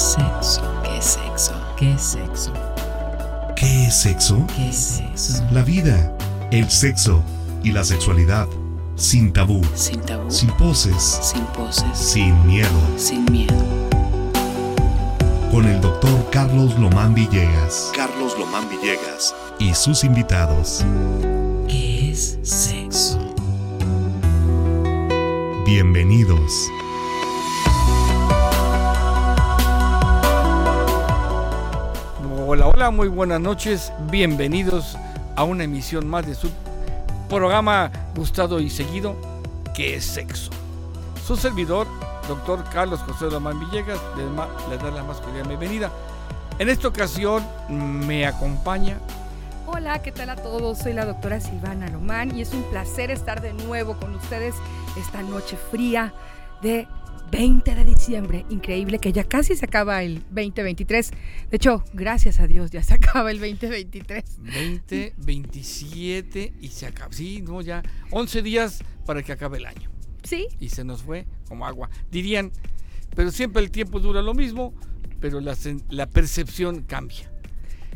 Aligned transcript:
sexo? 0.00 0.62
¿Qué 0.82 0.96
es 0.98 1.04
sexo? 1.04 1.52
¿Qué 1.76 1.92
es 1.92 2.02
sexo? 2.02 2.52
¿Qué 3.56 3.86
es 3.86 3.94
sexo? 3.94 4.46
¿Qué 4.56 4.68
es 4.70 4.76
sexo? 4.76 5.44
La 5.52 5.62
vida, 5.62 6.16
el 6.50 6.70
sexo 6.70 7.22
y 7.62 7.72
la 7.72 7.84
sexualidad. 7.84 8.48
Sin 8.96 9.32
tabú, 9.32 9.62
Sin 9.74 10.00
tabú. 10.00 10.30
sin 10.30 10.50
poses, 10.52 11.18
Sin 11.22 11.44
poses. 11.46 11.84
sin 11.94 12.46
miedo. 12.46 12.68
Sin 12.96 13.24
miedo. 13.30 13.54
Con 15.50 15.66
el 15.66 15.80
doctor 15.80 16.28
Carlos 16.30 16.78
Lomán 16.78 17.14
Villegas. 17.14 17.90
Carlos 17.94 18.38
Lomán 18.38 18.68
Villegas. 18.68 19.34
Y 19.58 19.74
sus 19.74 20.04
invitados. 20.04 20.84
¿Qué 21.68 22.10
es 22.12 22.38
sexo? 22.42 23.18
Bienvenidos. 25.66 26.52
Hola, 32.52 32.66
hola, 32.66 32.90
muy 32.90 33.06
buenas 33.06 33.40
noches. 33.40 33.92
Bienvenidos 34.10 34.98
a 35.36 35.44
una 35.44 35.62
emisión 35.62 36.08
más 36.08 36.26
de 36.26 36.34
su 36.34 36.50
programa 37.28 37.92
gustado 38.16 38.58
y 38.58 38.68
seguido, 38.68 39.14
que 39.72 39.94
es 39.94 40.04
sexo. 40.04 40.50
Su 41.24 41.36
servidor, 41.36 41.86
doctor 42.26 42.64
Carlos 42.72 42.98
José 43.06 43.30
Román 43.30 43.60
Villegas, 43.60 44.00
le, 44.16 44.76
da 44.78 44.90
la 44.90 45.04
más 45.04 45.20
cordial 45.20 45.46
bienvenida. 45.46 45.92
En 46.58 46.68
esta 46.68 46.88
ocasión 46.88 47.46
me 47.68 48.26
acompaña 48.26 48.98
Hola, 49.68 50.02
¿qué 50.02 50.10
tal 50.10 50.30
a 50.30 50.34
todos? 50.34 50.78
Soy 50.78 50.92
la 50.92 51.06
doctora 51.06 51.38
Silvana 51.38 51.86
Román 51.86 52.36
y 52.36 52.40
es 52.40 52.52
un 52.52 52.64
placer 52.64 53.12
estar 53.12 53.42
de 53.42 53.52
nuevo 53.52 53.96
con 53.96 54.12
ustedes 54.16 54.56
esta 54.98 55.22
noche 55.22 55.56
fría 55.56 56.12
de 56.62 56.88
20 57.30 57.74
de 57.74 57.84
diciembre. 57.84 58.44
Increíble 58.50 58.98
que 58.98 59.12
ya 59.12 59.24
casi 59.24 59.56
se 59.56 59.64
acaba 59.64 60.02
el 60.02 60.22
2023. 60.30 61.10
De 61.50 61.56
hecho, 61.56 61.84
gracias 61.92 62.40
a 62.40 62.46
Dios 62.46 62.70
ya 62.70 62.82
se 62.82 62.94
acaba 63.00 63.30
el 63.30 63.38
2023. 63.38 64.24
20, 64.40 65.14
27 65.18 66.52
y 66.60 66.68
se 66.68 66.86
acaba. 66.86 67.12
Sí, 67.12 67.42
no, 67.42 67.60
ya 67.60 67.82
11 68.10 68.42
días 68.42 68.82
para 69.06 69.22
que 69.22 69.32
acabe 69.32 69.58
el 69.58 69.66
año. 69.66 69.90
¿Sí? 70.22 70.48
y 70.60 70.68
se 70.68 70.84
nos 70.84 71.02
fue 71.02 71.26
como 71.48 71.66
agua. 71.66 71.88
Dirían, 72.10 72.52
pero 73.14 73.30
siempre 73.30 73.62
el 73.62 73.70
tiempo 73.70 74.00
dura 74.00 74.22
lo 74.22 74.34
mismo, 74.34 74.74
pero 75.18 75.40
la, 75.40 75.56
la 75.88 76.06
percepción 76.06 76.82
cambia. 76.82 77.32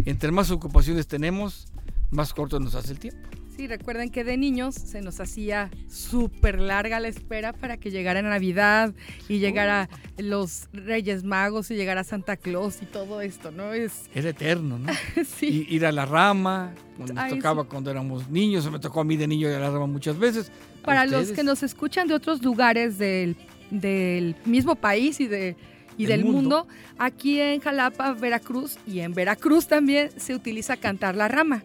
Entre 0.06 0.32
más 0.32 0.50
ocupaciones 0.50 1.06
tenemos, 1.06 1.66
más 2.10 2.32
corto 2.32 2.58
nos 2.60 2.74
hace 2.74 2.92
el 2.92 2.98
tiempo. 2.98 3.28
Sí, 3.56 3.68
recuerden 3.68 4.10
que 4.10 4.24
de 4.24 4.36
niños 4.36 4.74
se 4.74 5.00
nos 5.00 5.20
hacía 5.20 5.70
súper 5.88 6.58
larga 6.58 6.98
la 6.98 7.06
espera 7.06 7.52
para 7.52 7.76
que 7.76 7.92
llegara 7.92 8.20
Navidad 8.20 8.92
y 9.28 9.38
llegara 9.38 9.88
los 10.18 10.68
Reyes 10.72 11.22
Magos 11.22 11.70
y 11.70 11.76
llegara 11.76 12.02
Santa 12.02 12.36
Claus 12.36 12.82
y 12.82 12.86
todo 12.86 13.20
esto, 13.20 13.52
¿no? 13.52 13.72
Es, 13.72 14.10
Era 14.12 14.30
eterno, 14.30 14.78
¿no? 14.80 14.92
sí. 15.24 15.66
Y- 15.68 15.76
ir 15.76 15.86
a 15.86 15.92
la 15.92 16.04
rama, 16.04 16.74
cuando 16.96 17.14
nos 17.14 17.28
tocaba 17.28 17.62
sí. 17.62 17.68
cuando 17.70 17.90
éramos 17.92 18.28
niños, 18.28 18.66
o 18.66 18.72
me 18.72 18.80
tocó 18.80 19.00
a 19.02 19.04
mí 19.04 19.16
de 19.16 19.28
niño 19.28 19.48
ir 19.48 19.54
a 19.54 19.60
la 19.60 19.70
rama 19.70 19.86
muchas 19.86 20.18
veces. 20.18 20.50
¿A 20.82 20.86
Para 20.86 21.06
los 21.06 21.30
que 21.30 21.44
nos 21.44 21.62
escuchan 21.62 22.08
de 22.08 22.14
otros 22.14 22.42
lugares 22.42 22.98
del, 22.98 23.36
del 23.70 24.34
mismo 24.46 24.74
país 24.74 25.20
y, 25.20 25.28
de, 25.28 25.56
y 25.96 26.06
Del 26.06 26.22
del 26.22 26.24
mundo. 26.32 26.64
mundo. 26.66 26.74
aquí 26.98 27.40
en 27.40 27.60
Jalapa, 27.60 28.14
Veracruz 28.14 28.78
y 28.84 28.98
en 28.98 29.14
Veracruz 29.14 29.68
también 29.68 30.10
se 30.16 30.34
utiliza 30.34 30.76
cantar 30.76 31.14
la 31.14 31.28
rama. 31.28 31.62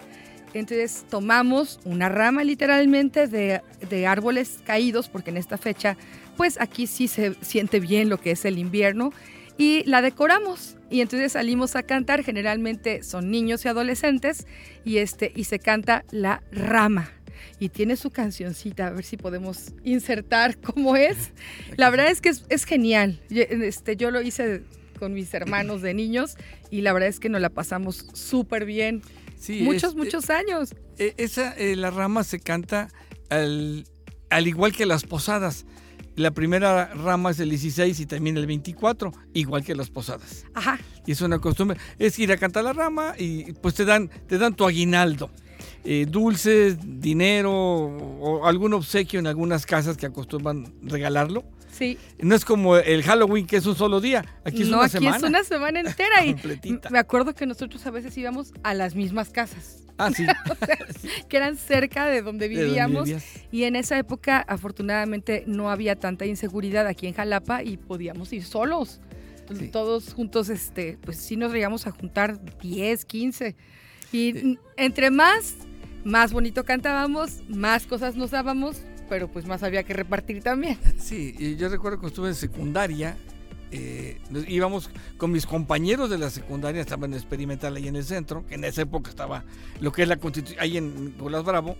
Entonces 0.53 1.05
tomamos 1.09 1.79
una 1.85 2.09
rama 2.09 2.43
literalmente 2.43 3.27
de, 3.27 3.61
de 3.89 4.07
árboles 4.07 4.59
caídos, 4.65 5.09
porque 5.09 5.29
en 5.29 5.37
esta 5.37 5.57
fecha, 5.57 5.97
pues 6.37 6.59
aquí 6.59 6.87
sí 6.87 7.07
se 7.07 7.35
siente 7.41 7.79
bien 7.79 8.09
lo 8.09 8.19
que 8.19 8.31
es 8.31 8.45
el 8.45 8.57
invierno, 8.57 9.11
y 9.57 9.83
la 9.83 10.01
decoramos. 10.01 10.77
Y 10.89 11.01
entonces 11.01 11.33
salimos 11.33 11.75
a 11.75 11.83
cantar, 11.83 12.23
generalmente 12.23 13.03
son 13.03 13.29
niños 13.29 13.65
y 13.65 13.67
adolescentes, 13.67 14.47
y, 14.85 14.97
este, 14.97 15.31
y 15.35 15.43
se 15.43 15.59
canta 15.59 16.05
la 16.11 16.41
rama. 16.51 17.11
Y 17.59 17.69
tiene 17.69 17.95
su 17.97 18.09
cancioncita, 18.09 18.87
a 18.87 18.91
ver 18.91 19.03
si 19.03 19.17
podemos 19.17 19.73
insertar 19.83 20.57
cómo 20.61 20.95
es. 20.95 21.31
La 21.75 21.89
verdad 21.89 22.09
es 22.09 22.21
que 22.21 22.29
es, 22.29 22.45
es 22.49 22.63
genial. 22.63 23.19
Este, 23.29 23.97
yo 23.97 24.11
lo 24.11 24.21
hice 24.21 24.63
con 24.97 25.13
mis 25.13 25.33
hermanos 25.33 25.81
de 25.81 25.93
niños 25.93 26.35
y 26.69 26.81
la 26.81 26.93
verdad 26.93 27.09
es 27.09 27.19
que 27.19 27.29
nos 27.29 27.41
la 27.41 27.49
pasamos 27.49 28.05
súper 28.13 28.65
bien. 28.65 29.01
Sí, 29.39 29.61
muchos, 29.63 29.91
es- 29.91 29.95
muchos 29.95 30.29
años. 30.29 30.75
eh, 30.99 31.15
esa, 31.17 31.53
eh, 31.57 31.75
la 31.75 31.89
rama 31.89 32.23
se 32.23 32.39
canta 32.39 32.89
al, 33.29 33.85
al 34.29 34.47
igual 34.47 34.73
que 34.73 34.85
las 34.85 35.03
posadas. 35.03 35.65
La 36.15 36.31
primera 36.31 36.93
rama 36.93 37.31
es 37.31 37.39
el 37.39 37.49
16 37.49 37.97
y 38.01 38.05
también 38.05 38.35
el 38.37 38.45
24, 38.45 39.13
igual 39.33 39.63
que 39.63 39.73
las 39.73 39.89
posadas. 39.89 40.43
Ajá. 40.53 40.77
Y 41.07 41.13
es 41.13 41.21
una 41.21 41.39
costumbre, 41.39 41.77
es 41.97 42.19
ir 42.19 42.31
a 42.33 42.37
cantar 42.37 42.65
la 42.65 42.73
rama 42.73 43.13
y 43.17 43.53
pues 43.53 43.73
te 43.75 43.85
dan, 43.85 44.09
te 44.27 44.37
dan 44.37 44.53
tu 44.53 44.67
aguinaldo. 44.67 45.31
Eh, 45.85 46.05
dulces, 46.09 46.75
dinero 46.83 47.53
o 47.53 48.45
algún 48.45 48.73
obsequio 48.73 49.19
en 49.19 49.27
algunas 49.27 49.65
casas 49.65 49.95
que 49.95 50.05
acostumbran 50.07 50.73
regalarlo. 50.83 51.45
Sí. 51.79 51.97
No 52.19 52.35
es 52.35 52.43
como 52.45 52.75
el 52.77 53.01
Halloween 53.03 53.47
que 53.47 53.55
es 53.57 53.65
un 53.65 53.75
solo 53.75 54.01
día, 54.01 54.25
aquí 54.43 54.63
es 54.63 54.67
no, 54.67 54.77
una 54.77 54.85
aquí 54.85 54.97
semana. 54.97 55.17
es 55.17 55.23
una 55.23 55.43
semana 55.43 55.79
entera. 55.79 56.25
y 56.25 56.35
me 56.91 56.99
acuerdo 56.99 57.33
que 57.33 57.45
nosotros 57.45 57.85
a 57.87 57.91
veces 57.91 58.15
íbamos 58.17 58.53
a 58.63 58.73
las 58.73 58.95
mismas 58.95 59.29
casas, 59.29 59.83
Ah, 59.97 60.11
sí. 60.11 60.25
que 61.29 61.37
eran 61.37 61.57
cerca 61.57 62.05
de 62.05 62.21
donde 62.21 62.47
¿De 62.47 62.55
dónde 62.55 62.65
vivíamos. 62.65 63.09
Y 63.51 63.63
en 63.63 63.75
esa 63.75 63.97
época, 63.97 64.39
afortunadamente, 64.39 65.43
no 65.45 65.69
había 65.69 65.97
tanta 65.97 66.25
inseguridad 66.25 66.87
aquí 66.87 67.07
en 67.07 67.13
Jalapa 67.13 67.63
y 67.63 67.77
podíamos 67.77 68.31
ir 68.31 68.43
solos. 68.45 69.01
Sí. 69.57 69.67
Todos 69.69 70.13
juntos, 70.13 70.49
este, 70.49 70.97
pues 71.01 71.17
sí 71.17 71.35
nos 71.35 71.51
llegamos 71.51 71.87
a 71.87 71.91
juntar 71.91 72.39
10, 72.61 73.03
15. 73.05 73.55
Y 74.11 74.33
mm, 74.33 74.57
entre 74.77 75.11
más, 75.11 75.55
más 76.03 76.31
bonito 76.31 76.63
cantábamos, 76.63 77.41
más 77.49 77.85
cosas 77.85 78.15
nos 78.15 78.31
dábamos, 78.31 78.81
pero 79.09 79.27
pues 79.27 79.45
más 79.45 79.63
había 79.63 79.83
que 79.83 79.93
repartir 79.93 80.41
también. 80.43 80.77
Sí, 80.99 81.35
y 81.37 81.55
yo 81.55 81.67
recuerdo 81.69 81.99
que 81.99 82.07
estuve 82.07 82.29
en 82.29 82.35
secundaria, 82.35 83.17
eh, 83.71 84.19
íbamos 84.47 84.89
con 85.17 85.31
mis 85.31 85.45
compañeros 85.45 86.09
de 86.09 86.17
la 86.17 86.29
secundaria, 86.29 86.81
estaban 86.81 87.11
en 87.11 87.17
experimental 87.19 87.75
ahí 87.75 87.87
en 87.87 87.95
el 87.95 88.03
centro, 88.03 88.45
que 88.47 88.55
en 88.55 88.63
esa 88.63 88.81
época 88.83 89.09
estaba 89.09 89.43
lo 89.79 89.91
que 89.91 90.03
es 90.03 90.07
la 90.07 90.17
constitución, 90.17 90.59
ahí 90.61 90.77
en 90.77 91.05
Nicolás 91.05 91.43
Bravo, 91.43 91.75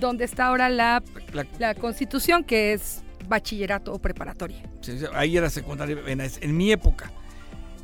Donde 0.00 0.24
está 0.24 0.46
ahora 0.46 0.68
la, 0.68 1.02
la- 1.32 1.46
la 1.58 1.74
constitución, 1.74 2.42
que 2.44 2.72
es 2.72 3.02
bachillerato 3.28 3.92
o 3.92 3.98
preparatoria. 3.98 4.62
sí, 4.80 4.98
ahí 5.14 5.36
era 5.36 5.50
secundaria 5.50 5.96
en 6.06 6.56
mi 6.56 6.72
época. 6.72 7.12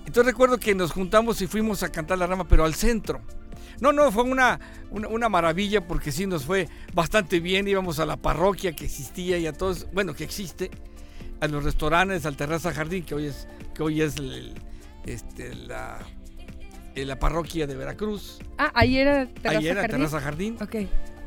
Entonces 0.07 0.27
recuerdo 0.27 0.59
que 0.59 0.75
nos 0.75 0.93
juntamos 0.93 1.41
y 1.43 1.47
fuimos 1.47 1.83
a 1.83 1.91
cantar 1.91 2.19
la 2.19 2.27
rama, 2.27 2.47
pero 2.47 2.65
al 2.65 2.75
centro. 2.75 3.21
No, 3.81 3.93
no, 3.93 4.13
fue 4.13 4.23
una, 4.23 4.61
una, 4.91 5.09
una 5.09 5.29
maravilla 5.29 5.87
porque 5.87 6.13
sí 6.13 6.27
nos 6.27 6.45
fue 6.45 6.69
bastante 6.93 7.41
bien. 7.41 7.67
Íbamos 7.67 7.99
a 7.99 8.07
la 8.07 8.17
parroquia 8.17 8.73
que 8.73 8.85
existía 8.85 9.39
y 9.39 9.47
a 9.47 9.53
todos, 9.53 9.87
bueno, 9.93 10.15
que 10.15 10.23
existe, 10.25 10.71
a 11.41 11.49
los 11.49 11.65
restaurantes, 11.65 12.25
al 12.27 12.37
Terraza 12.37 12.73
Jardín, 12.73 13.05
que 13.05 13.15
hoy 13.15 13.27
es, 13.27 13.49
que 13.75 13.83
hoy 13.83 14.01
es 14.03 14.17
el- 14.17 14.55
este, 15.07 15.55
la, 15.55 15.99
eh, 16.95 17.05
la 17.05 17.19
parroquia 17.19 17.67
de 17.67 17.75
Veracruz. 17.75 18.39
Ah, 18.59 18.71
ahí 18.75 18.99
era 18.99 19.27
Terraza 19.27 19.59
Ahí 19.59 19.67
era 19.69 19.81
Jardín. 19.83 19.97
Terraza 19.99 20.21
Jardín. 20.21 20.57
Ok. 20.63 20.77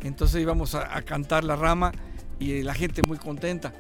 Entonces 0.04 0.42
íbamos 0.42 0.74
a, 0.76 0.96
a 0.96 1.02
cantar 1.02 1.44
la 1.44 1.56
rama 1.56 1.92
y 2.40 2.62
la 2.62 2.74
gente 2.74 3.02
muy 3.06 3.18
contenta. 3.18 3.74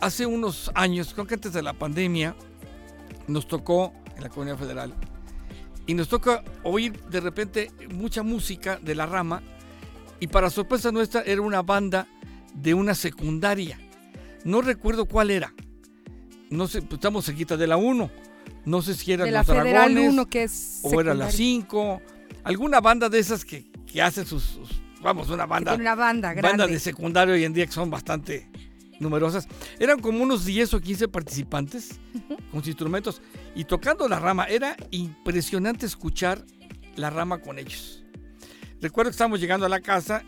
Hace 0.00 0.26
unos 0.26 0.70
años, 0.74 1.14
creo 1.14 1.26
que 1.26 1.34
antes 1.34 1.52
de 1.52 1.62
la 1.62 1.72
pandemia, 1.72 2.36
nos 3.26 3.48
tocó 3.48 3.92
en 4.18 4.24
la 4.24 4.28
Comunidad 4.28 4.58
Federal 4.58 4.94
y 5.86 5.94
nos 5.94 6.08
toca 6.08 6.44
oír 6.64 7.00
de 7.04 7.20
repente 7.20 7.70
mucha 7.94 8.22
música 8.22 8.78
de 8.82 8.94
la 8.94 9.06
rama 9.06 9.42
y 10.20 10.26
para 10.26 10.50
sorpresa 10.50 10.92
nuestra 10.92 11.22
era 11.22 11.40
una 11.40 11.62
banda 11.62 12.06
de 12.54 12.74
una 12.74 12.94
secundaria. 12.94 13.78
No 14.44 14.60
recuerdo 14.60 15.06
cuál 15.06 15.30
era. 15.30 15.54
No 16.50 16.66
sé, 16.66 16.82
pues 16.82 16.94
estamos 16.94 17.24
cerquita 17.24 17.56
de 17.56 17.66
la 17.66 17.76
1. 17.76 18.10
No 18.64 18.82
sé 18.82 18.94
si 18.94 19.12
era 19.12 19.24
De 19.24 19.30
la 19.30 19.38
los 19.40 19.46
Federal 19.46 19.94
Dragones 19.94 20.12
1, 20.12 20.26
que 20.26 20.42
es. 20.44 20.80
o 20.82 21.00
era 21.00 21.14
la 21.14 21.30
secundaria. 21.30 21.36
5. 21.36 22.02
Alguna 22.44 22.80
banda 22.80 23.08
de 23.08 23.18
esas 23.18 23.44
que, 23.44 23.70
que 23.86 24.02
hace 24.02 24.24
sus, 24.24 24.42
sus- 24.42 24.82
Vamos, 25.00 25.30
una 25.30 25.46
banda 25.46 25.74
una 25.74 25.94
banda 25.94 26.32
grande. 26.32 26.48
bandas 26.50 26.70
de 26.70 26.80
secundario 26.80 27.34
hoy 27.34 27.44
en 27.44 27.52
día 27.52 27.64
que 27.66 27.72
son 27.72 27.88
bastante 27.88 28.50
numerosas. 29.00 29.46
Eran 29.78 30.00
como 30.00 30.22
unos 30.22 30.44
10 30.44 30.74
o 30.74 30.80
15 30.80 31.08
participantes 31.08 31.98
con 32.50 32.60
sus 32.60 32.68
instrumentos 32.68 33.20
y 33.54 33.64
tocando 33.64 34.08
la 34.08 34.18
rama. 34.18 34.44
Era 34.46 34.76
impresionante 34.90 35.86
escuchar 35.86 36.44
la 36.96 37.10
rama 37.10 37.38
con 37.40 37.58
ellos. 37.58 38.04
Recuerdo 38.80 39.10
que 39.10 39.12
estábamos 39.12 39.40
llegando 39.40 39.66
a 39.66 39.68
la 39.68 39.80
casa 39.80 40.24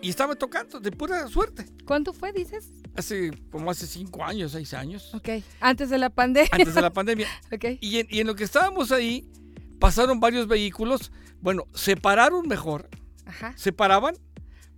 y 0.00 0.08
estaban 0.10 0.36
tocando 0.38 0.80
de 0.80 0.90
pura 0.90 1.26
suerte. 1.28 1.66
¿Cuánto 1.84 2.12
fue, 2.12 2.32
dices? 2.32 2.70
Hace 2.96 3.30
como 3.50 3.70
hace 3.70 3.86
5 3.86 4.24
años, 4.24 4.52
6 4.52 4.74
años, 4.74 5.14
Ok. 5.14 5.28
Antes 5.60 5.88
de 5.90 5.98
la 5.98 6.10
pandemia. 6.10 6.50
antes 6.52 6.74
de 6.74 6.82
la 6.82 6.92
pandemia. 6.92 7.26
ok. 7.52 7.64
Y 7.80 7.98
en, 7.98 8.06
y 8.10 8.20
en 8.20 8.26
lo 8.26 8.34
que 8.34 8.44
estábamos 8.44 8.90
ahí, 8.92 9.30
pasaron 9.78 10.20
varios 10.20 10.46
vehículos. 10.48 11.12
Bueno, 11.40 11.66
se 11.74 11.96
pararon 11.96 12.46
mejor, 12.48 12.88
Ajá. 13.26 13.52
se 13.56 13.72
paraban 13.72 14.14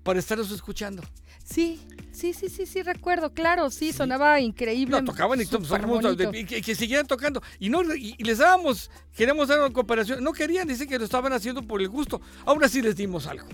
para 0.02 0.18
estarlos 0.18 0.50
escuchando. 0.50 1.02
Sí, 1.44 1.80
sí, 2.10 2.32
sí, 2.32 2.48
sí, 2.48 2.64
sí, 2.66 2.82
recuerdo, 2.82 3.32
claro, 3.34 3.70
sí, 3.70 3.92
sonaba 3.92 4.40
increíble. 4.40 4.96
No, 5.00 5.04
tocaban 5.04 5.38
y 5.40 6.44
que, 6.46 6.62
que 6.62 6.74
siguieran 6.74 7.06
tocando. 7.06 7.42
Y 7.58 7.68
no 7.68 7.82
y, 7.94 8.14
y 8.18 8.24
les 8.24 8.38
dábamos, 8.38 8.90
queríamos 9.14 9.48
dar 9.48 9.60
una 9.60 9.70
cooperación. 9.72 10.24
No 10.24 10.32
querían, 10.32 10.66
dicen 10.66 10.88
que 10.88 10.98
lo 10.98 11.04
estaban 11.04 11.32
haciendo 11.34 11.62
por 11.62 11.80
el 11.82 11.88
gusto. 11.88 12.20
Aún 12.46 12.64
así 12.64 12.80
les 12.80 12.96
dimos 12.96 13.26
algo. 13.26 13.46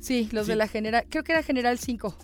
Sí, 0.00 0.28
los 0.32 0.46
Sí. 0.46 0.52
de 0.52 0.56
la 0.56 0.66
general, 0.66 1.04
creo 1.10 1.22
que 1.24 1.32
era 1.32 1.42
General 1.42 1.78
5, 1.78 2.16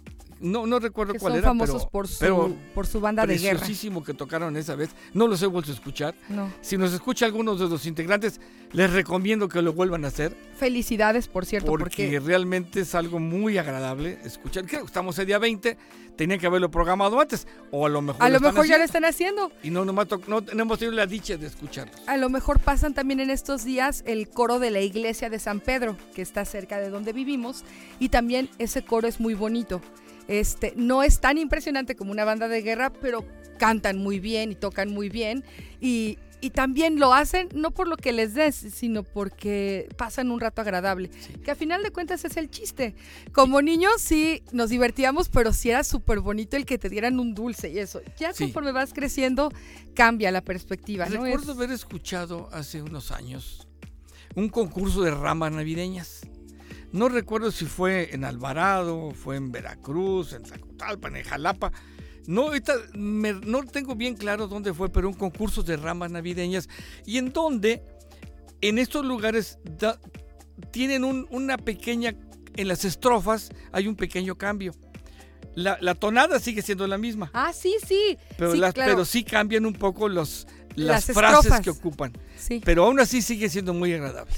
No, 0.43 0.67
no 0.67 0.79
recuerdo 0.79 1.15
que 1.15 1.19
cuál 1.19 1.33
son 1.33 1.39
era, 1.39 1.49
famosos 1.49 1.83
pero, 1.85 1.91
por 1.91 2.09
su, 2.09 2.19
pero 2.19 2.57
por 2.75 2.87
su 2.87 3.01
banda 3.01 3.25
de 3.27 3.39
guerra. 3.39 3.67
que 4.05 4.15
tocaron 4.15 4.57
esa 4.57 4.75
vez. 4.75 4.91
No 5.15 5.27
los 5.29 5.43
he 5.43 5.47
vuelto 5.47 5.71
a 5.71 5.75
escuchar. 5.75 6.15
No. 6.29 6.53
Si 6.61 6.77
nos 6.77 6.93
escucha 6.93 7.27
algunos 7.27 7.61
de 7.61 7.69
los 7.69 7.87
integrantes, 7.87 8.41
les 8.73 8.93
recomiendo 8.93 9.49
que 9.49 9.63
lo 9.63 9.73
vuelvan 9.73 10.05
a 10.05 10.09
hacer 10.09 10.37
Felicidades, 10.57 11.27
por 11.27 11.45
cierto, 11.45 11.67
porque, 11.67 11.85
porque, 11.85 12.21
realmente 12.21 12.81
es 12.81 12.95
algo 12.95 13.19
muy 13.19 13.59
agradable 13.59 14.19
escuchar. 14.25 14.65
Creo 14.65 14.83
que 14.83 14.87
estamos 14.87 15.19
el 15.19 15.27
día 15.27 15.39
20, 15.39 15.77
tenían 16.17 16.39
que 16.39 16.47
haberlo 16.47 16.71
programado 16.71 17.21
antes 17.21 17.49
o 17.71 17.87
a 17.87 17.89
lo 17.89 18.01
mejor 18.01 18.23
a 18.23 18.29
lo 18.29 18.39
mejor 18.39 18.67
ya 18.67 18.79
lo 18.79 18.85
están 18.85 19.05
haciendo. 19.05 19.51
y 19.63 19.71
no, 19.71 19.85
nomás 19.85 20.07
no, 20.29 20.41
hemos 20.53 20.79
tenido 20.79 20.97
la 20.97 21.07
dicha 21.07 21.37
de 21.37 21.49
escucharlos. 21.49 21.97
A 22.07 22.17
lo 22.17 22.29
mejor 22.29 22.61
pasan 22.61 22.95
también 22.95 23.19
en 23.19 23.31
estos 23.31 23.65
días 23.65 24.05
el 24.07 24.29
coro 24.29 24.59
de 24.59 24.71
la 24.71 24.81
iglesia 24.81 25.31
de 25.31 25.39
San 25.39 25.59
Pedro, 25.59 25.97
que 26.15 26.23
está 26.23 26.45
cerca 26.45 26.79
de 26.79 26.91
donde 26.91 27.13
vivimos, 27.13 27.65
y 27.99 28.11
también 28.11 28.49
ese 28.59 28.85
coro 28.85 29.09
es 29.09 29.19
muy 29.19 29.35
bonito. 29.35 29.81
Este, 30.29 30.73
no 30.77 31.03
es 31.03 31.21
tan 31.21 31.39
impresionante 31.39 31.97
como 31.97 32.11
una 32.13 32.25
banda 32.25 32.49
de 32.49 32.63
guerra, 32.63 32.93
pero 32.93 33.25
cantan 33.59 33.99
muy 33.99 34.19
bien 34.21 34.53
y 34.53 34.55
tocan 34.55 34.91
muy 34.93 35.09
bien. 35.09 35.45
Y, 35.81 36.19
y 36.41 36.51
también 36.51 36.99
lo 36.99 37.15
hacen 37.15 37.49
no 37.55 37.71
por 37.71 37.87
lo 37.87 37.97
que 37.97 38.13
les 38.13 38.35
des, 38.35 38.55
sino 38.57 39.05
porque 39.05 39.89
pasan 39.97 40.31
un 40.33 40.41
rato 40.41 40.61
agradable. 40.61 41.09
Que 41.45 41.53
a 41.53 41.55
final 41.55 41.83
de 41.85 41.91
cuentas 41.93 42.25
es 42.25 42.37
el 42.37 42.51
chiste. 42.51 42.95
Como 43.33 43.63
niños 43.63 43.93
sí 43.99 44.43
nos 44.53 44.71
divertíamos, 44.71 45.29
pero 45.29 45.53
sí 45.53 45.71
era 45.71 45.85
súper 45.85 46.19
bonito 46.21 46.57
el 46.57 46.67
que 46.67 46.79
te 46.79 46.89
dieran 46.89 47.21
un 47.21 47.35
dulce 47.35 47.71
y 47.71 47.79
eso. 47.79 48.01
Ya 48.19 48.33
Sí. 48.33 48.45
conforme 48.45 48.73
vas 48.73 48.93
creciendo, 48.93 49.53
cambia 49.95 50.33
la 50.33 50.41
perspectiva. 50.43 51.07
¿no? 51.07 51.25
Es- 51.27 51.33
Recuerdo 51.33 51.53
haber 51.53 51.71
escuchado 51.71 52.49
hace 52.53 52.83
unos 52.83 53.13
años 53.13 53.69
un 54.35 54.49
concurso 54.49 55.03
de 55.03 55.11
ramas 55.13 55.53
navideñas. 55.53 56.23
No 56.93 57.09
recuerdo 57.09 57.51
si 57.51 57.65
fue 57.65 58.15
en 58.15 58.25
Alvarado, 58.25 59.13
fue 59.13 59.37
en 59.37 59.51
Veracruz, 59.51 60.33
en 60.35 60.45
Zacotalpan, 60.45 61.17
en 61.17 61.25
Jalapa. 61.25 61.73
No, 62.27 62.43
ahorita 62.43 62.75
me- 62.95 63.33
no 63.33 63.65
tengo 63.65 63.95
bien 63.97 64.15
claro 64.15 64.47
dónde 64.47 64.73
fue, 64.75 64.91
pero 64.91 65.09
un 65.09 65.15
concurso 65.15 65.63
de 65.63 65.77
ramas 65.77 66.11
navideñas 66.11 66.69
y 67.07 67.19
en 67.19 67.33
donde 67.33 67.83
en 68.61 68.79
estos 68.79 69.05
lugares 69.05 69.59
da- 69.65 69.99
tienen 70.71 71.03
un- 71.05 71.27
una 71.31 71.57
pequeña, 71.57 72.15
en 72.55 72.69
las 72.69 72.85
estrofas 72.85 73.51
hay 73.73 73.89
un 73.89 73.97
pequeño 73.97 74.37
cambio. 74.37 74.73
La, 75.55 75.77
la 75.81 75.95
tonada 75.95 76.39
sigue 76.39 76.63
siendo 76.63 76.87
la 76.87 76.97
misma, 76.99 77.31
Ah, 77.35 77.53
sí, 77.53 77.77
sí. 77.87 78.17
pero, 78.39 78.53
sí, 78.53 78.59
las- 78.59 78.73
claro. 78.75 78.93
pero 78.93 79.05
sí 79.05 79.25
cambian 79.25 79.67
un 79.67 79.73
poco 79.75 80.09
los, 80.09 80.47
las, 80.77 81.09
Las 81.09 81.17
frases 81.17 81.39
estrofas. 81.47 81.61
que 81.61 81.71
ocupan. 81.71 82.13
Sí. 82.39 82.61
Pero 82.65 82.85
aún 82.85 83.01
así 83.01 83.21
sigue 83.21 83.49
siendo 83.51 83.75
muy 83.75 83.93
agradable. 83.93 84.35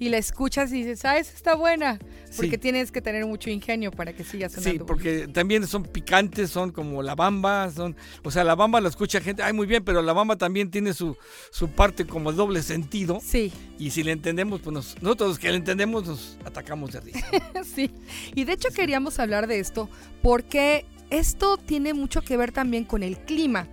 Y 0.00 0.10
la 0.10 0.18
escuchas 0.18 0.70
y 0.72 0.76
dices, 0.84 1.04
ah, 1.04 1.18
esa 1.18 1.34
está 1.34 1.54
buena. 1.56 1.98
Porque 2.36 2.52
Sí. 2.52 2.58
tienes 2.58 2.92
que 2.92 3.00
tener 3.00 3.24
mucho 3.26 3.50
ingenio 3.50 3.90
para 3.90 4.12
que 4.12 4.22
siga 4.22 4.48
sonando. 4.48 4.70
Sí, 4.70 4.78
porque 4.86 5.26
también 5.28 5.66
son 5.66 5.82
picantes, 5.82 6.50
son 6.50 6.70
como 6.70 7.02
la 7.02 7.14
bamba, 7.14 7.70
son, 7.70 7.96
o 8.22 8.30
sea, 8.30 8.44
la 8.44 8.54
bamba 8.54 8.80
la 8.80 8.88
escucha 8.90 9.20
gente, 9.20 9.42
ay, 9.42 9.52
muy 9.52 9.66
bien, 9.66 9.82
pero 9.82 10.00
la 10.02 10.12
bamba 10.12 10.36
también 10.36 10.70
tiene 10.70 10.92
su, 10.94 11.16
su 11.50 11.68
parte 11.68 12.06
como 12.06 12.32
doble 12.32 12.62
sentido. 12.62 13.20
Sí, 13.24 13.52
Y 13.78 13.90
si 13.90 14.02
le 14.04 14.12
entendemos, 14.12 14.60
pues 14.60 14.74
nos- 14.74 15.02
nosotros 15.02 15.28
los 15.30 15.38
que 15.38 15.50
le 15.50 15.56
entendemos 15.56 16.06
nos 16.06 16.38
atacamos 16.44 16.92
de 16.92 17.00
risa. 17.00 17.20
sí. 17.74 17.90
Y 18.34 18.44
de 18.44 18.52
hecho 18.52 18.68
queríamos 18.70 19.18
hablar 19.18 19.46
de 19.46 19.58
esto 19.58 19.88
porque 20.22 20.84
esto 21.10 21.56
tiene 21.56 21.94
mucho 21.94 22.20
que 22.22 22.36
ver 22.36 22.52
también 22.52 22.84
con 22.84 23.02
el 23.02 23.16
clima. 23.18 23.66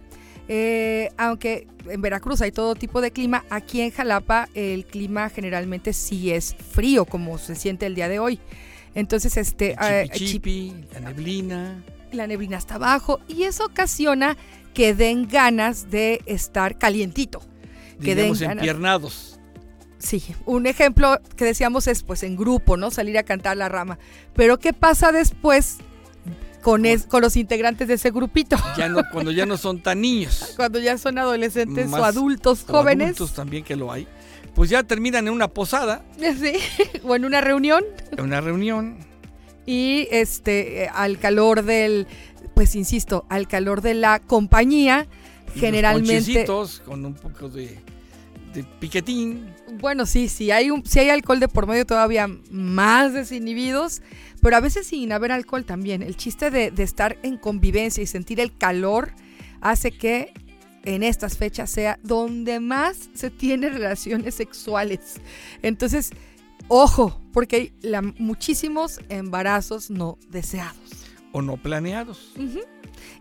Eh, 0.48 1.10
aunque 1.18 1.68
en 1.90 2.02
Veracruz 2.02 2.42
hay 2.42 2.52
todo 2.52 2.76
tipo 2.76 3.02
de 3.02 3.12
clima, 3.12 3.46
aquí 3.50 3.82
en 3.82 3.92
Jalapa 3.92 4.48
el 4.54 4.86
clima 4.86 5.30
generalmente 5.30 5.94
sí 5.94 6.32
es 6.32 6.56
frío, 6.56 7.06
como 7.06 7.38
se 7.38 7.56
siente 7.56 7.86
el 7.86 7.96
día 7.96 8.08
de 8.08 8.20
hoy. 8.20 8.40
Entonces, 8.94 9.36
este, 9.38 9.76
eh, 9.82 10.08
Chipi 10.12 10.26
chipi, 10.26 10.74
la 10.94 11.00
neblina. 11.02 11.84
la 12.12 12.28
neblina 12.28 12.58
está 12.58 12.76
abajo 12.76 13.20
y 13.28 13.44
eso 13.44 13.66
ocasiona 13.66 14.38
que 14.74 14.94
den 14.94 15.28
ganas 15.28 15.90
de 15.90 16.22
estar 16.26 16.78
calientito. 16.78 17.42
Que 18.02 18.16
den 18.16 18.34
ganas. 18.34 18.58
empiernados. 18.58 19.40
Sí, 19.98 20.22
un 20.46 20.68
ejemplo 20.68 21.20
que 21.36 21.46
decíamos 21.46 21.88
es 21.88 22.04
pues 22.04 22.24
en 22.24 22.36
grupo, 22.36 22.78
¿no? 22.78 22.92
Salir 22.92 23.18
a 23.18 23.24
cantar 23.24 23.58
la 23.58 23.70
rama. 23.70 23.98
Pero 24.34 24.60
¿qué 24.60 24.74
pasa 24.74 25.12
después 25.12 25.78
con, 26.66 26.86
es- 26.88 27.06
con 27.06 27.22
los 27.22 27.36
integrantes 27.38 27.88
de 27.88 27.94
ese 27.94 28.10
grupito? 28.10 28.58
Ya 28.76 28.90
no, 28.90 29.04
cuando 29.12 29.32
ya 29.32 29.46
no 29.46 29.56
son 29.56 29.82
tan 29.84 30.02
niños. 30.02 30.54
Cuando 30.56 30.80
ya 30.80 30.98
son 30.98 31.18
adolescentes 31.20 31.92
o 31.94 32.04
adultos 32.04 32.66
o 32.68 32.72
jóvenes. 32.74 33.10
adultos 33.10 33.34
también 33.34 33.64
que 33.64 33.76
lo 33.76 33.92
hay. 33.92 34.08
Pues 34.56 34.70
ya 34.72 34.82
terminan 34.84 35.28
en 35.28 35.34
una 35.34 35.48
posada, 35.50 36.04
Sí, 36.18 36.54
o 37.04 37.16
en 37.16 37.24
una 37.26 37.40
reunión 37.42 37.84
en 38.12 38.22
una 38.24 38.42
reunión. 38.42 38.98
y 39.68 40.08
este 40.10 40.84
eh, 40.86 40.90
al 40.94 41.20
calor 41.20 41.62
del, 41.64 42.08
pues 42.56 42.74
insisto, 42.76 43.26
al 43.30 43.48
calor 43.48 43.82
de 43.82 43.94
la 43.94 44.20
compañía, 44.20 45.06
y 45.48 45.50
los 45.52 45.60
generalmente. 45.62 46.16
ponchecitos 46.16 46.82
con 46.86 47.06
un 47.06 47.14
poco 47.14 47.50
de, 47.50 47.80
de 48.56 48.64
piquetín. 48.64 49.54
Bueno, 49.80 50.06
sí, 50.06 50.28
sí 50.30 50.50
hay, 50.52 50.72
un, 50.72 50.84
sí 50.86 51.00
hay 51.00 51.10
alcohol 51.10 51.40
de 51.40 51.48
por 51.48 51.68
medio 51.68 51.86
todavía 51.86 52.28
más 52.50 53.14
desinhibidos, 53.14 54.02
pero 54.42 54.56
a 54.58 54.60
veces 54.62 54.88
sin 54.88 55.12
haber 55.12 55.32
alcohol 55.32 55.64
también. 55.66 56.02
El 56.02 56.16
chiste 56.18 56.50
de, 56.50 56.72
de 56.72 56.84
estar 56.84 57.18
en 57.24 57.38
convivencia 57.38 58.02
y 58.02 58.08
sentir 58.08 58.40
el 58.40 58.56
calor 58.58 59.12
hace 59.62 59.92
que 59.92 60.34
en 60.84 61.04
estas 61.04 61.38
fechas 61.38 61.70
sea 61.70 62.00
donde 62.04 62.60
más 62.60 63.10
se 63.14 63.30
tiene 63.30 63.70
relaciones 63.70 64.36
sexuales. 64.36 65.16
Entonces, 65.64 66.12
ojo, 66.68 67.22
porque 67.34 67.56
hay 67.56 67.74
la- 67.82 68.02
muchísimos 68.02 69.00
embarazos 69.10 69.90
no 69.90 70.18
deseados. 70.30 70.78
o 71.32 71.42
no 71.42 71.58
planeados. 71.58 72.34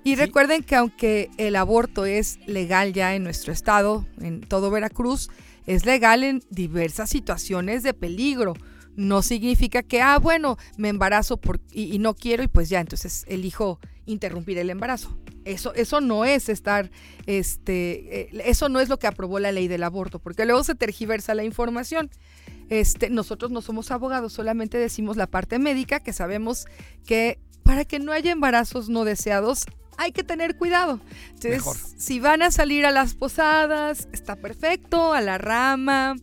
Y 0.05 0.17
recuerden 0.17 0.63
que 0.63 0.77
aunque 0.77 1.31
el 1.39 1.57
aborto 1.57 2.05
es 2.05 2.39
legal 2.47 2.93
ya 2.93 3.15
en 3.15 3.25
nuestro 3.25 3.53
estado, 3.53 4.07
en 4.21 4.43
todo 4.43 4.71
Veracruz, 4.71 5.31
es 5.67 5.87
legal 5.87 6.23
en 6.23 6.43
diversas 6.51 7.09
situaciones 7.09 7.83
de 7.83 7.95
peligro. 7.95 8.53
No 8.97 9.23
significa 9.23 9.83
que, 9.83 10.03
ah, 10.03 10.19
bueno, 10.19 10.59
me 10.77 10.91
embarazo 10.91 11.39
por, 11.39 11.59
y, 11.73 11.95
y 11.95 11.99
no 11.99 12.15
quiero 12.15 12.43
y 12.43 12.49
pues 12.49 12.69
ya, 12.69 12.81
entonces 12.81 13.25
elijo 13.29 13.81
interrumpir 14.07 14.59
el 14.59 14.71
embarazo. 14.71 15.19
Eso, 15.45 15.75
eso 15.75 16.01
no 16.01 16.25
es 16.25 16.49
estar, 16.49 16.91
este, 17.27 18.21
eh, 18.21 18.43
eso 18.45 18.69
no 18.69 18.81
es 18.81 18.89
lo 18.89 18.99
que 18.99 19.07
aprobó 19.07 19.39
la 19.39 19.53
ley 19.53 19.69
del 19.69 19.83
aborto, 19.83 20.19
porque 20.19 20.45
luego 20.45 20.65
se 20.65 20.75
tergiversa 20.75 21.35
la 21.35 21.45
información. 21.45 22.11
Este, 22.71 23.11
nosotros 23.11 23.51
no 23.51 23.61
somos 23.61 23.91
abogados, 23.91 24.33
solamente 24.33 24.79
decimos 24.79 25.17
la 25.17 25.27
parte 25.27 25.59
médica 25.59 26.01
que 26.01 26.13
sabemos 26.13 26.67
que 27.07 27.39
para 27.63 27.85
que 27.85 27.99
no 27.99 28.13
haya 28.13 28.31
embarazos 28.31 28.89
no 28.89 29.05
deseados 29.05 29.65
hay 29.97 30.13
que 30.13 30.23
tener 30.25 30.57
cuidado. 30.57 31.01
Entonces, 31.29 31.51
Mejor. 31.53 31.77
si 31.97 32.21
van 32.21 32.43
a 32.43 32.51
salir 32.51 32.87
a 32.87 32.91
las 32.91 33.15
posadas, 33.15 34.09
está 34.13 34.37
perfecto, 34.37 35.13
a 35.13 35.21
la 35.21 35.39
rama, 35.39 36.17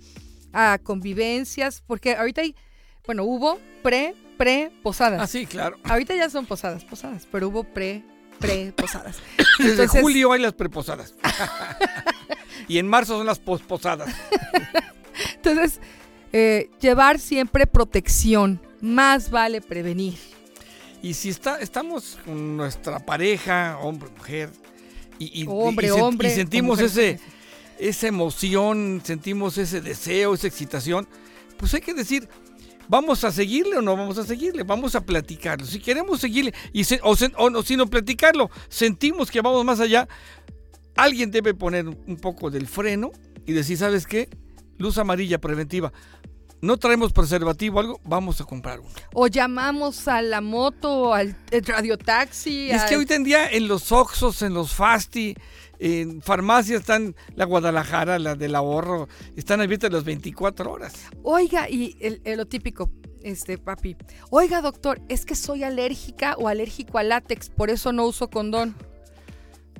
a 0.53 0.79
convivencias, 0.83 1.81
porque 1.85 2.15
ahorita 2.15 2.41
hay, 2.41 2.55
bueno, 3.05 3.23
hubo 3.23 3.59
pre, 3.83 4.15
pre 4.37 4.71
posadas. 4.83 5.21
Ah, 5.21 5.27
sí, 5.27 5.45
claro. 5.45 5.77
Ahorita 5.83 6.15
ya 6.15 6.29
son 6.29 6.45
posadas, 6.45 6.83
posadas, 6.83 7.27
pero 7.31 7.47
hubo 7.49 7.63
pre, 7.63 8.03
pre 8.39 8.73
posadas. 8.73 9.17
Desde 9.59 9.71
Entonces- 9.71 10.01
julio 10.01 10.31
hay 10.31 10.41
las 10.41 10.53
preposadas. 10.53 11.13
y 12.67 12.77
en 12.77 12.87
marzo 12.87 13.17
son 13.17 13.25
las 13.25 13.39
posposadas. 13.39 14.13
Entonces, 15.35 15.79
eh, 16.33 16.69
llevar 16.79 17.19
siempre 17.19 17.67
protección, 17.67 18.61
más 18.81 19.29
vale 19.29 19.61
prevenir. 19.61 20.17
Y 21.01 21.13
si 21.15 21.29
está, 21.29 21.59
estamos 21.59 22.19
con 22.25 22.57
nuestra 22.57 22.99
pareja, 22.99 23.77
hombre, 23.81 24.09
mujer, 24.15 24.51
y, 25.19 25.41
y- 25.43 25.47
Hombre, 25.47 25.87
y 25.87 25.89
hombre, 25.91 26.29
sentimos 26.35 26.79
ese, 26.85 27.19
esa 27.79 28.07
emoción, 28.07 29.01
sentimos 29.03 29.57
ese 29.57 29.81
deseo, 29.81 30.33
esa 30.33 30.47
excitación, 30.47 31.07
pues 31.57 31.73
hay 31.73 31.81
que 31.81 31.93
decir, 31.95 32.27
¿vamos 32.87 33.23
a 33.23 33.31
seguirle 33.31 33.77
o 33.77 33.81
no 33.81 33.97
vamos 33.97 34.17
a 34.19 34.23
seguirle? 34.25 34.63
Vamos 34.63 34.93
a 34.95 35.01
platicarlo. 35.01 35.65
Si 35.65 35.79
queremos 35.79 36.19
seguirle, 36.21 36.53
y 36.71 36.83
se- 36.83 36.99
o, 37.03 37.15
sen- 37.15 37.33
o 37.37 37.49
no, 37.49 37.63
sino 37.63 37.87
platicarlo, 37.87 38.49
sentimos 38.69 39.31
que 39.31 39.41
vamos 39.41 39.65
más 39.65 39.79
allá, 39.79 40.07
alguien 40.95 41.31
debe 41.31 41.53
poner 41.55 41.87
un 41.87 42.17
poco 42.17 42.51
del 42.51 42.67
freno 42.67 43.11
y 43.47 43.53
decir, 43.53 43.77
¿sabes 43.77 44.05
qué? 44.05 44.29
Luz 44.77 44.97
amarilla 44.99 45.39
preventiva. 45.39 45.91
No 46.61 46.77
traemos 46.77 47.11
preservativo 47.11 47.77
o 47.77 47.79
algo, 47.79 48.01
vamos 48.03 48.39
a 48.39 48.45
comprar 48.45 48.79
uno. 48.79 48.89
O 49.13 49.27
llamamos 49.27 50.07
a 50.07 50.21
la 50.21 50.41
moto, 50.41 51.13
al 51.13 51.35
radiotaxi. 51.51 52.67
Y 52.67 52.71
es 52.71 52.83
que 52.83 52.93
ahorita 52.95 53.15
en 53.15 53.23
día 53.23 53.49
en 53.49 53.67
los 53.67 53.91
Oxxos, 53.91 54.41
en 54.43 54.53
los 54.53 54.73
Fasti, 54.73 55.35
en 55.79 56.21
farmacias 56.21 56.81
están 56.81 57.15
la 57.35 57.45
Guadalajara, 57.45 58.19
la 58.19 58.35
del 58.35 58.53
ahorro, 58.55 59.07
están 59.35 59.59
abiertas 59.61 59.91
las 59.91 60.03
24 60.03 60.71
horas. 60.71 60.93
Oiga, 61.23 61.67
y 61.67 61.97
el, 61.99 62.21
el- 62.23 62.37
lo 62.37 62.45
típico, 62.45 62.91
este 63.23 63.57
papi, 63.57 63.95
oiga 64.29 64.61
doctor, 64.61 65.01
es 65.09 65.25
que 65.25 65.33
soy 65.35 65.63
alérgica 65.63 66.35
o 66.37 66.47
alérgico 66.47 66.99
al 66.99 67.09
látex, 67.09 67.49
por 67.49 67.71
eso 67.71 67.91
no 67.91 68.05
uso 68.05 68.29
condón. 68.29 68.75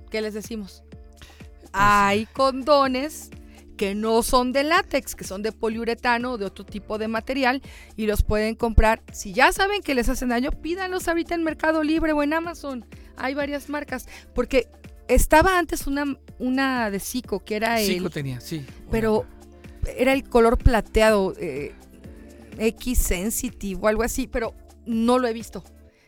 ¿Qué 0.09 0.21
les 0.21 0.33
decimos? 0.33 0.83
Hay 1.73 2.25
condones 2.33 3.29
que 3.81 3.95
no 3.95 4.21
son 4.21 4.51
de 4.53 4.63
látex, 4.63 5.15
que 5.15 5.23
son 5.23 5.41
de 5.41 5.51
poliuretano 5.51 6.33
o 6.33 6.37
de 6.37 6.45
otro 6.45 6.63
tipo 6.63 6.99
de 6.99 7.07
material 7.07 7.63
y 7.97 8.05
los 8.05 8.21
pueden 8.21 8.53
comprar. 8.53 9.01
Si 9.11 9.33
ya 9.33 9.51
saben 9.51 9.81
que 9.81 9.95
les 9.95 10.07
hacen 10.07 10.29
daño, 10.29 10.51
pídanlos 10.51 11.07
ahorita 11.07 11.33
en 11.33 11.43
Mercado 11.43 11.81
Libre 11.81 12.13
o 12.13 12.21
en 12.21 12.31
Amazon. 12.31 12.85
Hay 13.17 13.33
varias 13.33 13.69
marcas, 13.69 14.07
porque 14.35 14.67
estaba 15.07 15.57
antes 15.57 15.87
una, 15.87 16.15
una 16.37 16.91
de 16.91 16.99
Zico 16.99 17.39
que 17.43 17.55
era 17.55 17.81
el, 17.81 18.07
tenía, 18.11 18.39
sí. 18.39 18.63
pero 18.91 19.25
era 19.97 20.13
el 20.13 20.29
color 20.29 20.59
plateado, 20.59 21.33
eh, 21.39 21.73
X 22.59 22.99
Sensitive 22.99 23.79
o 23.81 23.87
algo 23.87 24.03
así, 24.03 24.27
pero 24.27 24.53
no 24.85 25.17
lo 25.17 25.27
he 25.27 25.33
visto. 25.33 25.63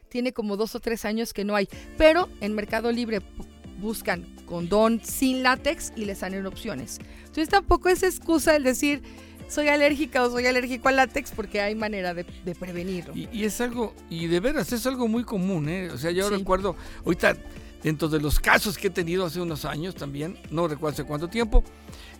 Tiene 0.10 0.32
como 0.32 0.58
dos 0.58 0.75
o 0.75 0.80
tres 0.80 1.06
años 1.06 1.34
que 1.34 1.44
no 1.44 1.56
hay. 1.56 1.68
Pero 1.98 2.30
en 2.39 2.53
Mercado 2.53 2.92
Libre 2.92 3.20
bu- 3.22 3.48
buscan 3.80 4.27
condón 4.46 5.01
sin 5.03 5.42
látex 5.42 5.92
y 5.96 6.06
les 6.06 6.20
salen 6.20 6.46
opciones. 6.46 7.00
Entonces 7.34 7.50
tampoco 7.50 7.90
es 7.90 8.04
excusa 8.04 8.56
el 8.56 8.63
decir 8.63 9.02
soy 9.48 9.68
alérgica 9.68 10.22
o 10.24 10.30
soy 10.30 10.46
alérgico 10.46 10.88
al 10.88 10.98
látex 10.98 11.32
porque 11.32 11.62
hay 11.62 11.74
manera 11.74 12.13
de, 12.13 12.28
de 12.46 12.54
prevenirlo. 12.54 13.12
Y, 13.16 13.28
y 13.34 13.46
es 13.46 13.60
algo, 13.60 13.96
y 14.08 14.28
de 14.28 14.40
veras 14.40 14.72
es 14.72 14.86
algo 14.86 15.08
muy 15.08 15.24
común, 15.24 15.68
¿eh? 15.68 15.90
O 15.92 15.98
sea, 15.98 16.12
yo 16.12 16.30
Sí. 16.30 16.36
recuerdo, 16.36 16.75
ahorita, 17.04 17.36
dentro 17.82 18.08
de 18.08 18.20
los 18.22 18.40
casos 18.40 18.78
que 18.78 18.88
he 18.88 18.92
tenido 18.92 19.25
hace 19.25 19.42
unos 19.42 19.66
años 19.66 19.96
también, 19.96 20.38
no 20.52 20.68
recuerdo 20.68 20.94
hace 20.94 21.04
cuánto 21.06 21.28
tiempo, 21.28 21.63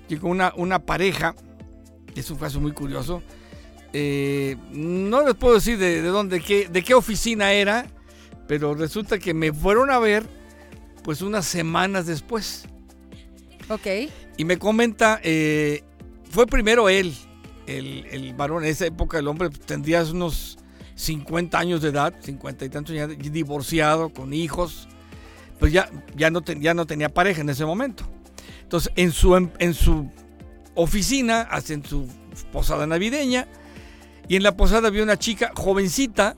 llegó 0.10 0.30
una, 0.30 0.52
una 0.58 0.80
pareja, 0.80 1.36
es 2.16 2.32
un 2.32 2.38
caso 2.40 2.60
muy 2.60 2.72
curioso, 2.72 3.22
eh, 3.94 4.58
no 4.72 5.24
les 5.24 5.36
puedo 5.36 5.54
decir 5.54 5.78
de, 5.78 6.02
de 6.02 6.08
dónde, 6.10 6.42
qué, 6.42 6.68
de 6.70 6.82
qué 6.84 6.96
oficina 6.96 7.52
era, 7.54 7.86
pero 8.48 8.74
resulta 8.74 9.20
que 9.20 9.36
me 9.36 9.54
fueron 9.54 9.92
a 9.92 10.00
ver, 10.00 10.24
pues 11.04 11.22
unas 11.22 11.46
semanas 11.46 12.08
después. 12.08 12.66
Ok. 13.70 13.88
Y 14.38 14.46
me 14.46 14.58
comenta, 14.58 15.20
eh, 15.24 15.84
fue 16.30 16.48
primero 16.48 16.90
él, 16.90 17.16
el, 17.68 18.06
el 18.12 18.34
varón, 18.34 18.64
en 18.64 18.70
esa 18.70 18.86
época 18.86 19.20
el 19.20 19.28
hombre 19.28 19.50
tendría 19.50 20.04
unos 20.04 20.58
50 20.96 21.58
años 21.58 21.82
de 21.82 21.90
edad, 21.90 22.14
50 22.22 22.66
y 22.66 22.70
tantos 22.70 22.96
años, 22.96 23.18
divorciado, 23.32 24.10
con 24.10 24.34
hijos, 24.34 24.88
pues 25.60 25.72
ya, 25.72 25.90
ya, 26.16 26.30
no, 26.30 26.42
tenía 26.42 27.10
pareja 27.10 27.42
en 27.42 27.50
ese 27.50 27.66
momento. 27.66 28.06
Entonces, 28.64 28.92
en 28.96 29.12
su, 29.12 29.36
em- 29.36 29.52
en 29.60 29.74
su 29.74 30.10
oficina, 30.76 31.42
hacen 31.42 31.86
su 31.86 32.08
posada 32.52 32.88
navideña, 32.88 33.48
y 34.28 34.36
en 34.36 34.44
la 34.44 34.56
posada 34.56 34.88
había 34.88 35.04
una 35.04 35.18
chica 35.18 35.52
jovencita, 35.56 36.36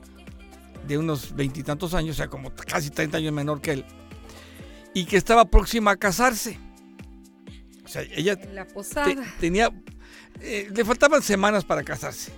de 0.86 0.98
unos 0.98 1.34
veintitantos 1.34 1.94
años, 1.94 2.14
o 2.14 2.18
sea, 2.18 2.28
como 2.28 2.50
casi 2.54 2.90
30 2.90 3.18
años 3.18 3.32
menor 3.32 3.60
que 3.60 3.72
él, 3.72 3.84
y 4.94 5.04
que 5.04 5.16
estaba 5.16 5.44
próxima 5.46 5.92
a 5.92 5.96
casarse. 5.96 6.58
Sea, 8.04 8.16
ella 8.16 8.32
En 8.40 8.54
la 8.54 8.66
te- 8.66 8.74
posada. 8.74 9.34
tenía. 9.40 9.70
eh, 10.40 10.68
le 10.74 10.84
faltaban 10.84 11.22
semanas 11.22 11.64
para 11.64 11.82
casarse. 11.82 12.30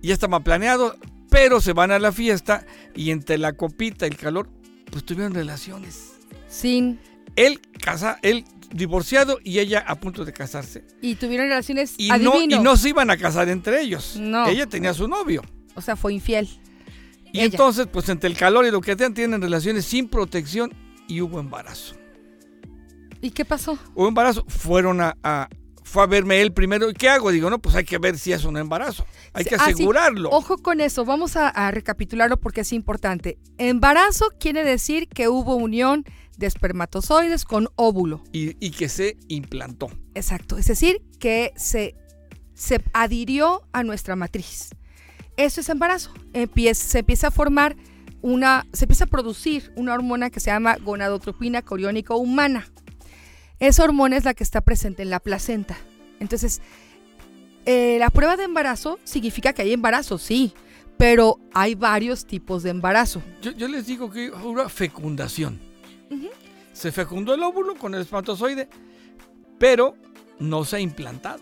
Ya 0.00 0.14
estaba 0.14 0.40
planeado, 0.40 0.96
pero 1.30 1.60
se 1.60 1.72
van 1.72 1.90
a 1.92 1.98
la 1.98 2.12
fiesta 2.12 2.64
y 2.94 3.10
entre 3.10 3.38
la 3.38 3.52
copita 3.52 4.06
y 4.06 4.10
el 4.10 4.16
calor, 4.16 4.48
pues 4.90 5.04
tuvieron 5.04 5.34
relaciones. 5.34 6.12
Sin. 6.48 6.98
Él 7.36 7.60
casa, 7.82 8.18
él 8.22 8.44
divorciado 8.74 9.38
y 9.44 9.58
ella 9.58 9.84
a 9.86 9.96
punto 9.96 10.24
de 10.24 10.32
casarse. 10.32 10.84
Y 11.02 11.14
tuvieron 11.16 11.48
relaciones. 11.48 11.94
Y 11.98 12.08
no, 12.08 12.40
y 12.40 12.46
no 12.58 12.76
se 12.76 12.88
iban 12.90 13.10
a 13.10 13.16
casar 13.16 13.48
entre 13.50 13.80
ellos. 13.82 14.16
No. 14.18 14.46
Ella 14.46 14.66
tenía 14.66 14.90
a 14.90 14.94
su 14.94 15.06
novio. 15.08 15.42
O 15.74 15.80
sea, 15.82 15.94
fue 15.96 16.14
infiel. 16.14 16.48
Y 17.32 17.38
Ella. 17.40 17.44
entonces, 17.44 17.86
pues 17.90 18.08
entre 18.08 18.28
el 18.28 18.36
calor 18.36 18.64
y 18.66 18.70
lo 18.70 18.80
que 18.80 18.94
tenían, 18.96 19.14
tienen 19.14 19.40
relaciones 19.40 19.84
sin 19.86 20.08
protección 20.08 20.72
y 21.08 21.20
hubo 21.22 21.38
embarazo. 21.40 21.96
¿Y 23.22 23.30
qué 23.30 23.44
pasó? 23.46 23.78
Hubo 23.94 24.08
embarazo, 24.08 24.44
fueron 24.48 25.00
a, 25.00 25.16
a- 25.22 25.48
fue 25.84 26.02
a 26.02 26.06
verme 26.06 26.40
él 26.42 26.52
primero. 26.52 26.90
¿Y 26.90 26.94
qué 26.94 27.08
hago? 27.08 27.30
Digo, 27.30 27.48
no, 27.50 27.58
pues 27.60 27.74
hay 27.76 27.84
que 27.84 27.98
ver 27.98 28.18
si 28.18 28.32
es 28.32 28.44
un 28.44 28.56
embarazo. 28.56 29.04
Hay 29.32 29.44
que 29.44 29.54
ah, 29.54 29.64
sí. 29.66 29.72
asegurarlo. 29.72 30.28
Ojo 30.30 30.58
con 30.58 30.80
eso, 30.80 31.04
vamos 31.04 31.36
a, 31.36 31.48
a 31.48 31.70
recapitularlo 31.70 32.38
porque 32.38 32.62
es 32.62 32.72
importante. 32.72 33.38
Embarazo 33.58 34.26
quiere 34.40 34.64
decir 34.64 35.08
que 35.08 35.28
hubo 35.28 35.54
unión 35.54 36.04
de 36.36 36.46
espermatozoides 36.46 37.44
con 37.44 37.68
óvulo. 37.76 38.22
y, 38.32 38.56
y 38.64 38.70
que 38.70 38.88
se 38.88 39.16
implantó. 39.28 39.88
Exacto, 40.14 40.56
es 40.58 40.66
decir, 40.66 41.02
que 41.20 41.52
se, 41.56 41.94
se 42.54 42.82
adhirió 42.94 43.62
a 43.72 43.84
nuestra 43.84 44.16
matriz. 44.16 44.70
Eso 45.36 45.60
es 45.60 45.68
embarazo. 45.68 46.12
Empieza, 46.32 46.84
se 46.88 46.98
empieza 47.00 47.28
a 47.28 47.30
formar 47.30 47.76
una, 48.22 48.66
se 48.72 48.84
empieza 48.86 49.04
a 49.04 49.08
producir 49.08 49.72
una 49.76 49.92
hormona 49.94 50.30
que 50.30 50.40
se 50.40 50.50
llama 50.50 50.76
gonadotropina 50.82 51.60
coriónica 51.62 52.14
humana. 52.14 52.66
Esa 53.62 53.84
hormona 53.84 54.16
es 54.16 54.24
la 54.24 54.34
que 54.34 54.42
está 54.42 54.60
presente 54.60 55.02
en 55.04 55.10
la 55.10 55.20
placenta. 55.20 55.76
Entonces, 56.18 56.60
eh, 57.64 57.96
la 58.00 58.10
prueba 58.10 58.36
de 58.36 58.42
embarazo 58.42 58.98
significa 59.04 59.52
que 59.52 59.62
hay 59.62 59.72
embarazo, 59.72 60.18
sí, 60.18 60.52
pero 60.98 61.38
hay 61.54 61.76
varios 61.76 62.26
tipos 62.26 62.64
de 62.64 62.70
embarazo. 62.70 63.22
Yo, 63.40 63.52
yo 63.52 63.68
les 63.68 63.86
digo 63.86 64.10
que 64.10 64.30
una 64.32 64.68
fecundación. 64.68 65.60
Se 66.72 66.90
fecundó 66.90 67.34
el 67.34 67.42
óvulo 67.44 67.76
con 67.76 67.94
el 67.94 68.00
espermatozoide, 68.00 68.68
pero 69.58 69.94
no 70.40 70.64
se 70.64 70.76
ha 70.76 70.80
implantado. 70.80 71.38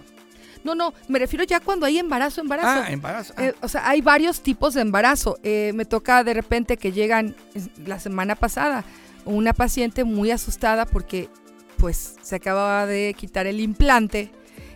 No, 0.63 0.75
no, 0.75 0.93
me 1.09 1.19
refiero 1.19 1.45
ya 1.45 1.61
cuando 1.61 1.87
hay 1.87 1.99
embarazo, 1.99 2.43
embarazo. 2.43 2.83
Ah, 2.85 2.93
embarazo. 2.93 3.33
Ah, 3.39 3.47
Eh, 3.47 3.55
o 3.63 3.69
sea, 3.69 3.89
hay 3.89 4.03
varios 4.03 4.43
tipos 4.43 4.75
de 4.75 4.83
embarazo. 4.83 5.39
Eh, 5.43 5.73
me 5.75 5.87
toca 5.87 6.23
de 6.23 6.35
repente 6.35 6.77
que 6.77 6.93
llegan 6.93 7.35
la 7.87 7.99
semana 7.99 8.35
pasada 8.35 8.85
una 9.25 9.55
paciente 9.55 10.05
muy 10.05 10.31
asustada 10.31 10.85
porque 10.85 11.31
pues 11.81 12.17
se 12.21 12.37
acababa 12.37 12.87
de 12.87 13.15
quitar 13.19 13.47
el 13.47 13.59
implante 13.59 14.31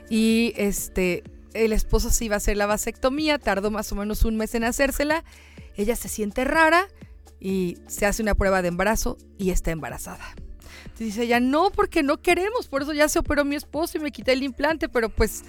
y 0.09 0.55
este 0.57 1.23
el 1.53 1.73
esposo 1.73 2.11
se 2.11 2.25
iba 2.25 2.35
a 2.35 2.39
hacer 2.39 2.57
la 2.57 2.67
vasectomía, 2.67 3.39
tardó 3.39 3.71
más 3.71 3.93
o 3.93 3.95
menos 3.95 4.25
un 4.25 4.37
mes 4.37 4.55
en 4.57 4.65
hacérsela. 4.65 5.23
Ella 5.77 5.95
se 5.95 6.09
siente 6.09 6.45
rara 6.45 6.89
y 7.39 7.79
se 7.87 8.07
hace 8.07 8.23
una 8.23 8.35
prueba 8.35 8.61
de 8.61 8.69
embarazo 8.69 9.19
y 9.39 9.51
está 9.51 9.71
embarazada. 9.71 10.35
Entonces 10.85 11.07
dice 11.07 11.23
ella, 11.25 11.41
no, 11.41 11.71
porque 11.71 12.03
no 12.03 12.23
queremos, 12.23 12.67
por 12.67 12.83
eso 12.83 12.93
ya 12.93 13.09
se 13.09 13.21
operó 13.21 13.45
mi 13.45 13.55
esposo 13.55 13.99
y 13.99 14.01
me 14.01 14.11
quité 14.11 14.33
el 14.33 14.43
implante, 14.43 14.89
pero 14.89 15.11
pues 15.11 15.45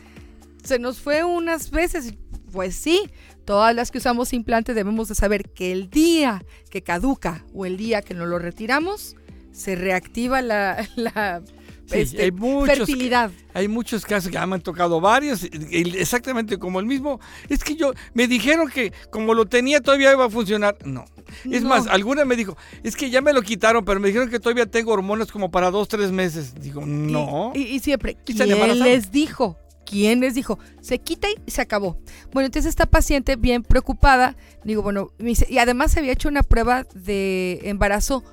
se 0.64 0.78
nos 0.78 1.00
fue 1.00 1.24
unas 1.24 1.72
veces. 1.72 2.14
Pues 2.52 2.76
sí, 2.76 3.10
todas 3.44 3.74
las 3.76 3.92
que 3.92 3.98
usamos 3.98 4.32
implante 4.32 4.74
debemos 4.74 5.08
de 5.08 5.16
saber 5.16 5.50
que 5.50 5.72
el 5.72 5.90
día 5.90 6.46
que 6.70 6.84
caduca 6.84 7.46
o 7.54 7.66
el 7.66 7.78
día 7.78 8.02
que 8.02 8.14
nos 8.14 8.28
lo 8.28 8.40
retiramos, 8.40 9.16
se 9.56 9.76
reactiva 9.76 10.42
la, 10.42 10.88
la 10.96 11.42
sí, 11.86 12.00
este, 12.00 12.24
hay, 12.24 12.32
muchos, 12.32 12.78
fertilidad. 12.78 13.32
hay 13.54 13.68
muchos 13.68 14.06
casos 14.06 14.30
que 14.30 14.34
ya 14.36 14.46
me 14.46 14.56
han 14.56 14.62
tocado 14.62 15.00
varios, 15.00 15.44
exactamente 15.44 16.58
como 16.58 16.80
el 16.80 16.86
mismo. 16.86 17.20
Es 17.50 17.64
que 17.64 17.76
yo, 17.76 17.94
me 18.14 18.28
dijeron 18.28 18.70
que 18.70 18.92
como 19.12 19.34
lo 19.34 19.46
tenía 19.46 19.82
todavía 19.82 20.12
iba 20.12 20.26
a 20.26 20.30
funcionar. 20.30 20.78
No. 20.86 21.06
Es 21.50 21.64
No. 21.64 21.70
más, 21.70 21.88
alguna 21.88 22.26
me 22.26 22.36
dijo, 22.36 22.58
es 22.84 22.96
que 22.96 23.10
ya 23.10 23.22
me 23.22 23.34
lo 23.34 23.42
quitaron, 23.42 23.86
pero 23.86 24.00
me 24.00 24.08
dijeron 24.10 24.30
que 24.30 24.40
todavía 24.40 24.66
tengo 24.66 24.92
hormonas 24.92 25.32
como 25.32 25.50
para 25.50 25.72
dos, 25.72 25.88
tres 25.88 26.12
meses. 26.12 26.54
Digo, 26.62 26.86
no. 26.86 27.52
Y, 27.56 27.62
y 27.62 27.80
siempre, 27.80 28.18
Y 28.28 28.34
¿quién 28.34 28.80
les 28.80 29.12
dijo? 29.12 29.58
¿Quién 29.86 30.20
les 30.20 30.34
dijo? 30.34 30.58
Se 30.82 31.00
quita 31.00 31.28
y 31.30 31.52
se 31.52 31.62
acabó. 31.62 32.00
Bueno, 32.34 32.48
entonces 32.48 32.70
esta 32.70 32.88
paciente 32.88 33.36
bien 33.36 33.62
preocupada, 33.64 34.36
digo, 34.64 34.82
bueno, 34.82 35.12
y 35.20 35.58
además 35.60 35.92
se 35.92 36.00
había 36.00 36.12
hecho 36.12 36.28
una 36.28 36.42
prueba 36.42 36.86
de 36.96 37.60
embarazo 37.64 38.24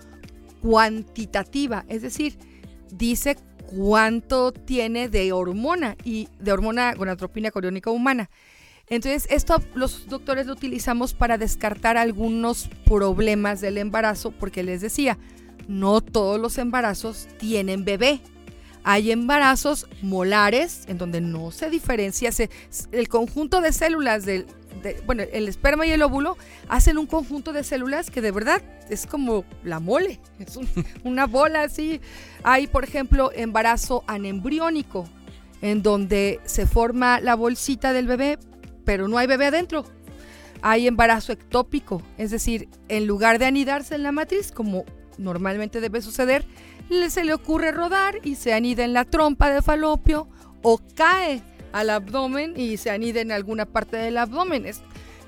cuantitativa, 0.62 1.84
es 1.88 2.02
decir, 2.02 2.38
dice 2.90 3.36
cuánto 3.66 4.52
tiene 4.52 5.08
de 5.08 5.32
hormona 5.32 5.96
y 6.04 6.28
de 6.38 6.52
hormona 6.52 6.94
gonadotropina 6.94 7.50
coriónica 7.50 7.90
humana. 7.90 8.30
Entonces, 8.88 9.26
esto 9.30 9.62
los 9.74 10.08
doctores 10.08 10.46
lo 10.46 10.52
utilizamos 10.52 11.14
para 11.14 11.38
descartar 11.38 11.96
algunos 11.96 12.68
problemas 12.84 13.60
del 13.60 13.78
embarazo, 13.78 14.32
porque 14.32 14.62
les 14.62 14.80
decía, 14.80 15.18
no 15.68 16.00
todos 16.00 16.40
los 16.40 16.58
embarazos 16.58 17.28
tienen 17.38 17.84
bebé. 17.84 18.20
Hay 18.84 19.12
embarazos 19.12 19.86
molares 20.02 20.82
en 20.88 20.98
donde 20.98 21.20
no 21.20 21.52
se 21.52 21.70
diferencia 21.70 22.32
se- 22.32 22.50
el 22.90 23.08
conjunto 23.08 23.60
de 23.60 23.72
células 23.72 24.24
del, 24.26 24.46
bueno, 25.06 25.22
el 25.32 25.48
esperma 25.48 25.86
y 25.86 25.90
el 25.92 26.02
óvulo 26.02 26.36
hacen 26.68 26.98
un 26.98 27.06
conjunto 27.06 27.52
de 27.52 27.64
células 27.64 28.10
que 28.10 28.20
de 28.20 28.30
verdad 28.32 28.62
es 28.90 29.06
como 29.06 29.44
la 29.64 29.80
mole, 29.80 30.20
es 30.38 30.56
un- 30.56 30.68
una 31.04 31.26
bola 31.26 31.62
así. 31.62 32.00
Hay, 32.42 32.66
por 32.66 32.84
ejemplo, 32.84 33.30
embarazo 33.34 34.04
anembriónico, 34.06 35.08
en 35.60 35.82
donde 35.82 36.40
se 36.44 36.66
forma 36.66 37.20
la 37.20 37.34
bolsita 37.34 37.92
del 37.92 38.06
bebé, 38.06 38.38
pero 38.84 39.08
no 39.08 39.18
hay 39.18 39.26
bebé 39.26 39.46
adentro. 39.46 39.84
Hay 40.60 40.86
embarazo 40.86 41.32
ectópico, 41.32 42.02
es 42.18 42.30
decir, 42.30 42.68
en 42.88 43.06
lugar 43.06 43.38
de 43.40 43.46
anidarse 43.46 43.94
en 43.96 44.02
la 44.04 44.12
matriz, 44.12 44.52
como 44.52 44.84
normalmente 45.18 45.80
debe 45.80 46.00
suceder, 46.02 46.44
se 47.08 47.24
le 47.24 47.32
ocurre 47.34 47.72
rodar 47.72 48.16
y 48.22 48.34
se 48.36 48.52
anida 48.52 48.84
en 48.84 48.92
la 48.92 49.04
trompa 49.04 49.50
de 49.50 49.62
falopio 49.62 50.28
o 50.62 50.80
cae 50.94 51.42
al 51.72 51.90
abdomen 51.90 52.54
y 52.56 52.76
se 52.76 52.90
anida 52.90 53.20
en 53.20 53.32
alguna 53.32 53.66
parte 53.66 53.96
del 53.96 54.18
abdomen. 54.18 54.66
Es- 54.66 54.82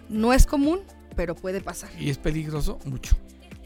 No 0.09 0.33
es 0.35 0.47
común, 0.47 0.81
pero 1.17 1.35
puede 1.35 1.61
pasar. 1.61 1.91
Y 1.99 2.11
es 2.11 2.19
peligroso 2.19 2.79
mucho. 2.85 3.17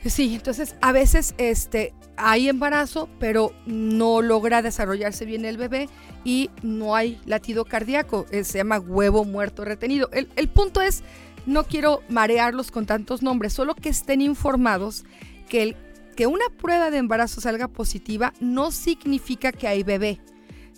Sí, 0.04 0.36
entonces 0.36 0.76
a 0.80 0.92
veces 0.92 1.34
este, 1.38 1.92
hay 2.16 2.48
embarazo, 2.48 3.08
pero 3.18 3.52
no 3.66 4.22
logra 4.22 4.62
desarrollarse 4.62 5.24
bien 5.24 5.44
el 5.44 5.56
bebé 5.56 5.88
y 6.24 6.50
no 6.62 6.94
hay 6.94 7.20
latido 7.26 7.64
cardíaco. 7.64 8.24
eh, 8.30 8.44
se 8.44 8.58
llama 8.58 8.78
huevo 8.78 9.24
muerto 9.24 9.64
retenido. 9.64 10.08
El, 10.12 10.28
el 10.36 10.48
punto 10.48 10.80
es, 10.80 11.02
no 11.46 11.64
quiero 11.64 12.02
marearlos 12.08 12.70
con 12.70 12.86
tantos 12.86 13.22
nombres, 13.22 13.52
solo 13.52 13.74
que 13.74 13.88
estén 13.88 14.20
informados 14.20 15.04
que, 15.48 15.62
el, 15.64 15.76
que 16.14 16.28
una 16.28 16.44
prueba 16.56 16.92
de 16.92 16.98
embarazo 16.98 17.40
salga 17.40 17.66
positiva 17.66 18.32
no 18.38 18.70
significa 18.70 19.50
que 19.50 19.66
hay 19.66 19.82
bebé. 19.82 20.20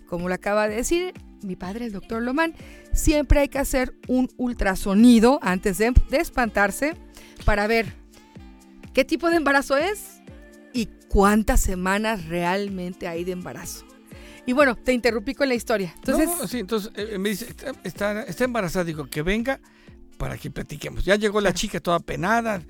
Como 0.06 0.28
lo 0.28 0.34
acaba 0.34 0.66
de 0.66 0.76
decir 0.76 1.12
mi 1.42 1.56
padre, 1.56 1.86
el 1.86 1.92
doctor 1.92 2.22
Lomán, 2.22 2.54
siempre 2.92 3.40
hay 3.40 3.48
que 3.48 3.58
hacer 3.58 3.94
un 4.08 4.28
ultrasonido 4.36 5.38
antes 5.42 5.78
de, 5.78 5.92
de 6.10 6.18
espantarse 6.18 6.94
para 7.44 7.66
ver 7.66 7.94
qué 8.92 9.04
tipo 9.04 9.30
de 9.30 9.36
embarazo 9.36 9.76
es 9.76 10.20
y 10.72 10.88
cuántas 11.08 11.60
semanas 11.60 12.26
realmente 12.26 13.08
hay 13.08 13.24
de 13.24 13.32
embarazo. 13.32 13.86
Y 14.46 14.52
bueno, 14.52 14.74
te 14.76 14.92
interrumpí 14.92 15.34
con 15.34 15.48
la 15.48 15.54
historia. 15.54 15.92
Entonces, 15.96 16.26
No, 16.26 16.48
sí, 16.48 16.58
entonces 16.60 16.90
eh, 16.96 17.18
me 17.18 17.28
dice, 17.28 17.46
está, 17.48 17.72
está, 17.84 18.22
está 18.22 18.44
embarazada, 18.44 18.84
digo, 18.84 19.06
que 19.06 19.22
venga 19.22 19.60
para 20.20 20.36
que 20.36 20.50
platiquemos. 20.50 21.04
Ya 21.04 21.16
llegó 21.16 21.40
la 21.40 21.54
chica 21.54 21.80
toda 21.80 21.98
penada. 21.98 22.62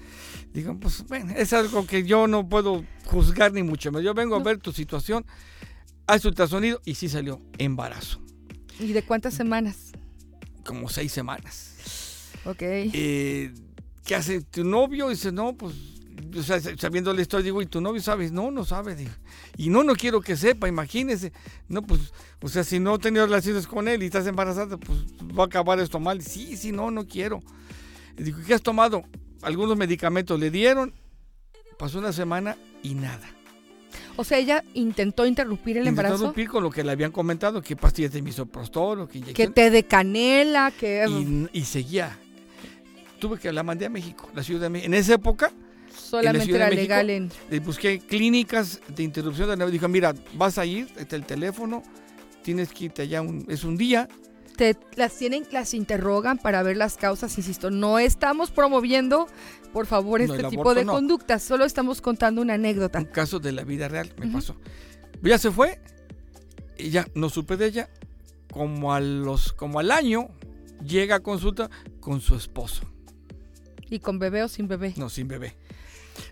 Digo, 0.53 0.79
pues 0.79 1.05
bueno, 1.07 1.33
es 1.37 1.53
algo 1.53 1.87
que 1.87 2.05
yo 2.05 2.29
no 2.29 2.49
puedo 2.49 2.85
juzgar 3.07 3.53
ni 3.53 3.63
mucho 3.63 3.91
menos. 3.91 4.05
Yo 4.05 4.15
vengo 4.15 4.37
a 4.37 4.43
ver 4.43 4.59
tu 4.59 4.73
situación, 4.73 5.27
haz 6.07 6.25
ultrasonido 6.25 6.81
y 6.85 6.95
sí 6.95 7.09
salió 7.09 7.41
embarazo. 7.59 8.21
¿Y 8.79 8.93
de 8.93 9.03
cuántas 9.03 9.35
semanas? 9.35 9.93
Como 10.65 10.89
seis 10.89 11.13
semanas. 11.13 12.31
Ok. 12.45 12.63
Eh, 12.63 13.53
¿Qué 14.05 14.15
hace 14.15 14.41
tu 14.43 14.65
novio? 14.65 15.09
Dice, 15.09 15.33
no, 15.33 15.55
pues, 15.55 15.75
o 16.37 16.43
sea, 16.43 16.61
sabiendo 16.79 17.13
la 17.13 17.23
historia, 17.23 17.45
digo, 17.45 17.63
¿y 17.63 17.67
tu 17.67 17.81
novio 17.81 18.01
sabes? 18.01 18.33
No, 18.33 18.51
no 18.51 18.65
sabe. 18.65 18.95
Digo, 18.95 19.13
y 19.57 19.69
no, 19.69 19.85
no 19.85 19.95
quiero 19.95 20.21
que 20.21 20.37
sepa, 20.37 20.69
imagínese. 20.69 21.33
No, 21.69 21.83
pues, 21.83 22.13
o 22.41 22.49
sea, 22.49 22.65
si 22.65 22.79
no 22.79 22.95
he 22.95 22.99
tenido 22.99 23.27
relaciones 23.27 23.67
con 23.67 23.89
él 23.89 24.03
y 24.03 24.07
estás 24.07 24.27
embarazada, 24.27 24.77
pues 24.77 25.01
va 25.39 25.45
a 25.45 25.47
acabar 25.47 25.79
esto 25.81 26.01
mal. 26.01 26.23
Sí, 26.23 26.57
sí, 26.57 26.73
no, 26.73 26.91
no 26.91 27.07
quiero. 27.07 27.43
Y 28.17 28.23
digo, 28.23 28.39
¿qué 28.47 28.55
has 28.55 28.63
tomado? 28.63 29.03
Algunos 29.43 29.77
medicamentos 29.77 30.39
le 30.39 30.51
dieron, 30.51 30.95
pasó 31.79 31.99
una 31.99 32.13
semana 32.13 32.57
y 32.83 32.95
nada. 32.95 33.29
O 34.21 34.25
sea, 34.25 34.37
ella 34.37 34.63
intentó 34.75 35.25
interrumpir 35.25 35.79
el 35.79 35.85
Intentó 35.87 36.03
embarazo. 36.03 36.25
rompir 36.27 36.47
con 36.49 36.63
lo 36.63 36.71
que 36.71 36.85
le 36.85 36.93
habían 36.93 37.11
comentado, 37.11 37.63
que 37.63 37.75
pastillas 37.75 38.13
de 38.13 38.21
misoprostol 38.21 39.01
o 39.01 39.07
que 39.07 39.13
Que 39.15 39.19
inyección. 39.21 39.53
té 39.55 39.71
de 39.71 39.83
canela, 39.85 40.71
que 40.79 41.07
y, 41.09 41.59
y 41.59 41.65
seguía. 41.65 42.19
Tuve 43.19 43.39
que 43.39 43.51
la 43.53 43.63
mandé 43.63 43.87
a 43.87 43.89
México, 43.91 44.31
la 44.35 44.43
Ciudad 44.43 44.61
de 44.63 44.69
México. 44.71 44.87
En 44.89 44.95
esa 44.95 45.15
época 45.15 45.51
solamente 45.95 46.55
era 46.55 46.67
México, 46.67 46.83
legal 46.83 47.09
en... 47.11 47.31
busqué 47.65 47.99
clínicas 48.01 48.81
de 48.95 49.03
interrupción 49.03 49.49
de 49.49 49.57
la 49.57 49.67
Dijo, 49.67 49.89
mira, 49.89 50.15
vas 50.35 50.59
a 50.59 50.67
ir, 50.67 50.89
está 50.99 51.17
el 51.17 51.25
teléfono, 51.25 51.83
tienes 52.43 52.73
que 52.73 52.85
irte 52.87 53.03
allá, 53.03 53.23
un- 53.23 53.47
es 53.49 53.65
un 53.65 53.77
día. 53.77 54.07
Te, 54.61 54.77
las 54.95 55.17
tienen, 55.17 55.47
las 55.53 55.73
interrogan 55.73 56.37
para 56.37 56.63
ver 56.63 56.77
las 56.77 56.99
causas, 56.99 57.39
insisto, 57.39 57.71
no 57.71 57.99
estamos 57.99 58.51
promoviendo, 58.51 59.27
por 59.73 59.87
favor, 59.87 60.21
No, 60.21 60.35
este 60.35 60.49
tipo 60.51 60.75
de 60.75 60.85
no. 60.85 60.93
conductas, 60.93 61.43
solo 61.43 61.65
estamos 61.65 62.03
contando 62.03 62.43
una 62.43 62.53
anécdota. 62.55 62.99
Un 62.99 63.07
caso 63.07 63.39
de 63.41 63.53
la 63.53 63.65
vida 63.65 63.89
real 63.89 64.13
me 64.19 64.27
pasó. 64.27 64.55
Ya 65.23 65.39
se 65.39 65.51
fue 65.51 65.81
y 66.77 66.91
ya 66.91 67.07
no 67.15 67.31
supe 67.31 67.57
de 67.57 67.69
ella. 67.69 67.89
Como, 68.53 68.93
a 68.93 69.01
los, 69.01 69.55
como 69.55 69.79
al 69.79 69.91
año 69.91 70.29
llega 70.85 71.15
a 71.17 71.21
consulta 71.21 71.71
con 71.99 72.21
su 72.21 72.35
esposo, 72.37 72.83
Y 73.89 74.01
con 74.01 74.19
bebé 74.19 74.43
o 74.43 74.49
sin 74.49 74.69
bebé. 74.69 74.93
no 74.99 75.09
sin 75.09 75.27
bebé. 75.27 75.57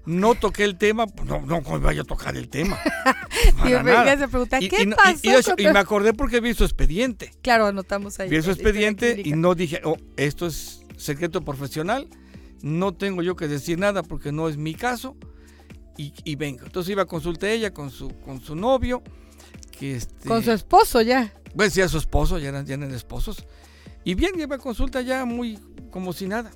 No 0.06 0.34
toqué 0.34 0.64
el 0.64 0.76
tema, 0.78 1.06
no, 1.24 1.40
no 1.42 1.62
¿cómo 1.62 1.80
vaya 1.80 2.02
a 2.02 2.04
tocar 2.04 2.36
el 2.36 2.48
tema. 2.48 2.78
Y 3.48 3.52
Para 3.58 3.82
me 3.82 3.92
nada. 3.92 4.18
se 4.18 4.28
pregunta, 4.28 4.58
Y- 4.60 4.68
¿qué 4.68 4.82
y 4.82 4.86
pasó? 4.86 5.18
y 5.22 5.28
eso- 5.30 5.54
me 5.58 5.78
acordé 5.78 6.12
porque 6.14 6.40
vi 6.40 6.54
su 6.54 6.64
expediente. 6.64 7.32
Claro, 7.42 7.66
anotamos 7.66 8.18
ahí. 8.20 8.28
Vi 8.28 8.40
su 8.42 8.50
expediente 8.50 9.20
y 9.24 9.32
no 9.32 9.54
dije, 9.54 9.80
oh, 9.84 9.96
esto 10.16 10.46
es 10.46 10.82
secreto 10.96 11.42
profesional, 11.44 12.08
no 12.62 12.92
tengo 12.94 13.22
yo 13.22 13.36
que 13.36 13.46
decir 13.48 13.78
nada 13.78 14.02
porque 14.02 14.32
no 14.32 14.48
es 14.48 14.56
mi 14.56 14.74
caso 14.74 15.16
y, 15.96 16.12
y 16.24 16.34
vengo. 16.36 16.64
Entonces 16.64 16.90
iba 16.90 17.02
a 17.02 17.06
consultar 17.06 17.50
ella 17.50 17.72
con 17.72 17.90
su, 17.90 18.08
con 18.20 18.40
su 18.40 18.56
novio, 18.56 19.02
que 19.78 19.96
este, 19.96 20.28
Con 20.28 20.42
su 20.42 20.50
esposo 20.52 21.00
ya. 21.02 21.32
bueno, 21.54 21.70
sí, 21.72 21.80
a 21.80 21.88
su 21.88 21.98
esposo, 21.98 22.38
ya 22.38 22.48
eran, 22.48 22.66
ya 22.66 22.74
eran 22.74 22.92
esposos. 22.92 23.44
Y 24.04 24.14
bien, 24.14 24.32
iba 24.40 24.56
a 24.56 24.58
consulta 24.58 25.00
ya 25.02 25.24
muy 25.24 25.58
como 25.90 26.12
si 26.12 26.26
nada. 26.26 26.50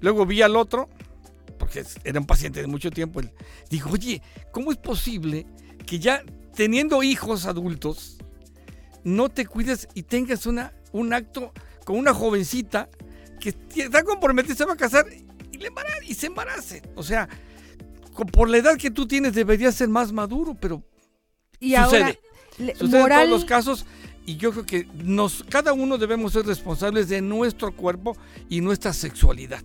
Luego 0.00 0.26
vi 0.26 0.42
al 0.42 0.56
otro, 0.56 0.88
porque 1.70 1.86
era 2.04 2.18
un 2.18 2.26
paciente 2.26 2.60
de 2.60 2.66
mucho 2.66 2.90
tiempo, 2.90 3.20
él 3.20 3.30
dijo, 3.68 3.90
oye, 3.90 4.20
¿cómo 4.50 4.72
es 4.72 4.76
posible 4.78 5.46
que 5.86 5.98
ya 6.00 6.22
teniendo 6.54 7.02
hijos 7.04 7.46
adultos, 7.46 8.18
no 9.04 9.28
te 9.28 9.46
cuides 9.46 9.88
y 9.94 10.02
tengas 10.02 10.46
una, 10.46 10.72
un 10.92 11.12
acto 11.14 11.52
con 11.84 11.96
una 11.96 12.12
jovencita 12.12 12.88
que 13.38 13.54
está 13.76 14.02
comprometida, 14.02 14.54
se 14.56 14.64
va 14.64 14.72
a 14.72 14.76
casar 14.76 15.06
y, 15.52 15.58
le 15.58 15.68
embara- 15.68 16.04
y 16.06 16.14
se 16.14 16.26
embarace? 16.26 16.82
O 16.96 17.02
sea, 17.04 17.28
co- 18.14 18.26
por 18.26 18.48
la 18.50 18.56
edad 18.58 18.76
que 18.76 18.90
tú 18.90 19.06
tienes 19.06 19.32
deberías 19.34 19.74
ser 19.76 19.88
más 19.88 20.12
maduro, 20.12 20.56
pero 20.60 20.82
Y 21.60 21.76
Sucede. 21.76 21.82
ahora, 22.02 22.14
le- 22.58 22.74
Sucede 22.74 23.00
moral, 23.00 23.20
en 23.22 23.26
todos 23.28 23.40
los 23.42 23.48
casos 23.48 23.86
y 24.26 24.36
yo 24.36 24.50
creo 24.50 24.66
que 24.66 24.88
nos, 25.04 25.44
cada 25.48 25.72
uno 25.72 25.98
debemos 25.98 26.32
ser 26.32 26.44
responsables 26.46 27.08
de 27.08 27.20
nuestro 27.22 27.74
cuerpo 27.76 28.16
y 28.48 28.60
nuestra 28.60 28.92
sexualidad 28.92 29.62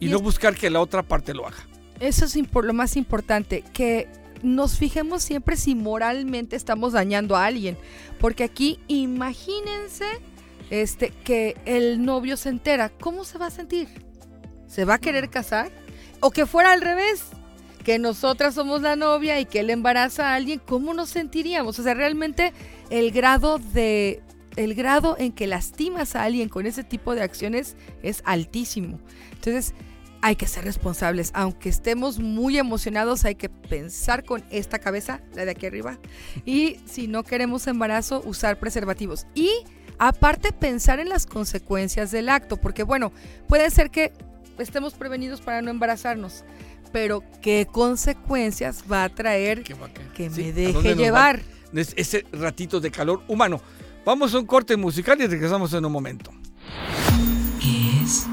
y, 0.00 0.06
Y 0.06 0.10
no 0.10 0.16
es- 0.16 0.22
buscar 0.22 0.54
que 0.54 0.70
la 0.70 0.80
otra 0.80 1.02
parte 1.02 1.34
lo 1.34 1.46
haga. 1.46 1.56
eso 2.00 2.24
es 2.24 2.36
lo 2.36 2.72
más 2.74 2.96
importante, 2.96 3.62
que 3.72 4.08
nos 4.42 4.76
fijemos 4.78 5.22
siempre 5.22 5.56
si 5.56 5.74
moralmente 5.74 6.56
estamos 6.56 6.92
dañando 6.92 7.36
a 7.36 7.46
alguien. 7.46 7.76
Porque 8.20 8.44
aquí, 8.44 8.78
imagínense 8.88 10.04
este, 10.70 11.10
que 11.24 11.56
el 11.64 12.04
novio 12.04 12.36
se 12.36 12.50
entera. 12.50 12.90
¿Cómo 12.90 13.24
se 13.24 13.38
va 13.38 13.46
a 13.46 13.50
sentir? 13.50 13.88
¿Se 14.68 14.84
va 14.84 14.94
a 14.94 14.98
querer 14.98 15.30
casar? 15.30 15.70
O 16.20 16.30
que 16.30 16.44
fuera 16.46 16.72
al 16.72 16.80
revés, 16.82 17.24
que 17.84 17.98
nosotras 17.98 18.54
somos 18.54 18.82
la 18.82 18.96
novia 18.96 19.38
y 19.40 19.46
que 19.46 19.60
él 19.60 19.70
embaraza 19.70 20.30
a 20.30 20.34
alguien, 20.34 20.60
¿cómo 20.64 20.92
nos 20.92 21.08
sentiríamos? 21.10 21.78
O 21.78 21.82
sea, 21.82 21.94
realmente 21.94 22.52
el 22.90 23.12
grado 23.12 23.58
de 23.58 24.22
el 24.56 24.74
grado 24.74 25.16
en 25.18 25.32
que 25.32 25.46
lastimas 25.46 26.16
a 26.16 26.22
alguien 26.24 26.48
con 26.48 26.66
ese 26.66 26.82
tipo 26.84 27.14
de 27.14 27.22
acciones 27.22 27.76
es 28.02 28.22
altísimo. 28.24 28.98
Entonces, 29.32 29.74
hay 30.22 30.34
que 30.36 30.46
ser 30.48 30.64
responsables. 30.64 31.30
Aunque 31.34 31.68
estemos 31.68 32.18
muy 32.18 32.58
emocionados, 32.58 33.24
hay 33.24 33.34
que 33.36 33.48
pensar 33.48 34.24
con 34.24 34.42
esta 34.50 34.78
cabeza, 34.78 35.20
la 35.34 35.44
de 35.44 35.50
aquí 35.52 35.66
arriba. 35.66 35.98
Y 36.44 36.78
si 36.86 37.06
no 37.06 37.22
queremos 37.22 37.66
embarazo, 37.66 38.22
usar 38.24 38.58
preservativos. 38.58 39.26
Y 39.34 39.50
aparte, 39.98 40.52
pensar 40.52 41.00
en 41.00 41.10
las 41.10 41.26
consecuencias 41.26 42.10
del 42.10 42.28
acto. 42.28 42.56
Porque 42.56 42.82
bueno, 42.82 43.12
puede 43.46 43.70
ser 43.70 43.90
que 43.90 44.12
estemos 44.58 44.94
prevenidos 44.94 45.40
para 45.42 45.60
no 45.62 45.70
embarazarnos. 45.70 46.44
Pero 46.92 47.22
¿qué 47.42 47.66
consecuencias 47.70 48.84
va 48.90 49.04
a 49.04 49.08
traer 49.10 49.62
que 49.62 49.74
me 49.74 49.84
¿a 49.84 49.88
dónde 50.30 50.52
deje 50.52 50.94
llevar? 50.94 51.42
Es- 51.74 51.92
Ese 51.96 52.24
ratito 52.32 52.80
de 52.80 52.90
calor 52.90 53.22
humano. 53.28 53.60
Vamos 54.06 54.32
a 54.34 54.38
un 54.38 54.46
corte 54.46 54.76
musical 54.76 55.20
y 55.20 55.26
regresamos 55.26 55.72
en 55.72 55.84
un 55.84 55.90
momento. 55.90 56.30
¿Qué 57.60 58.04
es 58.04 58.28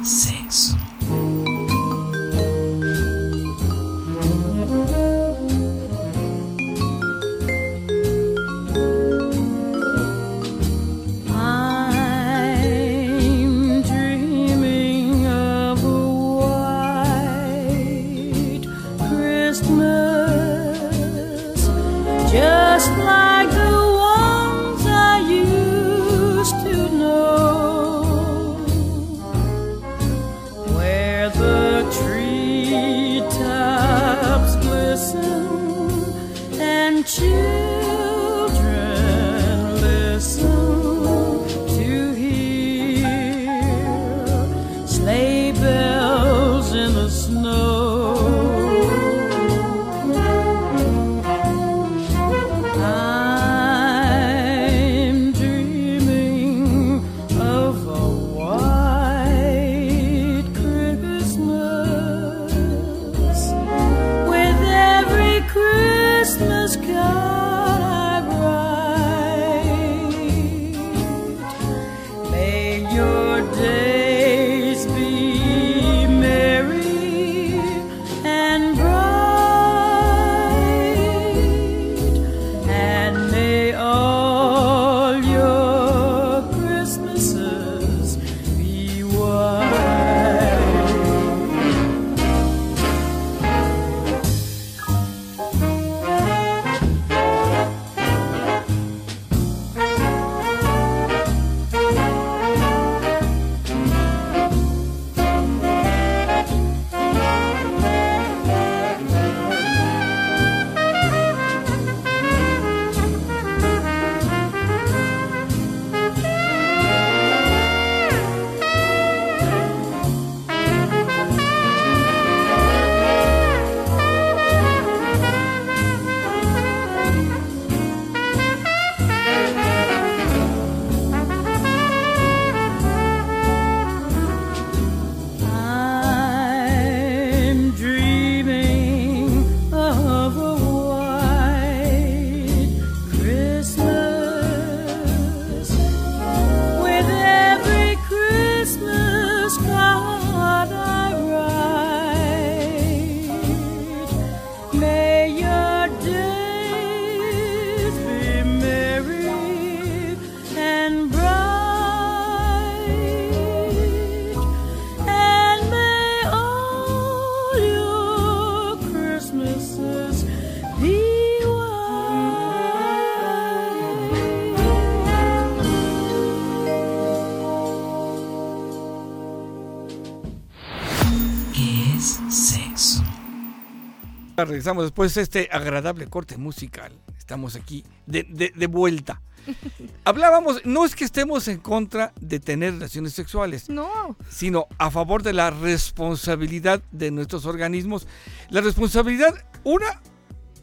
Regresamos 184.46 184.84
después 184.86 185.14
de 185.16 185.22
este 185.22 185.50
agradable 185.52 186.08
corte 186.08 186.38
musical. 186.38 186.92
Estamos 187.18 187.56
aquí 187.56 187.84
de, 188.06 188.24
de- 188.24 188.52
de 188.56 188.68
vuelta. 188.68 189.22
Hablábamos, 190.06 190.66
no 190.66 190.86
es 190.86 190.96
que 190.96 191.04
estemos 191.06 191.48
en 191.48 191.58
contra 191.58 192.14
de 192.20 192.40
tener 192.40 192.74
relaciones 192.74 193.14
sexuales, 193.14 193.70
No, 193.70 194.16
sino 194.30 194.68
a 194.78 194.90
favor 194.92 195.22
de 195.24 195.34
la 195.34 195.50
responsabilidad 195.50 196.82
de 196.92 197.12
nuestros 197.12 197.46
organismos. 197.46 198.08
La 198.50 198.62
responsabilidad, 198.62 199.34
una, 199.64 200.02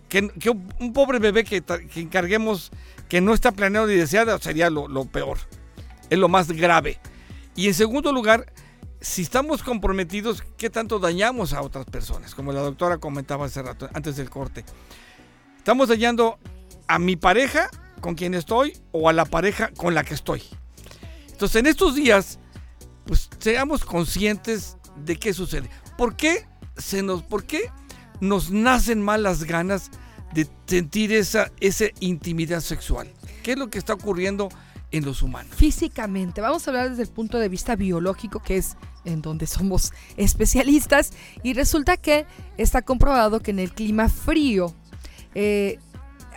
que, 0.09 0.29
que 0.29 0.51
un 0.51 0.93
pobre 0.93 1.19
bebé 1.19 1.45
que, 1.45 1.63
que 1.63 2.01
encarguemos 2.01 2.71
que 3.09 3.21
no 3.21 3.35
está 3.35 3.53
planeado 3.53 3.87
ni 3.87 3.95
deseado 3.95 4.39
sería 4.39 4.71
lo, 4.71 4.89
lo 4.89 5.05
peor, 5.05 5.39
es 6.09 6.19
lo 6.19 6.29
más 6.29 6.51
grave. 6.53 6.99
Y 7.57 7.67
en 7.69 7.75
segundo 7.75 8.13
lugar, 8.13 8.53
si 9.01 9.23
estamos 9.23 9.63
comprometidos, 9.63 10.45
¿qué 10.59 10.69
tanto 10.69 10.99
dañamos 10.99 11.53
a 11.53 11.63
otras 11.63 11.87
personas? 11.87 12.35
Como 12.35 12.53
la 12.53 12.61
doctora 12.61 12.99
comentaba 12.99 13.47
hace 13.47 13.63
rato, 13.63 13.89
antes 13.95 14.17
del 14.17 14.29
corte. 14.29 14.65
Estamos 15.57 15.89
dañando 15.89 16.39
a 16.87 16.99
mi 16.99 17.17
pareja 17.17 17.71
con 18.01 18.15
quien 18.15 18.35
estoy 18.35 18.79
o 18.93 19.09
a 19.09 19.13
la 19.13 19.25
pareja 19.25 19.71
con 19.77 19.95
la 19.95 20.05
que 20.05 20.15
estoy. 20.15 20.43
Entonces, 21.31 21.57
en 21.57 21.67
estos 21.67 21.95
días, 21.95 22.39
pues 23.07 23.31
seamos 23.39 23.85
conscientes 23.85 24.77
de 24.97 25.17
qué 25.17 25.33
sucede. 25.33 25.71
¿Por 25.97 26.17
qué 26.17 26.47
se 26.77 27.03
nos, 27.03 27.23
por 27.23 27.45
qué 27.45 27.71
nos 28.21 28.51
nacen 28.51 29.03
malas 29.03 29.45
ganas 29.45 29.91
de 30.35 30.47
sentir 30.67 31.13
esa, 31.13 31.51
esa 31.61 31.87
intimidad 32.01 32.61
sexual? 32.61 33.11
¿Qué 33.43 33.53
es 33.53 33.59
lo 33.59 33.71
que 33.71 33.79
está 33.79 33.95
ocurriendo 33.95 34.51
en 34.93 35.05
los 35.05 35.23
humanos? 35.23 35.55
físicamente. 35.55 36.41
Vamos 36.41 36.67
a 36.67 36.71
hablar 36.71 36.91
desde 36.91 37.03
el 37.03 37.09
punto 37.09 37.39
de 37.39 37.49
vista 37.49 37.77
biológico, 37.77 38.41
que 38.41 38.57
es 38.57 38.77
en 39.05 39.23
donde 39.23 39.47
somos 39.47 39.93
especialistas. 40.17 41.13
Y 41.43 41.55
resulta 41.55 41.97
que 41.97 42.27
está 42.57 42.83
comprobado 42.83 43.41
que 43.41 43.51
en 43.51 43.59
el 43.59 43.73
clima 43.73 44.09
frío 44.09 44.75
eh, 45.35 45.79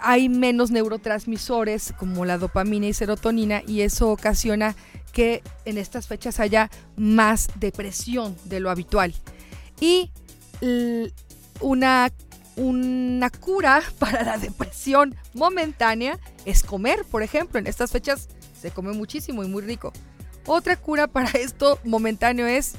hay 0.01 0.27
menos 0.27 0.69
neurotransmisores 0.69 1.93
como 1.97 2.25
la 2.25 2.37
dopamina 2.37 2.87
y 2.87 2.93
serotonina 2.93 3.63
y 3.65 3.81
eso 3.81 4.09
ocasiona 4.09 4.75
que 5.13 5.41
en 5.63 5.77
estas 5.77 6.07
fechas 6.07 6.39
haya 6.39 6.69
más 6.97 7.47
depresión 7.55 8.35
de 8.45 8.59
lo 8.59 8.69
habitual. 8.69 9.13
Y 9.79 10.11
una, 11.61 12.11
una 12.55 13.29
cura 13.29 13.81
para 13.99 14.23
la 14.23 14.37
depresión 14.37 15.15
momentánea 15.33 16.19
es 16.45 16.63
comer, 16.63 17.05
por 17.09 17.23
ejemplo. 17.23 17.59
En 17.59 17.67
estas 17.67 17.91
fechas 17.91 18.27
se 18.63 18.71
come 18.71 18.93
muchísimo 18.93 19.43
y 19.43 19.47
muy 19.47 19.61
rico. 19.61 19.91
Otra 20.47 20.75
cura 20.77 21.07
para 21.07 21.29
esto 21.39 21.79
momentáneo 21.83 22.47
es 22.47 22.73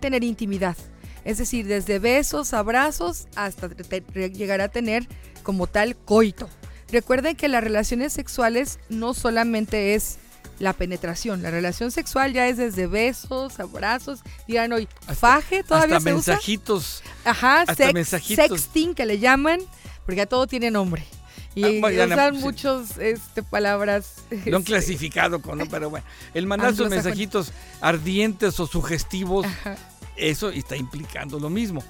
tener 0.00 0.22
intimidad. 0.22 0.76
Es 1.24 1.38
decir, 1.38 1.66
desde 1.66 1.98
besos, 1.98 2.54
abrazos, 2.54 3.26
hasta 3.36 3.68
llegar 3.68 4.60
a 4.60 4.68
tener 4.68 5.06
como 5.42 5.66
tal 5.66 5.96
coito. 5.96 6.48
Recuerden 6.92 7.36
que 7.36 7.48
las 7.48 7.62
relaciones 7.62 8.12
sexuales 8.12 8.78
no 8.88 9.12
solamente 9.14 9.94
es 9.94 10.18
la 10.58 10.72
penetración, 10.74 11.40
la 11.42 11.50
relación 11.50 11.90
sexual 11.90 12.32
ya 12.34 12.46
es 12.48 12.58
desde 12.58 12.86
besos, 12.86 13.60
abrazos, 13.60 14.20
dirán 14.46 14.72
hoy, 14.74 14.88
faje 15.16 15.62
todavía 15.62 15.96
Hasta 15.96 16.10
se 16.10 16.14
usa. 16.14 16.32
mensajitos. 16.34 17.02
Ajá, 17.24 17.60
hasta 17.62 17.74
sex- 17.76 17.94
mensajitos. 17.94 18.46
sexting 18.60 18.94
que 18.94 19.06
le 19.06 19.18
llaman, 19.18 19.60
porque 20.04 20.16
ya 20.18 20.26
todo 20.26 20.46
tiene 20.46 20.70
nombre. 20.70 21.04
Y 21.54 21.64
Ah, 21.64 21.68
bueno, 21.80 21.90
ya 21.90 22.06
usan 22.06 22.32
no- 22.34 22.38
sí. 22.38 22.44
muchos 22.44 22.98
este, 22.98 23.42
palabras. 23.42 24.22
Lo 24.30 24.36
han 24.36 24.62
este, 24.62 24.62
clasificado 24.64 25.42
con, 25.42 25.58
¿no? 25.58 25.66
pero 25.66 25.90
bueno, 25.90 26.06
el 26.34 26.46
mandar 26.46 26.68
Anglosajones. 26.70 27.04
mensajitos 27.04 27.52
ardientes 27.80 28.58
o 28.60 28.66
sugestivos, 28.66 29.46
ajá. 29.46 29.76
eso 30.16 30.50
está 30.50 30.76
implicando 30.76 31.40
lo 31.40 31.50
mismo. 31.50 31.82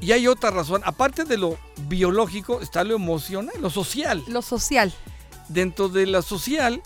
Y 0.00 0.12
hay 0.12 0.26
otra 0.26 0.50
razón, 0.50 0.82
aparte 0.84 1.24
de 1.24 1.38
lo 1.38 1.56
biológico, 1.88 2.60
está 2.60 2.84
lo 2.84 2.94
emocional, 2.94 3.54
lo 3.60 3.70
social. 3.70 4.22
Lo 4.28 4.42
social. 4.42 4.92
Dentro 5.48 5.88
de 5.88 6.06
la 6.06 6.22
social, 6.22 6.82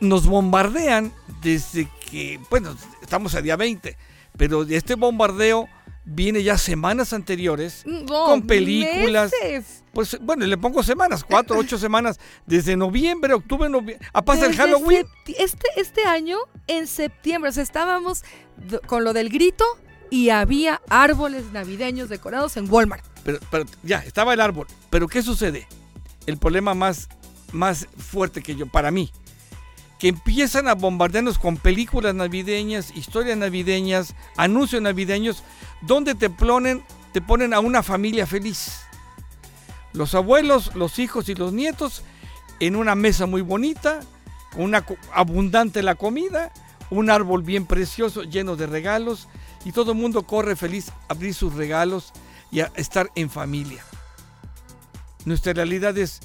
nos 0.00 0.26
bombardean 0.26 1.12
desde 1.42 1.88
que, 2.10 2.40
bueno, 2.50 2.76
estamos 3.02 3.34
a 3.34 3.40
día 3.42 3.56
20, 3.56 3.96
pero 4.36 4.62
este 4.64 4.94
bombardeo 4.94 5.68
viene 6.04 6.42
ya 6.42 6.58
semanas 6.58 7.12
anteriores, 7.12 7.82
No, 7.86 8.24
Con 8.26 8.42
películas. 8.46 9.32
meses. 9.42 9.84
Pues 9.98 10.16
bueno, 10.20 10.46
le 10.46 10.56
pongo 10.56 10.84
semanas, 10.84 11.24
cuatro, 11.24 11.58
ocho 11.58 11.76
semanas, 11.86 12.20
desde 12.46 12.76
noviembre, 12.76 13.34
octubre, 13.34 13.68
noviembre, 13.68 14.06
a 14.12 14.22
pasa 14.22 14.46
el 14.46 14.54
Halloween. 14.54 15.04
Este, 15.26 15.66
este 15.74 16.04
año, 16.04 16.38
en 16.68 16.86
septiembre, 16.86 17.50
o 17.50 17.52
sea, 17.52 17.64
estábamos 17.64 18.22
con 18.86 19.02
lo 19.02 19.12
del 19.12 19.28
grito 19.28 19.64
y 20.08 20.28
había 20.30 20.80
árboles 20.88 21.50
navideños 21.52 22.08
decorados 22.08 22.56
en 22.56 22.72
Walmart. 22.72 23.04
Pero, 23.24 23.40
pero 23.50 23.64
ya, 23.82 23.98
estaba 24.06 24.34
el 24.34 24.40
árbol. 24.40 24.68
Pero 24.88 25.08
¿qué 25.08 25.20
sucede? 25.20 25.66
El 26.26 26.38
problema 26.38 26.74
más, 26.74 27.08
más 27.50 27.88
fuerte 27.96 28.40
que 28.40 28.54
yo, 28.54 28.66
para 28.66 28.92
mí, 28.92 29.10
que 29.98 30.06
empiezan 30.06 30.68
a 30.68 30.76
bombardearnos 30.76 31.40
con 31.40 31.56
películas 31.56 32.14
navideñas, 32.14 32.96
historias 32.96 33.36
navideñas, 33.36 34.14
anuncios 34.36 34.80
navideños, 34.80 35.42
donde 35.80 36.14
te 36.14 36.30
ponen, 36.30 36.84
te 37.12 37.20
ponen 37.20 37.52
a 37.52 37.58
una 37.58 37.82
familia 37.82 38.28
feliz. 38.28 38.87
Los 39.92 40.14
abuelos, 40.14 40.74
los 40.74 40.98
hijos 40.98 41.28
y 41.28 41.34
los 41.34 41.52
nietos 41.52 42.02
en 42.60 42.76
una 42.76 42.94
mesa 42.94 43.26
muy 43.26 43.42
bonita, 43.42 44.00
con 44.52 44.62
una 44.62 44.84
abundante 45.12 45.82
la 45.82 45.94
comida, 45.94 46.52
un 46.90 47.10
árbol 47.10 47.42
bien 47.42 47.66
precioso 47.66 48.22
lleno 48.22 48.56
de 48.56 48.66
regalos 48.66 49.28
y 49.64 49.72
todo 49.72 49.92
el 49.92 49.98
mundo 49.98 50.26
corre 50.26 50.56
feliz 50.56 50.90
a 50.90 51.12
abrir 51.14 51.34
sus 51.34 51.54
regalos 51.54 52.12
y 52.50 52.60
a 52.60 52.72
estar 52.76 53.10
en 53.14 53.30
familia. 53.30 53.84
Nuestra 55.24 55.52
realidad 55.52 55.96
es 55.98 56.20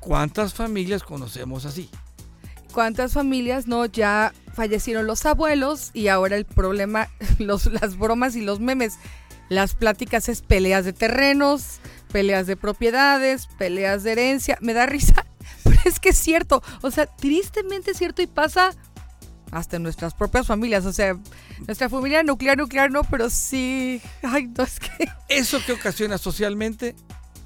cuántas 0.00 0.54
familias 0.54 1.02
conocemos 1.02 1.64
así. 1.64 1.88
¿Cuántas 2.72 3.14
familias 3.14 3.66
no 3.66 3.86
ya 3.86 4.32
fallecieron 4.54 5.06
los 5.06 5.26
abuelos 5.26 5.90
y 5.92 6.08
ahora 6.08 6.36
el 6.36 6.44
problema, 6.44 7.08
los, 7.38 7.66
las 7.66 7.98
bromas 7.98 8.36
y 8.36 8.42
los 8.42 8.60
memes? 8.60 8.98
Las 9.48 9.74
pláticas 9.74 10.28
es 10.28 10.42
peleas 10.42 10.84
de 10.84 10.92
terrenos, 10.92 11.80
peleas 12.12 12.46
de 12.46 12.56
propiedades, 12.56 13.46
peleas 13.58 14.02
de 14.02 14.12
herencia. 14.12 14.58
Me 14.60 14.74
da 14.74 14.86
risa, 14.86 15.24
pero 15.64 15.78
es 15.84 15.98
que 16.00 16.10
es 16.10 16.18
cierto. 16.18 16.62
O 16.82 16.90
sea, 16.90 17.06
tristemente 17.06 17.92
es 17.92 17.96
cierto 17.98 18.22
y 18.22 18.26
pasa 18.26 18.70
hasta 19.50 19.76
en 19.76 19.82
nuestras 19.82 20.14
propias 20.14 20.46
familias. 20.46 20.84
O 20.86 20.92
sea, 20.92 21.16
nuestra 21.66 21.88
familia 21.88 22.22
nuclear, 22.22 22.56
nuclear 22.58 22.90
no, 22.90 23.02
pero 23.04 23.30
sí. 23.30 24.00
Ay, 24.22 24.48
no, 24.56 24.64
es 24.64 24.78
que. 24.80 24.90
¿Eso 25.28 25.58
que 25.64 25.72
ocasiona 25.72 26.18
socialmente? 26.18 26.94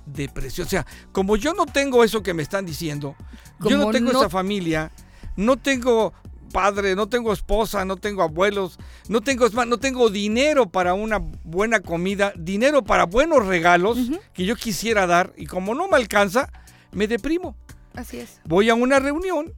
Depresión. 0.07 0.67
O 0.67 0.71
sea, 0.71 0.85
como 1.13 1.37
yo 1.37 1.55
no 1.55 1.65
tengo 1.67 2.05
eso 2.05 2.23
que 2.23 2.35
me 2.35 2.43
están 2.43 2.67
diciendo, 2.67 3.17
yo 3.61 3.77
no 3.77 3.85
Como 3.85 3.93
tengo 3.93 4.13
no- 4.13 4.21
esa 4.21 4.29
familia, 4.29 4.93
no 5.37 5.57
tengo 5.57 6.13
padre, 6.55 6.95
no 6.95 7.09
tengo 7.09 7.33
esposa, 7.33 7.85
no 7.85 7.97
tengo 7.97 8.23
abuelos, 8.23 8.79
no 9.09 9.21
tengo, 9.21 9.49
no 9.67 9.79
tengo 9.79 10.09
dinero 10.09 10.67
para 10.67 10.95
una 10.95 11.19
buena 11.43 11.81
comida, 11.81 12.33
dinero 12.37 12.85
para 12.85 13.07
buenos 13.07 13.45
regalos 13.45 13.99
que 14.33 14.45
yo 14.45 14.55
quisiera 14.55 15.09
dar 15.09 15.33
y 15.37 15.47
como 15.47 15.75
no 15.75 15.89
me 15.89 15.97
alcanza, 15.97 16.49
me 16.93 17.09
deprimo. 17.09 17.57
Así 17.97 18.19
es. 18.19 18.41
voy 18.45 18.71
a 18.71 18.75
una 18.75 19.01
reunión 19.01 19.53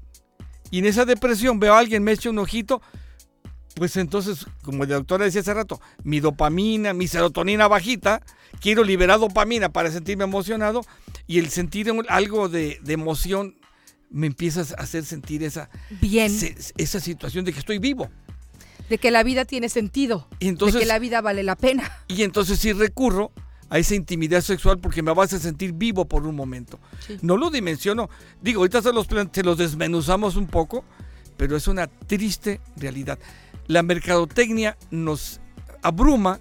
y 0.70 0.78
en 0.78 0.86
esa 0.86 1.04
depresión 1.04 1.60
veo 1.60 1.74
a 1.74 1.78
alguien 1.80 2.02
me 2.02 2.12
echa 2.12 2.30
un 2.30 2.38
ojito, 2.38 2.80
pues 3.74 3.98
entonces, 3.98 4.46
como 4.62 4.86
la 4.86 4.94
doctora 4.94 5.26
decía 5.26 5.42
hace 5.42 5.52
rato, 5.52 5.82
mi 6.02 6.20
dopamina, 6.20 6.94
mi 6.94 7.08
serotonina 7.08 7.68
bajita, 7.68 8.22
quiero 8.58 8.84
liberar 8.84 9.20
dopamina 9.20 9.68
para 9.68 9.90
sentirme 9.90 10.24
emocionado 10.24 10.80
y 11.26 11.40
el 11.40 11.50
sentir 11.50 11.92
algo 12.08 12.48
de, 12.48 12.78
de 12.82 12.92
emoción 12.94 13.56
me 14.10 14.26
empieza 14.26 14.60
a 14.60 14.82
hacer 14.82 15.04
sentir 15.04 15.42
esa, 15.42 15.68
Bien. 16.00 16.30
se- 16.30 16.56
esa 16.76 17.00
situación 17.00 17.44
de 17.44 17.52
que 17.52 17.58
estoy 17.58 17.78
vivo. 17.78 18.10
De 18.88 18.98
que 18.98 19.10
la 19.10 19.22
vida 19.22 19.44
tiene 19.44 19.68
sentido. 19.68 20.28
Y 20.38 20.48
entonces, 20.48 20.74
de 20.74 20.80
que 20.80 20.86
la 20.86 20.98
vida 20.98 21.20
vale 21.20 21.42
la 21.42 21.56
pena. 21.56 21.90
y 22.08 22.22
entonces 22.22 22.58
sí 22.58 22.72
recurro 22.72 23.32
a 23.68 23.78
esa 23.78 23.96
intimidad 23.96 24.42
sexual 24.42 24.78
porque 24.78 25.02
me 25.02 25.12
vas 25.12 25.32
a 25.32 25.40
sentir 25.40 25.72
vivo 25.72 26.04
por 26.04 26.24
un 26.26 26.36
momento. 26.36 26.78
Sí. 27.04 27.18
No 27.22 27.36
lo 27.36 27.50
dimensiono. 27.50 28.08
Digo, 28.40 28.60
ahorita 28.60 28.80
se 28.82 28.92
los, 28.92 29.06
se 29.32 29.42
los 29.42 29.58
desmenuzamos 29.58 30.36
un 30.36 30.46
poco, 30.46 30.84
pero 31.36 31.56
es 31.56 31.66
una 31.66 31.88
triste 31.88 32.60
realidad. 32.76 33.18
La 33.66 33.82
mercadotecnia 33.82 34.78
nos 34.92 35.40
abruma 35.82 36.38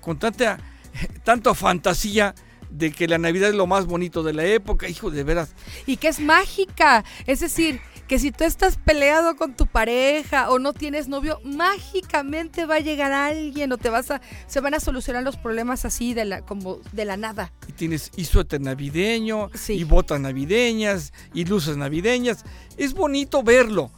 con 0.00 0.18
tanta, 0.18 0.58
tanta 1.24 1.52
fantasía 1.54 2.34
de 2.76 2.90
que 2.92 3.06
la 3.08 3.18
Navidad 3.18 3.50
es 3.50 3.54
lo 3.54 3.66
más 3.66 3.86
bonito 3.86 4.22
de 4.22 4.32
la 4.34 4.44
época. 4.44 4.88
Hijo, 4.88 5.10
de 5.10 5.22
veras. 5.24 5.54
y 5.86 5.96
que 5.96 6.08
es 6.08 6.18
mágica. 6.20 7.04
Es 7.26 7.40
decir, 7.40 7.80
que 8.08 8.18
si 8.18 8.32
tú 8.32 8.44
estás 8.44 8.76
peleado 8.76 9.36
con 9.36 9.54
tu 9.54 9.66
pareja 9.66 10.50
o 10.50 10.58
no 10.58 10.72
tienes 10.74 11.08
novio, 11.08 11.40
mágicamente 11.44 12.66
va 12.66 12.76
a 12.76 12.80
llegar 12.80 13.12
alguien 13.12 13.72
o 13.72 13.78
te 13.78 13.88
vas 13.88 14.10
a 14.10 14.20
se 14.46 14.60
van 14.60 14.74
a 14.74 14.80
solucionar 14.80 15.22
los 15.22 15.36
problemas 15.36 15.84
así 15.84 16.12
de 16.14 16.24
la 16.24 16.42
como 16.42 16.80
de 16.92 17.04
la 17.04 17.16
nada. 17.16 17.52
Y 17.68 17.72
tienes 17.72 18.10
y 18.16 18.24
suéter 18.24 18.60
navideño, 18.60 19.50
Sí. 19.54 19.74
y 19.74 19.84
botas 19.84 20.20
navideñas, 20.20 21.12
y 21.32 21.44
luces 21.44 21.76
navideñas. 21.76 22.44
Es 22.76 22.92
bonito 22.92 23.42
verlo 23.42 23.90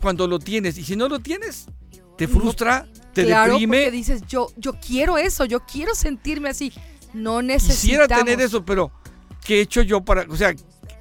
cuando 0.00 0.26
lo 0.26 0.38
tienes. 0.38 0.78
Y 0.78 0.84
si 0.84 0.96
no 0.96 1.08
lo 1.08 1.18
tienes, 1.18 1.66
te 2.16 2.28
frustra, 2.28 2.86
te 3.12 3.24
claro, 3.26 3.52
deprime. 3.54 3.78
porque 3.84 3.90
dices, 3.90 4.22
"Yo 4.28 4.48
yo 4.56 4.74
quiero 4.80 5.18
eso, 5.18 5.44
yo 5.44 5.60
quiero 5.60 5.94
sentirme 5.94 6.48
así." 6.50 6.72
No 7.12 7.40
Quisiera 7.40 7.42
necesitamos. 7.42 8.24
tener 8.24 8.40
eso, 8.40 8.64
pero 8.64 8.90
¿qué 9.44 9.58
he 9.58 9.60
hecho 9.62 9.82
yo 9.82 10.00
para, 10.02 10.22
o 10.28 10.36
sea, 10.36 10.54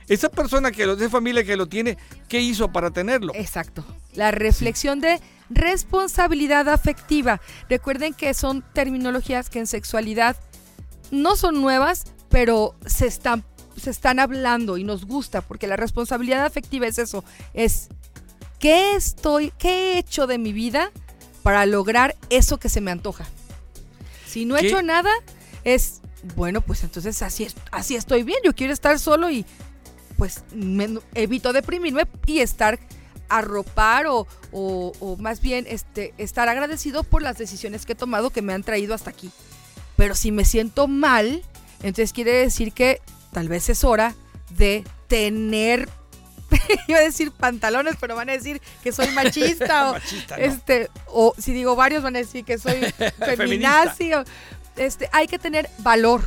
esa 0.08 0.30
persona 0.30 0.72
que 0.72 0.86
lo 0.86 0.96
de 0.96 1.08
familia 1.10 1.44
que 1.44 1.56
lo 1.56 1.68
tiene, 1.68 1.98
¿qué 2.28 2.42
hizo 2.42 2.72
para 2.72 2.90
tenerlo? 2.92 3.32
Exacto. 3.36 3.86
La 4.14 4.32
reflexión 4.32 5.02
de 5.02 5.20
responsabilidad 5.50 6.68
afectiva. 6.70 7.42
Recuerden 7.70 8.14
que 8.14 8.34
son 8.34 8.64
terminologías 8.74 9.50
que 9.50 9.60
en 9.60 9.68
sexualidad 9.68 10.36
no 11.12 11.36
son 11.36 11.62
nuevas, 11.62 12.06
pero 12.30 12.76
se 12.86 13.08
están, 13.08 13.44
se 13.80 13.90
están 13.92 14.20
hablando 14.20 14.78
y 14.78 14.84
nos 14.84 15.06
gusta, 15.06 15.42
porque 15.42 15.68
la 15.68 15.76
responsabilidad 15.76 16.46
afectiva 16.46 16.88
es 16.88 16.98
eso, 16.98 17.24
es 17.54 17.90
qué 18.60 18.96
estoy, 18.96 19.52
qué 19.58 19.94
he 19.94 19.98
hecho 20.00 20.28
de 20.28 20.38
mi 20.38 20.54
vida 20.54 20.92
para 21.44 21.66
lograr 21.66 22.16
eso 22.30 22.58
que 22.58 22.70
se 22.70 22.82
me 22.82 22.92
antoja. 22.92 23.26
Si 24.28 24.46
no 24.46 24.58
he 24.58 24.62
¿Qué? 24.62 24.68
hecho 24.68 24.82
nada, 24.84 25.10
es 25.64 25.99
bueno, 26.36 26.62
pues 26.62 26.84
entonces 26.84 27.22
así, 27.22 27.44
es- 27.46 27.56
así 27.72 27.96
estoy 27.96 28.24
bien. 28.24 28.40
Yo 28.44 28.54
quiero 28.54 28.74
estar 28.74 29.00
solo 29.00 29.30
y 29.30 29.46
pues 30.18 30.44
me- 30.54 31.00
evito 31.16 31.54
deprimirme 31.54 32.06
y 32.26 32.40
estar 32.40 32.80
arropar 33.30 34.08
o, 34.08 34.28
o- 34.52 34.92
o 35.00 35.18
más 35.18 35.40
bien 35.40 35.66
este, 35.70 36.14
estar 36.18 36.50
agradecido 36.50 37.04
por 37.04 37.22
las 37.22 37.38
decisiones 37.38 37.86
que 37.86 37.94
he 37.94 37.96
tomado 37.96 38.32
que 38.32 38.42
me 38.42 38.54
han 38.54 38.64
traído 38.64 38.94
hasta 38.96 39.12
aquí. 39.12 39.30
Pero 39.96 40.16
si 40.16 40.32
me 40.32 40.46
siento 40.46 40.88
mal, 40.88 41.44
entonces 41.84 42.12
quiere 42.12 42.32
decir 42.34 42.74
que 42.74 43.02
tal 43.32 43.48
vez 43.50 43.70
es 43.70 43.84
hora 43.84 44.16
de 44.58 44.84
tener, 45.08 45.88
iba 46.88 46.98
a 46.98 47.02
decir 47.02 47.32
pantalones, 47.32 47.96
pero 48.02 48.16
van 48.16 48.30
a 48.30 48.34
decir 48.34 48.62
que 48.82 48.92
soy 48.92 49.10
machista 49.10 49.90
o, 49.92 49.94
Machista, 49.94 50.38
¿no? 50.38 50.44
este, 50.44 50.90
o 51.06 51.36
si 51.38 51.54
digo 51.54 51.76
varios 51.76 52.02
van 52.02 52.16
a 52.16 52.20
decir 52.20 52.44
que 52.44 52.58
soy 52.58 52.82
feminazi. 53.26 54.14
o- 54.16 54.24
este, 54.76 55.10
hay 55.12 55.28
que 55.28 55.40
tener 55.40 55.70
valor. 55.80 56.22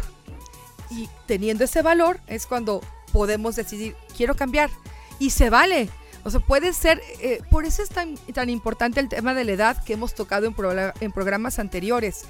Y 0.90 1.08
teniendo 1.26 1.64
ese 1.64 1.82
valor 1.82 2.20
es 2.26 2.46
cuando 2.46 2.82
podemos 3.12 3.56
decidir, 3.56 3.96
quiero 4.16 4.34
cambiar. 4.36 4.70
Y 5.18 5.30
se 5.30 5.50
vale. 5.50 5.88
O 6.24 6.30
sea, 6.30 6.40
puede 6.40 6.72
ser, 6.72 7.00
eh, 7.20 7.40
por 7.50 7.64
eso 7.64 7.82
es 7.82 7.88
tan, 7.88 8.16
tan 8.32 8.48
importante 8.50 9.00
el 9.00 9.08
tema 9.08 9.34
de 9.34 9.44
la 9.44 9.52
edad 9.52 9.84
que 9.84 9.94
hemos 9.94 10.14
tocado 10.14 10.46
en, 10.46 10.54
progra- 10.54 10.92
en 11.00 11.10
programas 11.12 11.58
anteriores. 11.58 12.24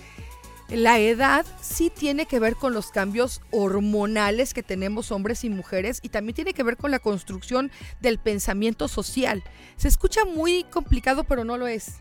La 0.71 0.99
edad 0.99 1.45
sí 1.61 1.91
tiene 1.91 2.25
que 2.25 2.39
ver 2.39 2.57
con 2.57 2.73
los 2.73 2.91
cambios 2.91 3.43
hormonales 3.51 4.55
que 4.55 4.63
tenemos 4.63 5.13
hombres 5.13 5.45
y 5.45 5.51
mujeres 5.51 5.99
y 6.03 6.09
también 6.09 6.35
tiene 6.35 6.55
que 6.55 6.63
ver 6.63 6.79
con 6.79 6.91
la 6.91 6.99
construcción 7.01 7.71
del 8.01 8.19
pensamiento 8.19 8.89
social. 8.89 9.43
Se 9.77 9.89
escucha 9.89 10.25
muy 10.25 10.65
complicado, 10.65 11.25
pero 11.25 11.45
no 11.45 11.59
lo 11.59 11.67
es. 11.67 11.97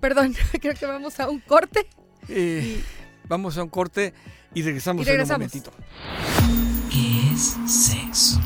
Perdón, 0.00 0.34
creo 0.60 0.74
que 0.74 0.86
vamos 0.86 1.20
a 1.20 1.28
un 1.28 1.38
corte. 1.38 1.86
Eh, 2.28 2.82
vamos 3.28 3.56
a 3.58 3.62
un 3.62 3.68
corte 3.68 4.12
y 4.54 4.62
regresamos, 4.62 5.02
Y 5.06 5.08
regresamos. 5.08 5.52
en 5.52 5.60
un 5.60 5.64
momentito. 5.64 6.90
¿Qué 6.90 7.32
es 7.34 7.56
sexo? 7.70 8.40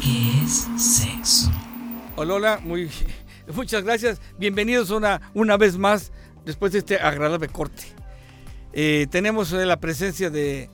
¿Qué 0.00 0.44
es 0.44 0.68
sexo? 0.82 1.50
Hola, 2.16 2.34
hola, 2.34 2.60
muy, 2.62 2.90
muchas 3.54 3.84
gracias. 3.84 4.20
Bienvenidos 4.38 4.90
una, 4.90 5.20
una 5.34 5.56
vez 5.56 5.76
más 5.78 6.12
después 6.44 6.72
de 6.72 6.78
este 6.80 6.96
agradable 6.98 7.48
corte. 7.48 7.84
Eh, 8.72 9.06
tenemos 9.10 9.52
la 9.52 9.78
presencia 9.80 10.30
de... 10.30 10.70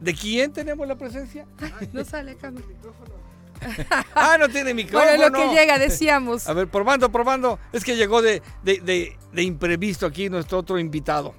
¿De 0.00 0.14
quién 0.14 0.52
tenemos 0.52 0.88
la 0.88 0.96
presencia? 0.96 1.46
No 1.92 2.04
sale 2.04 2.32
acá. 2.32 2.52
Ah, 4.14 4.36
no 4.38 4.48
tiene 4.48 4.74
micrófono. 4.74 5.10
Bueno, 5.16 5.28
lo 5.28 5.50
que 5.50 5.54
llega, 5.54 5.78
decíamos. 5.78 6.46
A 6.48 6.52
ver, 6.52 6.68
probando, 6.68 7.10
probando. 7.12 7.58
Es 7.72 7.84
que 7.84 7.96
llegó 7.96 8.22
de, 8.22 8.42
de, 8.62 8.78
de- 8.80 9.16
de 9.32 9.42
imprevisto 9.42 10.06
aquí 10.06 10.28
nuestro 10.28 10.58
otro 10.58 10.78
invitado. 10.78 11.34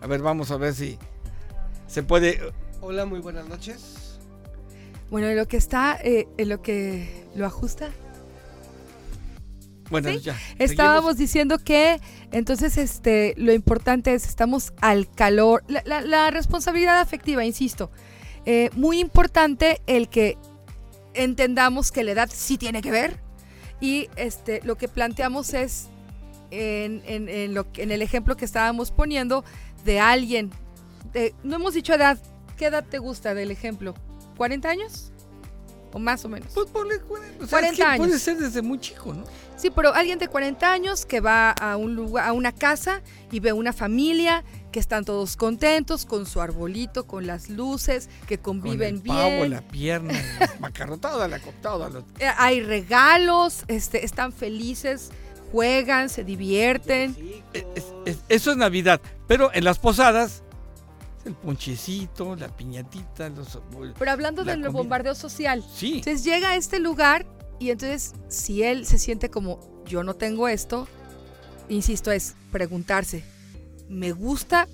A 0.00 0.06
ver, 0.06 0.20
vamos 0.20 0.50
a 0.50 0.56
ver 0.56 0.74
si 0.74 0.98
se 1.86 2.02
puede... 2.02 2.40
Hola, 2.80 3.04
muy 3.06 3.20
buenas 3.20 3.46
noches. 3.48 4.18
Bueno, 5.10 5.28
en 5.28 5.36
lo 5.36 5.46
que 5.46 5.56
está, 5.56 5.98
eh, 6.02 6.26
en 6.38 6.48
lo 6.48 6.60
que 6.62 7.26
lo 7.34 7.46
ajusta. 7.46 7.90
Bueno, 9.90 10.08
Sí, 10.10 10.20
ya. 10.20 10.38
Estábamos 10.58 11.18
diciendo 11.18 11.58
que 11.58 12.00
entonces 12.30 12.78
este 12.78 13.34
lo 13.36 13.52
importante 13.52 14.14
es 14.14 14.26
estamos 14.26 14.72
al 14.80 15.10
calor, 15.10 15.64
la, 15.68 15.82
la- 15.84 16.00
la 16.00 16.30
responsabilidad 16.30 16.98
afectiva, 17.00 17.44
insisto, 17.44 17.90
eh, 18.46 18.70
muy 18.74 19.00
importante 19.00 19.82
el 19.86 20.08
que 20.08 20.38
entendamos 21.14 21.92
que 21.92 22.04
la 22.04 22.12
edad 22.12 22.30
sí 22.32 22.58
tiene 22.58 22.82
que 22.82 22.90
ver 22.90 23.20
y 23.80 24.08
este 24.16 24.60
lo 24.64 24.76
que 24.76 24.88
planteamos 24.88 25.54
es 25.54 25.88
en, 26.50 27.02
en- 27.06 27.28
en 27.28 27.54
lo, 27.54 27.66
en 27.76 27.90
el 27.90 28.02
ejemplo 28.02 28.36
que 28.36 28.44
estábamos 28.44 28.90
poniendo 28.90 29.44
de 29.84 30.00
alguien, 30.00 30.50
de- 31.12 31.34
no 31.42 31.56
hemos 31.56 31.74
dicho 31.74 31.94
edad, 31.94 32.18
¿qué 32.56 32.66
edad 32.66 32.84
te 32.88 32.98
gusta 32.98 33.34
del 33.34 33.50
ejemplo? 33.50 33.94
¿40 34.36 34.66
años? 34.66 35.12
O 35.94 35.98
más 35.98 36.24
o 36.24 36.28
menos. 36.28 36.52
Pues 36.54 36.68
ponle 36.70 37.00
cuare- 37.02 37.34
o 37.40 37.46
sea, 37.46 37.58
40 37.60 37.68
es 37.70 37.76
que 37.76 37.96
Puede 37.98 38.10
años. 38.12 38.22
ser 38.22 38.36
desde 38.38 38.62
muy 38.62 38.78
chico, 38.80 39.12
¿no? 39.12 39.24
Sí, 39.56 39.70
pero 39.70 39.92
alguien 39.94 40.18
de 40.18 40.28
40 40.28 40.72
años 40.72 41.04
que 41.06 41.20
va 41.20 41.50
a 41.50 41.76
un 41.76 41.94
lugar, 41.94 42.26
a 42.28 42.32
una 42.32 42.52
casa 42.52 43.02
y 43.30 43.40
ve 43.40 43.52
una 43.52 43.72
familia 43.72 44.42
que 44.72 44.80
están 44.80 45.04
todos 45.04 45.36
contentos 45.36 46.04
con 46.06 46.26
su 46.26 46.40
arbolito, 46.40 47.06
con 47.06 47.26
las 47.26 47.48
luces, 47.50 48.08
que 48.26 48.38
conviven 48.38 48.96
Con 49.00 49.10
el 49.10 49.16
pavo, 49.16 49.28
bien. 49.36 49.50
la 49.50 49.60
pierna, 49.68 50.14
macarrotada, 50.60 51.28
la 51.28 51.38
lo- 51.90 52.00
Eh, 52.18 52.26
Hay 52.38 52.62
regalos, 52.62 53.64
este, 53.68 54.04
están 54.04 54.32
felices, 54.32 55.10
juegan, 55.52 56.08
se 56.08 56.24
divierten. 56.24 57.14
Es- 57.52 57.84
es- 58.06 58.18
eso 58.28 58.50
es 58.50 58.56
Navidad. 58.56 59.00
Pero 59.28 59.50
en 59.54 59.64
las 59.64 59.78
posadas, 59.78 60.42
el 61.24 61.34
ponchecito, 61.34 62.34
la 62.34 62.48
piñatita, 62.48 63.28
los... 63.28 63.58
Pero 63.98 64.10
hablando 64.10 64.42
La 64.44 64.52
del 64.52 64.62
comida. 64.62 64.78
bombardeo 64.78 65.14
social, 65.14 65.64
Sí. 65.76 65.98
entonces 65.98 66.24
llega 66.24 66.50
a 66.50 66.56
este 66.56 66.80
lugar 66.80 67.26
y 67.60 67.70
entonces 67.70 68.14
si 68.28 68.62
él 68.64 68.86
se 68.86 68.98
siente 68.98 69.30
como 69.30 69.60
yo 69.86 70.02
no 70.02 70.14
tengo 70.14 70.48
esto, 70.48 70.88
insisto, 71.68 72.10
es 72.10 72.34
preguntarse, 72.50 73.22
¿me 73.92 74.12
gusta 74.12 74.68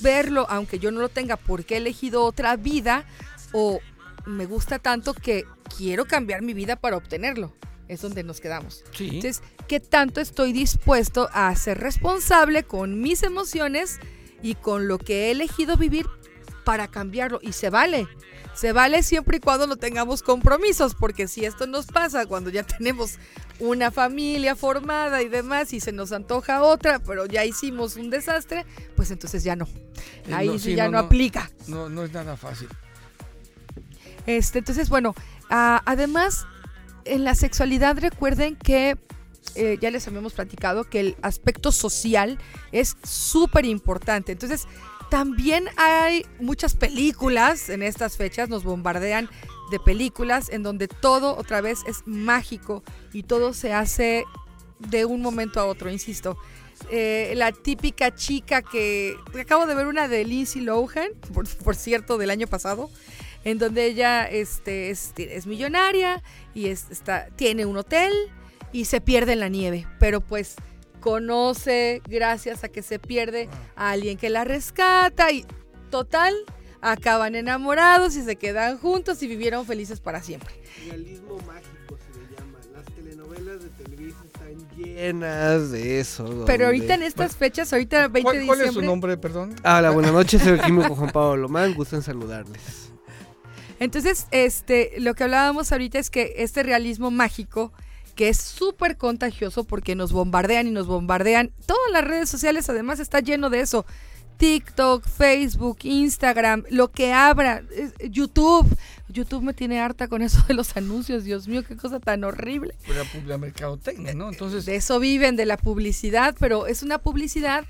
verlo 0.00 0.46
aunque 0.50 0.78
yo 0.78 0.90
no 0.90 1.00
lo 1.00 1.08
tenga 1.08 1.36
porque 1.36 1.74
he 1.74 1.78
elegido 1.78 2.24
otra 2.24 2.56
vida 2.56 3.06
o 3.52 3.80
me 4.26 4.44
gusta 4.44 4.78
tanto 4.78 5.14
que 5.14 5.44
quiero 5.76 6.04
cambiar 6.04 6.42
mi 6.42 6.52
vida 6.52 6.76
para 6.76 6.96
obtenerlo? 6.96 7.54
Es 7.88 8.02
donde 8.02 8.24
nos 8.24 8.40
quedamos. 8.40 8.82
Sí. 8.92 9.04
Entonces, 9.04 9.42
¿qué 9.68 9.78
tanto 9.78 10.20
estoy 10.20 10.52
dispuesto 10.52 11.28
a 11.32 11.54
ser 11.54 11.78
responsable 11.78 12.64
con 12.64 13.00
mis 13.00 13.22
emociones 13.22 14.00
y 14.42 14.56
con 14.56 14.88
lo 14.88 14.98
que 14.98 15.26
he 15.26 15.30
elegido 15.30 15.76
vivir 15.76 16.06
para 16.66 16.88
cambiarlo? 16.88 17.38
Y 17.40 17.52
se 17.52 17.70
vale. 17.70 18.08
Se 18.52 18.72
vale 18.72 19.04
siempre 19.04 19.36
y 19.36 19.40
cuando 19.40 19.68
no 19.68 19.76
tengamos 19.76 20.22
compromisos, 20.22 20.96
porque 20.96 21.28
si 21.28 21.44
esto 21.44 21.68
nos 21.68 21.86
pasa 21.86 22.26
cuando 22.26 22.50
ya 22.50 22.62
tenemos 22.66 23.18
una 23.60 23.92
familia 23.92 24.56
formada 24.56 25.22
y 25.22 25.28
demás 25.28 25.72
y 25.72 25.78
se 25.78 25.92
nos 25.92 26.10
antoja 26.10 26.62
otra, 26.62 26.98
pero 26.98 27.26
ya 27.26 27.44
hicimos 27.44 27.94
un 27.94 28.10
desastre, 28.10 28.66
pues 28.96 29.12
entonces 29.12 29.44
ya 29.44 29.54
no. 29.54 29.68
Eh, 30.26 30.34
Ahí 30.34 30.48
no, 30.48 30.58
sí 30.58 30.74
ya 30.74 30.86
no, 30.86 30.90
no, 30.92 30.98
no. 31.02 31.04
aplica. 31.06 31.50
No, 31.68 31.88
no 31.88 32.02
es 32.02 32.12
nada 32.12 32.36
fácil. 32.36 32.68
Este, 34.26 34.58
entonces, 34.58 34.88
bueno, 34.88 35.14
ah, 35.48 35.82
además, 35.86 36.46
en 37.04 37.22
la 37.22 37.36
sexualidad 37.36 37.96
recuerden 37.98 38.56
que 38.56 38.98
eh, 39.54 39.78
ya 39.80 39.92
les 39.92 40.08
habíamos 40.08 40.32
platicado 40.32 40.82
que 40.82 40.98
el 40.98 41.16
aspecto 41.22 41.70
social 41.70 42.38
es 42.72 42.96
súper 43.04 43.66
importante. 43.66 44.32
Entonces, 44.32 44.66
también 45.10 45.68
hay 45.76 46.24
muchas 46.40 46.74
películas 46.74 47.68
en 47.68 47.82
estas 47.82 48.16
fechas, 48.16 48.48
nos 48.48 48.64
bombardean 48.64 49.28
de 49.70 49.80
películas 49.80 50.48
en 50.50 50.62
donde 50.62 50.88
todo 50.88 51.36
otra 51.36 51.60
vez 51.60 51.80
es 51.86 52.02
mágico 52.06 52.82
y 53.12 53.24
todo 53.24 53.52
se 53.52 53.72
hace 53.72 54.24
de 54.78 55.04
un 55.04 55.22
momento 55.22 55.60
a 55.60 55.66
otro, 55.66 55.90
insisto. 55.90 56.36
Eh, 56.90 57.32
la 57.36 57.52
típica 57.52 58.14
chica 58.14 58.62
que 58.62 59.16
acabo 59.40 59.66
de 59.66 59.74
ver 59.74 59.86
una 59.86 60.08
de 60.08 60.24
Lindsay 60.24 60.62
Lohan, 60.62 61.08
por, 61.64 61.76
cierto, 61.76 62.18
del 62.18 62.30
año 62.30 62.46
pasado, 62.46 62.90
en 63.44 63.58
donde 63.58 63.86
ella 63.86 64.24
este, 64.28 64.90
es, 64.90 65.46
millonaria 65.46 66.22
y 66.54 66.72
tiene 67.36 67.64
un 67.64 67.76
hotel 67.76 68.12
y 68.72 68.84
se 68.84 69.00
pierde 69.00 69.32
en 69.32 69.40
la 69.40 69.48
nieve, 69.48 69.86
pero 69.98 70.20
pues 70.20 70.56
conoce 71.06 72.02
gracias 72.08 72.64
a 72.64 72.68
que 72.68 72.82
se 72.82 72.98
pierde 72.98 73.48
a 73.76 73.90
alguien 73.90 74.18
que 74.18 74.28
la 74.28 74.42
rescata 74.42 75.30
y 75.30 75.46
total 75.88 76.34
acaban 76.80 77.36
enamorados 77.36 78.16
y 78.16 78.24
se 78.24 78.34
quedan 78.34 78.76
juntos 78.76 79.22
y 79.22 79.28
vivieron 79.28 79.64
felices 79.64 80.00
para 80.00 80.20
siempre. 80.20 80.52
Realismo 80.84 81.38
mágico 81.46 81.96
se 81.96 82.18
le 82.18 82.36
llama. 82.36 82.58
Las 82.74 82.86
telenovelas 82.86 83.62
de 83.62 83.68
Televisa 83.84 84.18
están 84.24 84.68
llenas 84.76 85.70
de 85.70 86.00
eso. 86.00 86.42
Pero 86.44 86.66
ahorita 86.66 86.94
en 86.94 87.04
estas 87.04 87.36
fechas, 87.36 87.72
ahorita 87.72 88.08
20 88.08 88.22
¿Cuál, 88.22 88.40
de 88.40 88.46
cuál 88.46 88.58
es 88.58 88.64
su 88.64 88.68
diciembre, 88.70 88.86
nombre, 88.88 89.16
perdón? 89.16 89.54
Hola, 89.62 89.90
buenas 89.90 90.12
noches, 90.12 90.42
soy 90.42 90.54
el 90.54 90.60
químico 90.62 90.96
Juan 90.96 91.12
Pablo 91.12 91.36
Lomán, 91.36 91.72
gusto 91.74 91.94
en 91.94 92.02
saludarles. 92.02 92.90
Entonces, 93.78 94.26
este, 94.32 94.94
lo 94.98 95.14
que 95.14 95.22
hablábamos 95.22 95.70
ahorita 95.70 96.00
es 96.00 96.10
que 96.10 96.34
este 96.38 96.64
realismo 96.64 97.12
mágico 97.12 97.72
que 98.16 98.28
es 98.28 98.38
súper 98.38 98.96
contagioso 98.96 99.62
porque 99.64 99.94
nos 99.94 100.10
bombardean 100.12 100.66
y 100.66 100.70
nos 100.72 100.86
bombardean. 100.88 101.52
Todas 101.66 101.92
las 101.92 102.02
redes 102.04 102.28
sociales 102.28 102.68
además 102.68 102.98
está 102.98 103.20
lleno 103.20 103.50
de 103.50 103.60
eso. 103.60 103.86
TikTok, 104.38 105.06
Facebook, 105.06 105.78
Instagram, 105.84 106.64
lo 106.70 106.90
que 106.90 107.12
abra, 107.12 107.62
YouTube. 108.10 108.66
YouTube 109.08 109.42
me 109.42 109.54
tiene 109.54 109.80
harta 109.80 110.08
con 110.08 110.20
eso 110.20 110.42
de 110.48 110.54
los 110.54 110.76
anuncios, 110.76 111.24
Dios 111.24 111.48
mío, 111.48 111.62
qué 111.66 111.76
cosa 111.76 112.00
tan 112.00 112.22
horrible. 112.24 112.74
La, 112.88 113.04
pu- 113.04 113.24
la 113.24 113.38
mercadotecnia, 113.38 114.12
¿no? 114.14 114.28
Entonces, 114.28 114.66
De 114.66 114.76
eso 114.76 114.98
viven, 114.98 115.36
de 115.36 115.46
la 115.46 115.56
publicidad, 115.56 116.34
pero 116.38 116.66
es 116.66 116.82
una 116.82 116.98
publicidad 116.98 117.64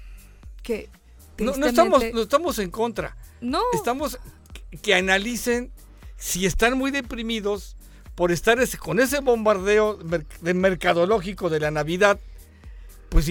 que... 0.62 0.88
no, 1.38 1.56
no 1.56 1.66
estamos, 1.66 2.02
no 2.12 2.22
estamos 2.22 2.58
en 2.58 2.70
contra. 2.70 3.16
no, 3.40 3.60
Estamos 3.74 4.18
que 4.82 4.94
analicen 4.94 5.70
si 6.16 6.46
están 6.46 6.76
muy 6.78 6.90
deprimidos 6.90 7.76
por 8.16 8.32
estar 8.32 8.58
ese- 8.58 8.78
con 8.78 8.98
ese 8.98 9.20
bombardeo 9.20 9.98
mer- 10.04 10.26
de 10.40 10.54
mercadológico 10.54 11.48
de 11.48 11.60
la 11.60 11.70
Navidad, 11.70 12.18
pues 13.10 13.26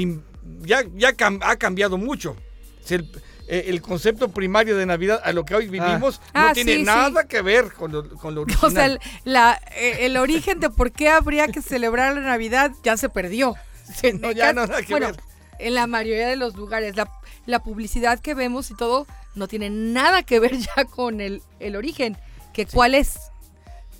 ya, 0.61 0.83
ya 0.95 1.11
cam- 1.17 1.41
ha 1.43 1.57
cambiado 1.57 1.97
mucho. 1.97 2.37
Si 2.83 2.93
el, 2.95 3.09
eh, 3.47 3.65
el 3.67 3.81
concepto 3.81 4.29
primario 4.29 4.77
de 4.77 4.85
Navidad 4.85 5.19
a 5.23 5.33
lo 5.33 5.43
que 5.43 5.55
hoy 5.55 5.67
vivimos 5.67 6.21
Ah, 6.33 6.47
no 6.49 6.53
tiene 6.53 6.71
sí, 6.73 6.77
sí. 6.79 6.83
nada 6.83 7.27
que 7.27 7.41
ver 7.41 7.73
con 7.73 7.91
lo, 7.91 8.09
con 8.17 8.33
lo 8.35 8.41
original. 8.41 8.65
o 8.67 8.71
sea, 8.71 8.85
el, 8.85 8.99
la- 9.23 9.59
eh, 9.75 10.05
el 10.05 10.17
origen 10.17 10.59
de 10.59 10.69
por 10.69 10.91
qué 10.91 11.09
habría 11.09 11.47
que 11.47 11.61
celebrar 11.61 12.15
la 12.15 12.21
Navidad 12.21 12.71
ya 12.83 12.95
se 12.97 13.09
perdió. 13.09 13.55
No, 14.19 14.31
ya 14.31 14.51
no 14.53 14.65
nada 14.65 14.81
que 14.81 14.93
bueno, 14.93 15.07
ver. 15.07 15.19
en 15.59 15.73
la 15.75 15.85
mayoría 15.87 16.27
de 16.27 16.35
los 16.37 16.55
lugares, 16.55 16.95
la, 16.95 17.07
la 17.45 17.59
publicidad 17.63 18.19
que 18.19 18.33
vemos 18.33 18.71
y 18.71 18.75
todo 18.75 19.05
no 19.35 19.47
tiene 19.47 19.69
nada 19.69 20.23
que 20.23 20.39
ver 20.39 20.57
ya 20.57 20.85
con 20.85 21.21
el, 21.21 21.41
el 21.59 21.75
origen. 21.75 22.17
Que 22.53 22.65
cuál 22.65 22.95
es. 22.95 23.15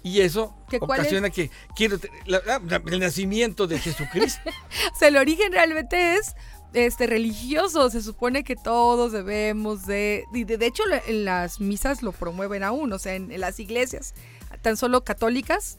Y 0.06 0.22
eso 0.22 0.56
¿Que 0.70 0.78
ocasiona 0.78 1.32
que 1.32 1.50
quiero 1.76 1.98
la- 2.28 2.42
la- 2.46 2.82
el 2.86 3.00
nacimiento 3.00 3.66
de 3.66 3.80
Jesucristo. 3.80 4.40
O 4.94 4.98
sea, 4.98 5.08
el 5.08 5.18
origen 5.18 5.52
realmente 5.52 6.16
es 6.18 6.36
este 6.74 7.08
religioso. 7.08 7.90
Se 7.90 8.04
supone 8.04 8.44
que 8.44 8.56
todos 8.56 9.12
debemos 9.12 9.88
de. 9.88 10.24
y 10.32 10.44
de, 10.44 10.58
de 10.58 10.66
hecho, 10.68 10.84
en 11.08 11.26
las 11.26 11.60
misas 11.60 12.04
lo 12.04 12.12
promueven 12.12 12.62
aún. 12.64 12.94
O 12.94 13.00
sea, 13.00 13.16
en, 13.16 13.32
en 13.32 13.42
las 13.42 13.60
iglesias, 13.60 14.14
tan 14.62 14.78
solo 14.78 15.04
católicas, 15.04 15.78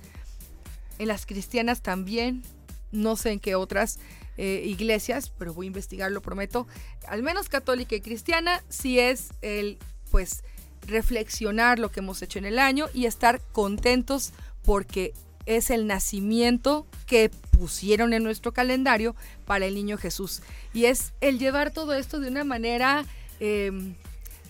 en 0.98 1.06
las 1.06 1.24
cristianas 1.24 1.80
también. 1.82 2.42
No 2.90 3.14
sé 3.14 3.30
en 3.30 3.38
qué 3.40 3.54
otras 3.54 3.98
eh, 4.38 4.62
iglesias, 4.64 5.30
pero 5.38 5.54
voy 5.54 5.66
a 5.66 5.68
investigar, 5.68 6.10
lo 6.10 6.20
prometo. 6.22 6.66
Al 7.06 7.22
menos 7.22 7.48
católica 7.48 7.94
y 7.94 8.00
cristiana, 8.00 8.64
sí 8.68 8.98
es 8.98 9.28
el, 9.42 9.78
pues, 10.10 10.42
reflexionar 10.87 11.79
lo 11.79 11.90
que 11.90 12.01
hemos 12.01 12.22
hecho 12.22 12.38
en 12.38 12.44
el 12.44 12.59
año 12.59 12.87
y 12.94 13.07
estar 13.07 13.40
contentos 13.53 14.33
porque 14.64 15.14
es 15.46 15.70
el 15.70 15.87
nacimiento 15.87 16.87
que 17.07 17.31
pusieron 17.51 18.12
en 18.12 18.22
nuestro 18.22 18.53
calendario 18.53 19.14
para 19.44 19.66
el 19.66 19.75
niño 19.75 19.96
Jesús. 19.96 20.42
Y 20.75 20.87
es 20.87 21.12
el 21.20 21.38
llevar 21.38 21.70
todo 21.70 21.94
esto 21.94 22.20
de 22.20 22.29
una 22.29 22.44
manera, 22.44 23.05
eh, 23.40 23.70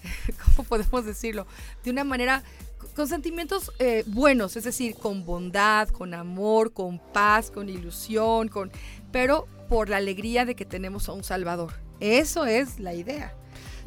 ¿cómo 0.57 0.69
podemos 0.69 1.05
decirlo? 1.05 1.47
De 1.85 1.91
una 1.91 2.05
manera 2.05 2.43
con 2.95 3.07
sentimientos 3.07 3.73
eh, 3.79 4.05
buenos, 4.07 4.57
es 4.57 4.65
decir, 4.65 4.95
con 4.95 5.27
bondad, 5.27 5.89
con 5.91 6.15
amor, 6.15 6.73
con 6.73 6.99
paz, 6.99 7.51
con 7.51 7.69
ilusión, 7.69 8.49
con 8.49 8.73
pero 9.13 9.47
por 9.69 9.91
la 9.91 9.99
alegría 9.99 10.47
de 10.47 10.55
que 10.55 10.65
tenemos 10.65 11.09
a 11.09 11.13
un 11.13 11.23
Salvador. 11.23 11.75
Eso 12.01 12.47
es 12.47 12.79
la 12.79 12.95
idea. 12.95 13.35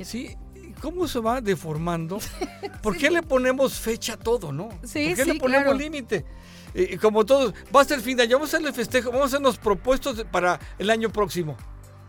Sí, 0.04 0.38
¿cómo 0.80 1.08
se 1.08 1.20
va 1.20 1.42
deformando? 1.42 2.20
¿Por 2.82 2.98
qué 2.98 3.10
le 3.10 3.22
ponemos 3.22 3.80
fecha 3.80 4.14
a 4.14 4.18
todo, 4.18 4.52
no? 4.52 4.70
Sí, 4.84 5.08
¿Por 5.10 5.16
qué 5.18 5.24
sí, 5.24 5.34
le 5.34 5.40
ponemos 5.40 5.64
claro. 5.66 5.78
límite? 5.80 6.26
Eh, 6.74 6.98
como 7.00 7.26
todos, 7.26 7.54
va 7.76 7.82
a 7.82 7.86
ser 7.86 8.00
fin 8.02 8.16
de 8.18 8.24
año, 8.24 8.38
vamos 8.38 8.54
a 8.54 8.58
hacerle 8.58 8.74
festejo, 8.74 9.10
vamos 9.10 9.26
a 9.26 9.28
hacernos 9.28 9.58
propuestos 9.58 10.24
para 10.32 10.60
el 10.78 10.90
año 10.90 11.10
próximo. 11.10 11.58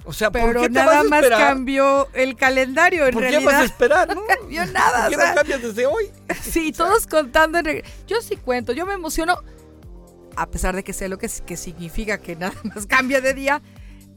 O 0.05 0.13
sea, 0.13 0.31
¿por 0.31 0.41
Pero 0.43 0.63
qué 0.63 0.69
te 0.69 0.75
nada 0.75 0.97
vas 0.97 1.07
a 1.07 1.09
más 1.09 1.29
cambió 1.29 2.09
el 2.15 2.35
calendario 2.35 3.07
en 3.07 3.13
¿Por 3.13 3.23
qué 3.23 3.31
realidad. 3.31 3.53
vas 3.53 3.63
a 3.63 3.65
esperar? 3.65 4.09
No, 4.15 4.15
No 4.17 4.27
cambió 4.27 4.67
nada, 4.67 5.03
¿Por 5.03 5.11
qué 5.11 5.17
o 5.17 5.19
sea. 5.21 5.29
no 5.31 5.35
cambias 5.35 5.63
desde 5.63 5.87
hoy? 5.87 6.11
Sí, 6.43 6.73
todos 6.73 7.07
contando. 7.07 7.59
en 7.59 7.83
Yo 8.07 8.21
sí 8.23 8.37
cuento, 8.37 8.73
yo 8.73 8.87
me 8.87 8.95
emociono, 8.95 9.37
a 10.37 10.51
pesar 10.51 10.75
de 10.75 10.83
que 10.85 10.93
sé 10.93 11.09
lo 11.09 11.19
que, 11.19 11.29
que 11.47 11.57
significa 11.57 12.19
que 12.19 12.37
nada 12.37 12.55
más 12.65 12.87
cambia 12.87 13.21
de 13.21 13.35
día, 13.35 13.63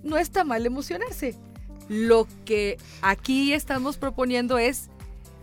no 0.04 0.18
está 0.18 0.44
mal 0.44 0.66
emocionarse. 0.66 1.36
Lo 1.90 2.28
que 2.46 2.78
aquí 3.02 3.54
estamos 3.54 3.98
proponiendo 3.98 4.58
es 4.58 4.90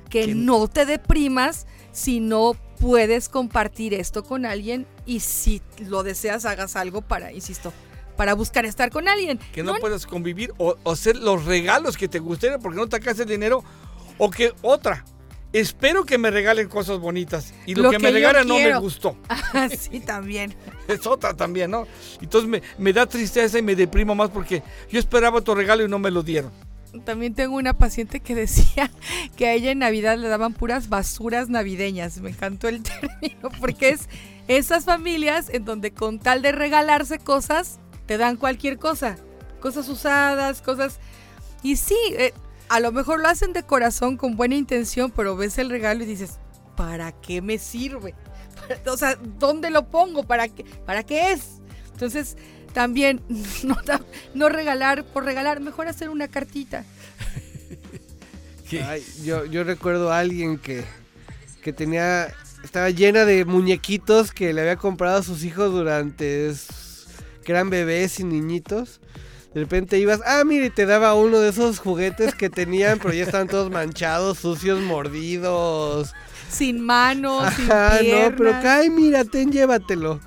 que 0.09 0.35
no 0.35 0.69
te 0.69 0.87
deprimas 0.87 1.67
si 1.93 2.21
no 2.21 2.57
puedes 2.79 3.29
compartir 3.29 3.95
esto 3.95 4.25
con 4.25 4.47
alguien 4.47 4.87
y 5.07 5.21
si 5.21 5.63
lo 5.87 6.03
deseas 6.03 6.45
hagas 6.45 6.77
algo 6.77 7.03
para, 7.03 7.33
insisto, 7.33 7.73
para 8.17 8.35
buscar 8.35 8.65
estar 8.65 8.91
con 8.91 9.09
alguien. 9.09 9.39
Que 9.53 9.63
no, 9.63 9.75
puedas 9.77 10.07
convivir 10.07 10.53
o, 10.59 10.77
o 10.83 10.93
hacer 10.93 11.17
los 11.17 11.45
regalos 11.45 11.97
que 11.97 12.09
te 12.09 12.19
gustaría 12.19 12.59
porque 12.59 12.79
no 12.79 12.89
te 12.89 12.97
alcanza 12.97 13.23
el 13.23 13.29
dinero. 13.29 13.63
O 14.19 14.31
que 14.31 14.53
otra, 14.61 15.05
espero 15.53 16.05
que 16.05 16.19
me 16.19 16.31
regalen 16.31 16.69
cosas 16.69 16.99
bonitas. 16.99 17.53
Y 17.67 17.75
lo, 17.75 17.85
Lo 17.85 17.91
que, 17.91 17.97
que 17.97 18.03
me 18.03 18.11
regalan 18.11 18.47
no 18.47 18.57
me 18.57 18.79
gustó. 18.79 19.17
sí, 19.79 20.01
también. 20.01 20.55
Es 20.89 21.07
otra 21.07 21.35
también, 21.35 21.71
¿no? 21.71 21.87
Entonces 22.21 22.51
me, 22.51 22.63
me 22.77 22.93
da 22.93 23.07
tristeza 23.07 23.57
y 23.57 23.63
me 23.63 23.77
deprimo 23.77 24.17
más 24.17 24.31
porque 24.31 24.61
yo 24.91 24.99
esperaba 24.99 25.41
tu 25.41 25.55
regalo 25.55 25.85
y 25.85 25.89
no 25.89 26.01
me 26.01 26.11
lo 26.11 26.25
dieron. 26.25 26.51
También 27.05 27.35
tengo 27.35 27.55
una 27.57 27.79
paciente 27.79 28.19
que 28.19 28.35
decía 28.35 28.91
que 29.37 29.47
a 29.47 29.53
ella 29.53 29.71
en 29.71 29.79
Navidad 29.79 30.19
le 30.19 30.29
daban 30.29 30.53
puras 30.53 30.89
basuras 30.89 31.49
navideñas. 31.49 32.21
Me 32.21 32.31
encantó 32.31 32.69
el 32.69 32.83
término 32.83 33.51
porque 33.61 33.91
es 33.91 34.09
esas 34.49 34.85
familias 34.85 35.49
en 35.49 35.65
donde 35.65 35.93
con 35.93 36.19
tal 36.19 36.43
de 36.43 36.51
regalarse 36.51 37.19
cosas, 37.19 37.79
te 38.07 38.19
dan 38.19 38.37
cualquier 38.37 38.79
cosa. 38.79 39.17
Cosas 39.61 39.89
usadas, 39.89 40.63
cosas... 40.63 40.99
Y 41.63 41.77
sí, 41.77 41.97
eh, 42.17 42.33
a 42.71 42.79
lo 42.79 42.93
mejor 42.93 43.21
lo 43.21 43.27
hacen 43.27 43.53
de 43.53 43.65
corazón 43.65 44.17
con 44.17 44.37
buena 44.37 44.55
intención, 44.55 45.11
pero 45.11 45.37
ves 45.37 45.59
el 45.59 45.71
regalo 45.71 46.05
y 46.05 46.07
dices, 46.07 46.39
¿para 46.77 47.11
qué 47.11 47.43
me 47.43 47.59
sirve? 47.59 48.15
O 48.87 48.97
sea, 48.97 49.19
¿dónde 49.39 49.71
lo 49.71 49.89
pongo? 49.89 50.23
¿Para 50.23 50.47
qué, 50.47 50.65
¿Para 50.87 51.03
qué 51.03 51.33
es? 51.33 51.61
Entonces, 51.93 52.37
también 52.73 53.21
no, 54.35 54.49
regalar 54.49 55.05
por 55.05 55.25
regalar, 55.25 55.59
mejor 55.61 55.89
hacer 55.89 56.11
una 56.11 56.29
cartita. 56.29 56.85
Ay, 58.87 59.05
yo, 59.25 59.47
yo 59.47 59.65
recuerdo 59.65 60.13
a 60.13 60.21
alguien 60.21 60.57
que, 60.57 60.85
que 61.63 61.73
tenía. 61.73 62.33
Estaba 62.63 62.91
llena 62.91 63.25
de 63.25 63.45
muñequitos 63.45 64.31
que 64.31 64.53
le 64.53 64.61
había 64.61 64.77
comprado 64.77 65.19
a 65.19 65.23
sus 65.25 65.43
hijos 65.43 65.73
durante. 65.73 66.53
que 67.43 67.51
eran 67.51 67.69
bebés 67.69 68.21
y 68.21 68.25
niñitos. 68.25 69.01
De 69.55 69.61
repente 69.61 69.99
ibas, 69.99 70.21
ah, 70.25 70.45
mire, 70.45 70.71
te 70.71 70.87
daba 70.87 71.15
uno 71.15 71.41
de 71.41 71.49
esos 71.49 71.81
juguetes 71.81 72.35
que 72.37 72.49
tenían, 72.49 72.99
pero 72.99 73.13
ya 73.13 73.25
estaban 73.25 73.49
todos 73.49 73.69
manchados, 73.71 74.39
sucios, 74.39 74.81
mordidos. 74.81 76.13
Sin 76.49 76.81
manos, 76.81 77.53
sin 77.55 77.71
Ajá, 77.71 77.95
no, 77.95 78.01
piernas. 78.01 78.35
pero 78.37 78.51
cae, 78.63 78.91
mira, 78.91 79.25
ten, 79.25 79.51
llévatelo. 79.51 80.21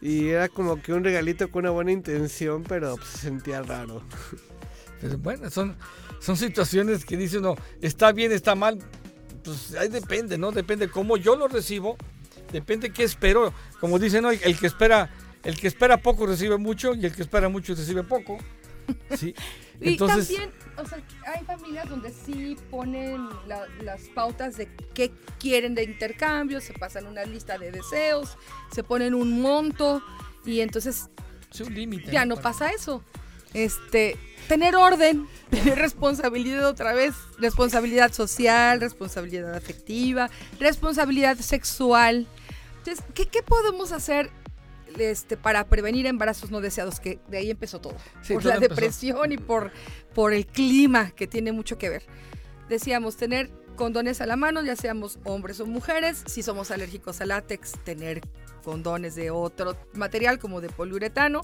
Y 0.00 0.28
era 0.28 0.48
como 0.48 0.82
que 0.82 0.92
un 0.92 1.04
regalito 1.04 1.50
con 1.50 1.64
una 1.64 1.70
buena 1.70 1.92
intención, 1.92 2.64
pero 2.64 2.96
pues, 2.96 3.08
se 3.08 3.18
sentía 3.18 3.62
raro. 3.62 4.02
Pero 5.00 5.18
bueno, 5.18 5.50
son, 5.50 5.76
son 6.18 6.36
situaciones 6.36 7.04
que 7.04 7.16
dicen, 7.16 7.42
no, 7.42 7.56
está 7.80 8.10
bien, 8.10 8.32
está 8.32 8.54
mal. 8.54 8.78
Pues 9.44 9.74
ahí 9.76 9.88
depende, 9.88 10.36
¿no? 10.36 10.50
Depende 10.50 10.88
cómo 10.88 11.16
yo 11.16 11.36
lo 11.36 11.46
recibo, 11.46 11.96
depende 12.52 12.90
qué 12.90 13.04
espero. 13.04 13.52
Como 13.80 13.98
dicen, 13.98 14.22
¿no? 14.22 14.30
el 14.30 14.58
que 14.58 14.66
espera, 14.66 15.10
el 15.44 15.58
que 15.58 15.68
espera 15.68 15.98
poco 15.98 16.26
recibe 16.26 16.56
mucho 16.56 16.94
y 16.94 17.04
el 17.06 17.14
que 17.14 17.22
espera 17.22 17.48
mucho 17.48 17.74
recibe 17.74 18.02
poco. 18.02 18.38
Sí. 19.16 19.34
Y 19.80 19.90
Entonces, 19.90 20.28
también, 20.28 20.52
o 20.78 20.86
sea, 20.86 20.98
hay 21.26 21.44
familias 21.44 21.88
donde 21.88 22.12
sí 22.12 22.56
ponen 22.70 23.28
la- 23.46 23.66
las 23.82 24.02
pautas 24.14 24.56
de 24.56 24.68
qué 24.94 25.12
quieren 25.38 25.74
de 25.74 25.82
intercambio, 25.84 26.60
se 26.60 26.72
pasan 26.74 27.06
una 27.06 27.24
lista 27.24 27.58
de 27.58 27.70
deseos, 27.72 28.36
se 28.72 28.82
ponen 28.84 29.14
un 29.14 29.40
monto 29.40 30.02
y 30.44 30.60
entonces 30.60 31.08
es 31.52 31.60
un 31.60 31.74
límite. 31.74 32.10
ya 32.10 32.24
no 32.24 32.36
pasa 32.36 32.70
eso. 32.70 33.02
Este, 33.52 34.16
tener 34.48 34.74
orden, 34.76 35.26
tener 35.50 35.78
responsabilidad 35.78 36.66
otra 36.66 36.92
vez, 36.92 37.14
responsabilidad 37.38 38.12
social, 38.12 38.80
responsabilidad 38.80 39.54
afectiva, 39.54 40.30
responsabilidad 40.60 41.36
sexual. 41.38 42.26
Entonces, 42.78 43.04
¿qué, 43.14 43.26
qué 43.26 43.42
podemos 43.42 43.92
hacer 43.92 44.30
este, 44.98 45.36
para 45.36 45.66
prevenir 45.66 46.06
embarazos 46.06 46.50
no 46.50 46.60
deseados? 46.60 47.00
Que 47.00 47.18
de 47.28 47.38
ahí 47.38 47.50
empezó 47.50 47.80
todo. 47.80 47.96
Sí, 48.22 48.34
por 48.34 48.42
todo 48.42 48.50
la 48.50 48.56
empezó. 48.56 48.74
depresión 48.74 49.32
y 49.32 49.38
por, 49.38 49.70
por 50.14 50.32
el 50.32 50.46
clima, 50.46 51.10
que 51.10 51.26
tiene 51.26 51.52
mucho 51.52 51.78
que 51.78 51.88
ver. 51.88 52.02
Decíamos, 52.68 53.16
tener 53.16 53.50
condones 53.76 54.20
a 54.20 54.26
la 54.26 54.36
mano, 54.36 54.62
ya 54.62 54.76
seamos 54.76 55.18
hombres 55.24 55.60
o 55.60 55.66
mujeres. 55.66 56.22
Si 56.26 56.42
somos 56.42 56.70
alérgicos 56.70 57.20
al 57.20 57.28
látex, 57.28 57.72
tener 57.84 58.20
condones 58.62 59.14
de 59.14 59.30
otro 59.30 59.76
material 59.94 60.38
como 60.38 60.60
de 60.60 60.68
poliuretano. 60.68 61.42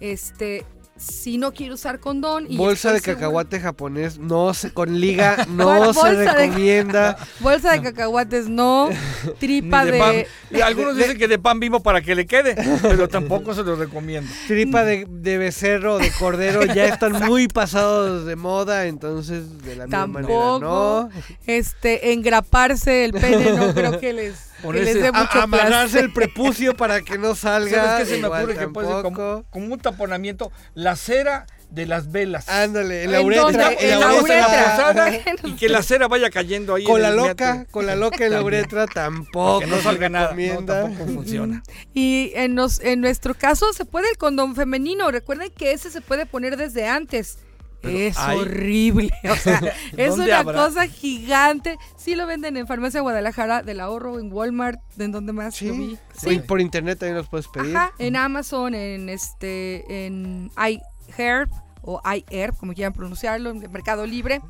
Este, 0.00 0.64
si 0.98 1.38
no 1.38 1.52
quiero 1.52 1.74
usar 1.74 2.00
condón 2.00 2.46
y 2.48 2.56
Bolsa 2.56 2.92
de 2.92 3.00
cacahuate 3.00 3.60
japonés, 3.60 4.18
no 4.18 4.52
se, 4.54 4.72
con 4.72 5.00
liga, 5.00 5.46
no 5.50 5.92
se 5.92 6.00
bolsa 6.00 6.12
de- 6.12 6.32
recomienda. 6.32 7.16
bolsa 7.40 7.72
de 7.72 7.82
cacahuates 7.82 8.48
no, 8.48 8.88
tripa 9.38 9.84
de, 9.84 10.26
algunos 10.62 10.96
dicen 10.96 11.16
que 11.18 11.28
de 11.28 11.38
pan 11.38 11.60
vivo 11.60 11.80
para 11.80 12.00
que 12.02 12.14
le 12.14 12.26
quede, 12.26 12.56
pero 12.82 13.08
tampoco 13.08 13.54
se 13.54 13.62
lo 13.62 13.76
recomiendo. 13.76 14.30
Tripa 14.46 14.84
de, 14.84 15.06
de 15.08 15.38
becerro, 15.38 15.98
de 15.98 16.10
cordero, 16.12 16.64
ya 16.64 16.86
están 16.86 17.12
muy 17.26 17.48
pasados 17.48 18.26
de 18.26 18.36
moda, 18.36 18.86
entonces 18.86 19.62
de 19.62 19.76
la 19.76 19.84
misma 19.86 20.06
manera, 20.06 20.34
Tampoco. 20.34 20.58
¿no? 20.60 21.10
este 21.46 22.12
engraparse 22.12 23.04
el 23.04 23.12
pene 23.12 23.52
no 23.52 23.72
creo 23.74 23.98
que 24.00 24.12
les, 24.12 24.47
Ponerse- 24.62 25.10
A- 25.14 25.42
amarrarse 25.42 26.00
el 26.00 26.12
prepucio 26.12 26.76
para 26.76 27.00
que 27.02 27.18
no 27.18 27.34
salga. 27.36 27.70
¿Sabes 27.84 27.98
qué 28.08 28.14
se 28.14 28.20
me 28.20 28.26
igual 28.26 28.44
ocurre 28.44 28.58
que 28.58 28.68
puede 28.68 28.88
ser 28.88 29.02
como, 29.02 29.44
un 29.74 29.78
taponamiento? 29.78 30.50
La 30.74 30.96
cera 30.96 31.46
de 31.70 31.84
las 31.86 32.10
velas. 32.10 32.48
Ándale, 32.48 33.04
en 33.04 33.12
la 33.12 33.20
¿En 33.20 33.26
uretra. 33.26 33.72
en 33.78 34.00
la 34.00 35.22
y 35.44 35.52
que 35.56 35.68
la 35.68 35.82
cera 35.82 36.08
vaya 36.08 36.30
cayendo 36.30 36.74
ahí. 36.74 36.84
Con 36.84 37.02
la 37.02 37.10
loca, 37.10 37.66
con 37.70 37.86
la 37.86 37.94
loca 37.94 38.24
en 38.24 38.32
la 38.32 38.42
uretra 38.42 38.86
tampoco. 38.86 39.60
Que 39.60 39.66
no 39.66 39.80
salga 39.82 40.08
nada. 40.08 40.34
No, 40.34 40.64
tampoco 40.64 41.06
funciona. 41.12 41.62
Y 41.94 42.32
en, 42.34 42.54
nos- 42.54 42.80
en 42.80 43.00
nuestro 43.00 43.34
caso 43.34 43.72
se 43.72 43.84
puede 43.84 44.08
el 44.10 44.16
condón 44.16 44.54
femenino. 44.56 45.10
Recuerden 45.10 45.50
que 45.50 45.72
ese 45.72 45.90
se 45.90 46.00
puede 46.00 46.26
poner 46.26 46.56
desde 46.56 46.86
antes. 46.88 47.38
Es 47.82 48.18
hay- 48.18 48.38
horrible. 48.38 49.10
O 49.30 49.36
sea, 49.36 49.60
es 49.96 50.10
¿Dónde 50.10 50.26
una 50.26 50.38
habrá? 50.40 50.64
cosa 50.66 50.86
gigante. 50.88 51.78
Sí 51.96 52.14
lo 52.14 52.26
venden 52.26 52.56
en 52.56 52.66
Farmacia 52.66 53.00
Guadalajara, 53.00 53.62
del 53.62 53.80
ahorro, 53.80 54.18
en 54.18 54.32
Walmart, 54.32 54.80
en 54.98 55.12
donde 55.12 55.32
más 55.32 55.60
lo 55.62 55.72
vi. 55.74 55.98
Sí. 56.16 56.30
Y 56.30 56.38
por 56.40 56.60
internet 56.60 56.98
también 56.98 57.16
los 57.16 57.28
puedes 57.28 57.46
pedir. 57.48 57.76
Ajá, 57.76 57.92
en 57.98 58.16
Amazon, 58.16 58.74
en 58.74 59.08
este, 59.08 60.06
en 60.06 60.50
iHerb 60.56 61.50
o 61.82 62.00
iHerb, 62.04 62.56
como 62.56 62.74
quieran 62.74 62.92
pronunciarlo, 62.92 63.50
en 63.50 63.62
el 63.62 63.70
Mercado 63.70 64.06
Libre. 64.06 64.40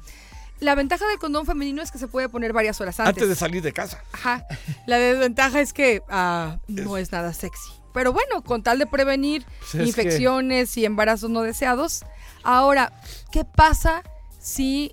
La 0.60 0.74
ventaja 0.74 1.06
del 1.06 1.18
condón 1.18 1.46
femenino 1.46 1.82
es 1.82 1.92
que 1.92 1.98
se 1.98 2.08
puede 2.08 2.28
poner 2.28 2.52
varias 2.52 2.80
horas 2.80 2.98
antes. 2.98 3.14
Antes 3.14 3.28
de 3.28 3.34
salir 3.36 3.62
de 3.62 3.72
casa. 3.72 4.02
Ajá. 4.12 4.44
La 4.86 4.96
desventaja 4.98 5.60
es 5.60 5.72
que 5.72 6.02
ah, 6.08 6.58
no 6.66 6.96
es 6.96 7.12
nada 7.12 7.32
sexy. 7.32 7.70
Pero 7.94 8.12
bueno, 8.12 8.42
con 8.42 8.62
tal 8.64 8.78
de 8.78 8.86
prevenir 8.86 9.44
Pues 9.60 9.72
que- 9.72 9.82
infecciones 9.84 10.76
y 10.76 10.84
embarazos 10.84 11.30
no 11.30 11.42
deseados. 11.42 12.04
Ahora, 12.42 12.92
¿qué 13.32 13.44
pasa 13.44 14.02
si 14.40 14.92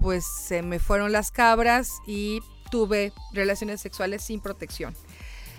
pues 0.00 0.24
se 0.24 0.62
me 0.62 0.78
fueron 0.78 1.12
las 1.12 1.30
cabras 1.30 1.90
y 2.06 2.40
tuve 2.70 3.12
relaciones 3.32 3.80
sexuales 3.80 4.22
sin 4.22 4.40
protección? 4.40 4.94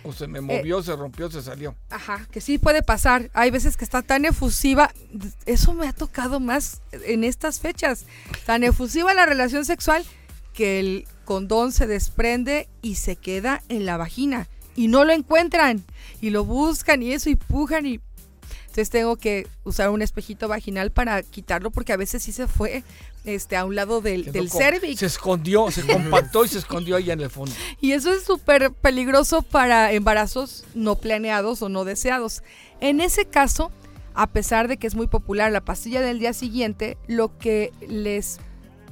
O 0.04 0.12
se 0.12 0.28
me 0.28 0.42
movió, 0.42 0.84
se 0.84 0.96
rompió, 0.96 1.32
se 1.32 1.42
salió. 1.42 1.76
Ajá, 1.90 2.28
que 2.30 2.42
sí 2.42 2.58
puede 2.58 2.84
pasar. 2.84 3.30
Hay 3.34 3.52
veces 3.52 3.78
que 3.78 3.86
está 3.86 4.02
tan 4.02 4.26
efusiva. 4.26 4.92
Eso 5.46 5.74
me 5.74 5.88
ha 5.88 5.94
tocado 5.94 6.42
más 6.42 6.82
en 6.92 7.24
estas 7.24 7.62
fechas. 7.62 8.06
Tan 8.46 8.64
efusiva 8.64 9.14
la 9.14 9.26
relación 9.26 9.64
sexual 9.64 10.04
que 10.54 10.82
el 10.82 11.08
condón 11.24 11.72
se 11.72 11.88
desprende 11.88 12.68
y 12.82 12.96
se 12.96 13.16
queda 13.16 13.64
en 13.70 13.86
la 13.86 13.96
vagina. 13.96 14.50
Y 14.76 14.90
no 14.90 15.06
lo 15.06 15.14
encuentran. 15.14 15.86
Y 16.20 16.32
lo 16.32 16.44
buscan 16.44 17.02
y 17.02 17.14
eso 17.14 17.30
y 17.30 17.36
pujan 17.36 17.86
y... 17.86 18.02
Entonces 18.74 18.90
tengo 18.90 19.18
que 19.18 19.46
usar 19.66 19.92
un 19.92 20.02
espejito 20.02 20.48
vaginal 20.48 20.90
para 20.92 21.22
quitarlo 21.22 21.70
porque 21.70 21.94
a 21.94 21.96
veces 21.96 22.24
sí 22.24 22.32
se 22.32 22.48
fue 22.48 22.84
este, 23.24 23.56
a 23.56 23.66
un 23.66 23.76
lado 23.76 24.02
del, 24.02 24.32
del 24.32 24.50
cervix. 24.50 24.98
Se 24.98 25.06
escondió, 25.06 25.70
se 25.70 25.84
compactó 25.86 26.44
y 26.44 26.48
se 26.48 26.58
escondió 26.58 26.96
ahí 26.96 27.12
en 27.12 27.22
el 27.22 27.30
fondo. 27.30 27.54
Y 27.82 27.92
eso 27.92 28.12
es 28.12 28.24
súper 28.24 28.72
peligroso 28.72 29.44
para 29.44 29.92
embarazos 29.92 30.66
no 30.74 30.96
planeados 30.96 31.62
o 31.62 31.70
no 31.70 31.86
deseados. 31.86 32.42
En 32.82 33.00
ese 33.00 33.26
caso, 33.26 33.72
a 34.16 34.26
pesar 34.26 34.68
de 34.68 34.78
que 34.78 34.88
es 34.88 34.96
muy 34.96 35.06
popular 35.06 35.52
la 35.52 35.62
pastilla 35.62 36.02
del 36.02 36.18
día 36.18 36.34
siguiente, 36.34 36.98
lo 37.06 37.38
que 37.38 37.72
les, 37.88 38.40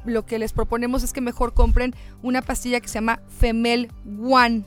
lo 0.06 0.28
que 0.28 0.38
les 0.38 0.54
proponemos 0.54 1.02
es 1.02 1.12
que 1.12 1.22
mejor 1.22 1.56
compren 1.56 1.96
una 2.22 2.44
pastilla 2.44 2.82
que 2.82 2.88
se 2.88 2.94
llama 3.00 3.20
Femel 3.40 3.92
One. 4.24 4.64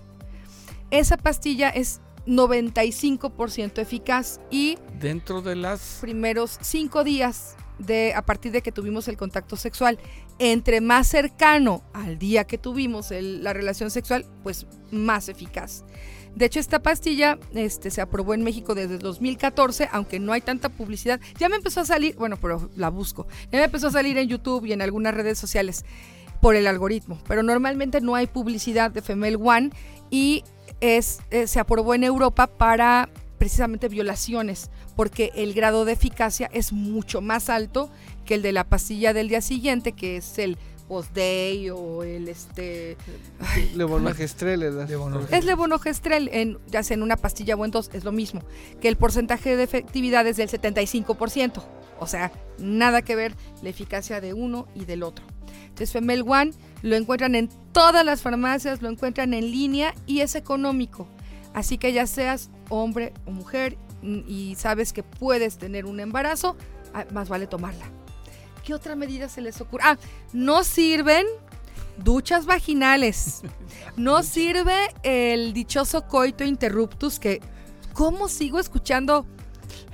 Esa 0.91 1.17
pastilla 1.17 1.69
es 1.69 2.01
95% 2.27 3.79
eficaz 3.81 4.41
y 4.51 4.79
Dentro 5.01 5.43
de 5.43 5.57
las... 5.57 5.99
primeros 6.01 6.59
cinco 6.63 7.05
días 7.05 7.57
de 7.79 8.15
a 8.15 8.23
partir 8.23 8.53
de 8.53 8.63
que 8.63 8.71
tuvimos 8.73 9.09
el 9.09 9.17
contacto 9.17 9.57
sexual. 9.57 9.99
Entre 10.39 10.81
más 10.81 11.09
cercano 11.09 11.83
al 11.93 12.19
día 12.19 12.45
que 12.45 12.57
tuvimos 12.59 13.11
el- 13.11 13.43
la 13.43 13.53
relación 13.53 13.91
sexual, 13.91 14.25
pues 14.43 14.67
más 14.91 15.29
eficaz. 15.29 15.85
De 16.37 16.47
hecho, 16.47 16.59
esta 16.59 16.83
pastilla 16.83 17.39
este, 17.55 17.91
se 17.91 18.01
aprobó 18.01 18.35
en 18.35 18.43
México 18.43 18.75
desde 18.75 18.99
2014, 18.99 19.89
aunque 19.93 20.19
no 20.19 20.33
hay 20.33 20.41
tanta 20.41 20.69
publicidad. 20.69 21.21
Ya 21.39 21.49
me 21.49 21.57
empezó 21.57 21.81
a 21.81 21.85
salir, 21.85 22.17
bueno, 22.17 22.37
pero 22.41 22.71
la 22.77 22.91
busco. 22.91 23.27
Ya 23.53 23.59
me 23.61 23.65
empezó 23.65 23.89
a 23.89 23.93
salir 23.93 24.19
en 24.19 24.29
YouTube 24.29 24.65
y 24.67 24.73
en 24.73 24.83
algunas 24.83 25.15
redes 25.15 25.39
sociales 25.39 25.85
por 26.41 26.57
el 26.57 26.67
algoritmo. 26.67 27.19
Pero 27.29 27.43
normalmente 27.45 28.01
no 28.01 28.17
hay 28.17 28.27
publicidad 28.27 28.91
de 28.91 29.03
Femel 29.03 29.37
One 29.41 29.71
y 30.11 30.43
es, 30.81 31.21
eh, 31.31 31.47
se 31.47 31.61
aprobó 31.61 31.95
en 31.95 32.05
Europa 32.05 32.47
para 32.47 33.09
precisamente 33.39 33.89
violaciones, 33.89 34.71
porque 34.97 35.31
el 35.35 35.53
grado 35.55 35.85
de 35.85 35.93
eficacia 35.93 36.49
es 36.53 36.73
mucho 36.73 37.21
más 37.21 37.51
alto 37.51 37.91
que 38.25 38.35
el 38.37 38.43
de 38.43 38.53
la 38.53 38.65
pastilla 38.65 39.13
del 39.13 39.29
día 39.29 39.41
siguiente, 39.41 39.93
que 39.93 40.17
es 40.17 40.39
el 40.39 40.57
post-day 40.89 41.71
o 41.71 42.03
el 42.05 42.29
este... 42.29 42.97
Levonorgestrel 43.75 44.63
es 44.63 44.75
la- 44.75 44.85
Levonorgestrel. 44.87 45.39
Es 45.39 45.45
levonorgestrel, 45.45 46.29
en, 46.33 46.59
ya 46.69 46.83
sea 46.83 46.95
en 46.95 47.03
una 47.03 47.17
pastilla 47.17 47.57
o 47.57 47.65
en 47.65 47.71
dos, 47.71 47.91
es 47.93 48.05
lo 48.05 48.13
mismo, 48.13 48.43
que 48.81 48.89
el 48.89 48.97
porcentaje 48.97 49.57
de 49.57 49.63
efectividad 49.63 50.27
es 50.27 50.37
del 50.37 50.49
75%. 50.49 51.63
O 52.01 52.07
sea, 52.07 52.33
nada 52.59 53.03
que 53.03 53.15
ver 53.17 53.35
la 53.63 53.69
eficacia 53.71 54.21
de 54.21 54.35
uno 54.35 54.67
y 54.75 54.85
del 54.85 55.03
otro. 55.03 55.25
Entonces, 55.75 55.93
Femel 55.93 56.23
One 56.25 56.53
lo 56.83 56.95
encuentran 56.95 57.35
en 57.35 57.49
todas 57.73 58.05
las 58.05 58.23
farmacias, 58.23 58.81
lo 58.81 58.89
encuentran 58.89 59.35
en 59.35 59.51
línea 59.51 59.93
y 60.07 60.21
es 60.21 60.37
económico. 60.37 61.09
Así 61.53 61.79
que 61.79 61.93
ya 61.93 62.07
seas 62.07 62.49
hombre 62.69 63.13
o 63.27 63.33
mujer 63.33 63.77
mm, 64.03 64.21
y 64.29 64.55
sabes 64.55 64.93
que 64.93 65.03
puedes 65.03 65.59
tener 65.59 65.85
un 65.85 65.99
embarazo, 65.99 66.57
ah, 66.95 67.07
más 67.13 67.29
vale 67.29 67.49
tomarla. 67.49 67.87
¿Qué 68.65 68.73
otra 68.73 68.95
medida 68.95 69.29
se 69.29 69.41
les 69.41 69.61
ocurre? 69.61 69.83
Ah, 69.85 69.99
no 70.33 70.63
sirven 70.63 71.27
duchas 71.99 72.47
vaginales. 72.47 73.43
No 73.97 74.25
sirve 74.25 74.75
el 75.05 75.53
dichoso 75.53 76.09
coito 76.09 76.43
interruptus 76.43 77.21
que, 77.21 77.41
¿cómo 77.93 78.29
sigo 78.29 78.59
escuchando? 78.59 79.25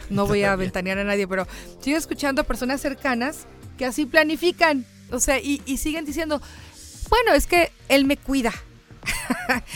No 0.09 0.27
voy 0.27 0.45
a 0.45 0.57
ventanear 0.57 0.99
a 0.99 1.05
nadie, 1.05 1.29
pero 1.29 1.47
sigo 1.81 1.99
escuchando 1.99 2.41
a 2.41 2.45
personas 2.45 2.81
cercanas 2.81 3.47
que 3.77 3.85
así 3.85 4.07
planifican. 4.07 4.87
O 5.13 5.21
sea, 5.21 5.39
y, 5.41 5.63
y 5.67 5.77
siguen 5.79 6.05
diciendo, 6.05 6.41
bueno, 7.09 7.33
es 7.35 7.47
que 7.47 7.73
él 7.89 8.05
me 8.05 8.17
cuida. 8.17 8.53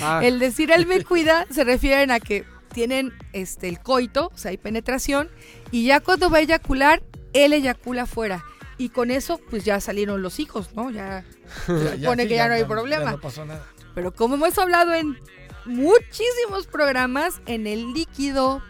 Ah, 0.01 0.20
El 0.22 0.39
decir 0.39 0.70
él 0.70 0.87
me 0.87 1.03
cuida 1.03 1.47
se 1.51 1.64
refieren 1.64 2.12
a 2.12 2.20
que 2.20 2.45
tienen 2.72 3.12
este 3.32 3.68
el 3.68 3.80
coito, 3.80 4.30
o 4.32 4.39
sea, 4.39 4.51
hay 4.53 4.57
penetración, 4.57 5.28
y 5.72 5.85
ya 5.87 5.99
cuando 6.01 6.30
va 6.30 6.39
a 6.39 6.41
eyacular, 6.43 7.03
él 7.32 7.53
eyacula 7.53 8.07
fuera. 8.07 8.45
Y 8.78 8.91
con 8.91 9.11
eso, 9.11 9.41
pues 9.51 9.64
ya 9.64 9.80
salieron 9.80 10.22
los 10.22 10.39
hijos, 10.39 10.74
¿no? 10.74 10.91
Ya 10.91 11.24
se 11.66 11.97
supone 11.99 12.24
sí, 12.24 12.28
que 12.28 12.35
ya 12.37 12.49
no 12.49 12.55
hay 12.55 12.64
problema. 12.64 13.12
no 13.12 13.20
pasó 13.20 13.45
nada. 13.45 13.66
Pero 13.95 14.12
como 14.12 14.35
hemos 14.37 14.57
hablado 14.59 14.95
en 14.95 15.18
muchísimos 15.64 16.66
programas, 16.70 17.41
en 17.47 17.66
el 17.66 17.93
líquido 17.93 18.62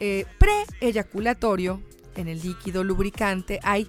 eh, 0.00 0.24
pre-eyaculatorio, 0.38 1.82
en 2.16 2.28
el 2.28 2.40
líquido 2.40 2.82
lubricante, 2.84 3.60
hay 3.62 3.88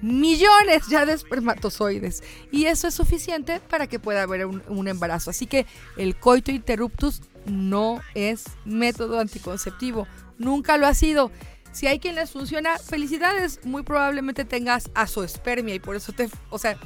millones 0.00 0.86
ya 0.88 1.06
de 1.06 1.12
espermatozoides. 1.12 2.22
Y 2.50 2.66
eso 2.66 2.88
es 2.88 2.94
suficiente 2.94 3.60
para 3.60 3.86
que 3.86 3.98
pueda 3.98 4.22
haber 4.22 4.46
un, 4.46 4.88
embarazo. 4.88 5.30
Así 5.30 5.46
que 5.46 5.66
el 5.96 6.16
coito 6.16 6.50
interruptus 6.50 7.22
no 7.46 8.00
es 8.14 8.44
método 8.64 9.20
anticonceptivo. 9.20 10.06
Nunca 10.38 10.76
lo 10.78 10.86
ha 10.86 10.94
sido. 10.94 11.30
Si 11.72 11.86
hay 11.86 11.98
quien 11.98 12.14
les 12.14 12.30
funciona, 12.30 12.78
felicidades. 12.78 13.60
Muy 13.64 13.82
probablemente 13.82 14.44
tengas 14.44 14.90
azoespermia 14.94 15.74
y 15.74 15.80
por 15.80 15.96
eso 15.96 16.12
te... 16.12 16.28
O 16.50 16.58
sea, 16.58 16.78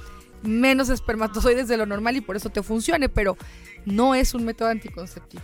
menos 0.42 0.88
espermatozoides 0.88 1.68
de 1.68 1.76
lo 1.76 1.86
normal 1.86 2.16
y 2.16 2.20
por 2.20 2.36
eso 2.36 2.50
te 2.50 2.62
funcione, 2.62 3.08
pero 3.08 3.36
no 3.84 4.14
es 4.14 4.34
un 4.34 4.44
método 4.44 4.68
anticonceptivo. 4.68 5.42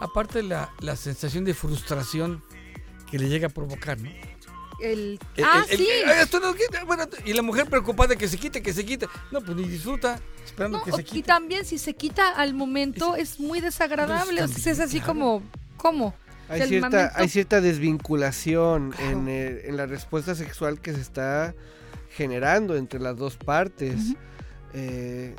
Aparte 0.00 0.42
la, 0.42 0.72
la 0.80 0.94
sensación 0.94 1.44
de 1.44 1.54
frustración 1.54 2.42
que 3.10 3.18
le 3.18 3.28
llega 3.28 3.46
a 3.46 3.50
provocar, 3.50 3.98
¿no? 3.98 4.10
El, 4.80 5.18
El- 5.36 5.44
ah, 5.44 5.64
el- 5.70 5.80
el- 5.80 5.86
sí. 5.86 5.88
Bueno, 6.86 7.04
y 7.24 7.32
la 7.32 7.42
mujer 7.42 7.66
preocupada 7.66 8.08
de 8.10 8.16
que 8.16 8.28
se 8.28 8.36
quite, 8.36 8.62
que 8.62 8.72
se 8.72 8.84
quite. 8.84 9.06
No, 9.32 9.40
pues 9.40 9.56
ni 9.56 9.64
disfruta, 9.64 10.20
esperando 10.44 10.78
No, 10.78 10.84
que 10.84 10.92
se 10.92 11.00
y 11.00 11.04
quite. 11.04 11.26
también 11.26 11.64
si 11.64 11.78
se 11.78 11.94
quita 11.94 12.30
al 12.30 12.52
momento 12.54 13.16
es, 13.16 13.40
muy 13.40 13.60
desagradable. 13.60 14.42
o 14.42 14.48
sea, 14.48 14.72
es 14.72 14.80
así 14.80 14.98
claro. 14.98 15.12
como, 15.14 15.42
¿cómo? 15.78 16.14
hay, 16.48 16.62
cierta, 16.68 16.90
momento- 16.90 17.12
hay 17.16 17.28
cierta 17.28 17.60
desvinculación 17.60 18.90
Claro. 18.92 19.10
en, 19.10 19.28
el- 19.28 19.60
en 19.64 19.76
la 19.76 19.86
respuesta 19.86 20.34
sexual 20.34 20.80
que 20.80 20.92
se 20.92 21.00
está 21.00 21.54
generando 22.10 22.76
entre 22.76 23.00
las 23.00 23.16
dos 23.16 23.36
partes. 23.36 24.14
Eh, 24.74 25.34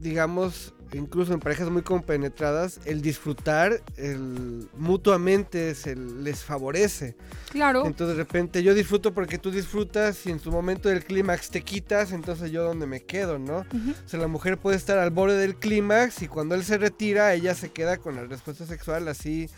digamos, 0.00 0.73
incluso 0.94 1.34
en 1.34 1.40
parejas 1.40 1.70
muy 1.70 1.82
compenetradas, 1.82 2.80
el 2.84 3.02
disfrutar 3.02 3.82
el, 3.96 4.68
mutuamente 4.76 5.74
se 5.74 5.96
les 5.96 6.42
favorece. 6.44 7.16
Claro. 7.50 7.86
Entonces 7.86 8.16
de 8.16 8.22
repente 8.22 8.62
yo 8.62 8.74
disfruto 8.74 9.12
porque 9.12 9.38
tú 9.38 9.50
disfrutas 9.50 10.24
y 10.26 10.30
en 10.30 10.40
su 10.40 10.50
momento 10.50 10.88
del 10.88 11.04
clímax 11.04 11.50
te 11.50 11.62
quitas, 11.62 12.12
entonces 12.12 12.50
yo 12.50 12.64
donde 12.64 12.86
me 12.86 13.02
quedo, 13.02 13.38
¿no? 13.38 13.58
O 13.58 14.08
sea, 14.08 14.20
la 14.20 14.28
mujer 14.28 14.58
puede 14.58 14.76
estar 14.76 14.98
al 14.98 15.10
borde 15.10 15.36
del 15.36 15.56
clímax 15.56 16.22
y 16.22 16.28
cuando 16.28 16.54
él 16.54 16.64
se 16.64 16.78
retira, 16.78 17.34
ella 17.34 17.54
se 17.54 17.70
queda 17.70 17.96
con 17.98 18.16
la 18.16 18.24
respuesta 18.24 18.66
sexual 18.66 19.08
así, 19.08 19.48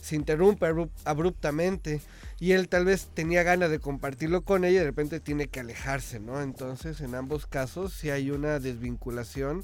se 0.00 0.16
interrumpe 0.16 0.66
abrup- 0.66 0.90
abruptamente. 1.04 2.00
Y 2.40 2.52
él 2.52 2.68
tal 2.68 2.84
vez 2.84 3.08
tenía 3.14 3.44
ganas 3.44 3.70
de 3.70 3.78
compartirlo 3.78 4.42
con 4.42 4.64
ella 4.64 4.76
y 4.76 4.78
de 4.80 4.84
repente 4.86 5.20
tiene 5.20 5.46
que 5.46 5.60
alejarse, 5.60 6.18
¿no? 6.18 6.42
Entonces 6.42 7.00
en 7.00 7.14
ambos 7.14 7.46
casos 7.46 7.92
sí 7.92 8.10
hay 8.10 8.32
una 8.32 8.58
desvinculación 8.58 9.62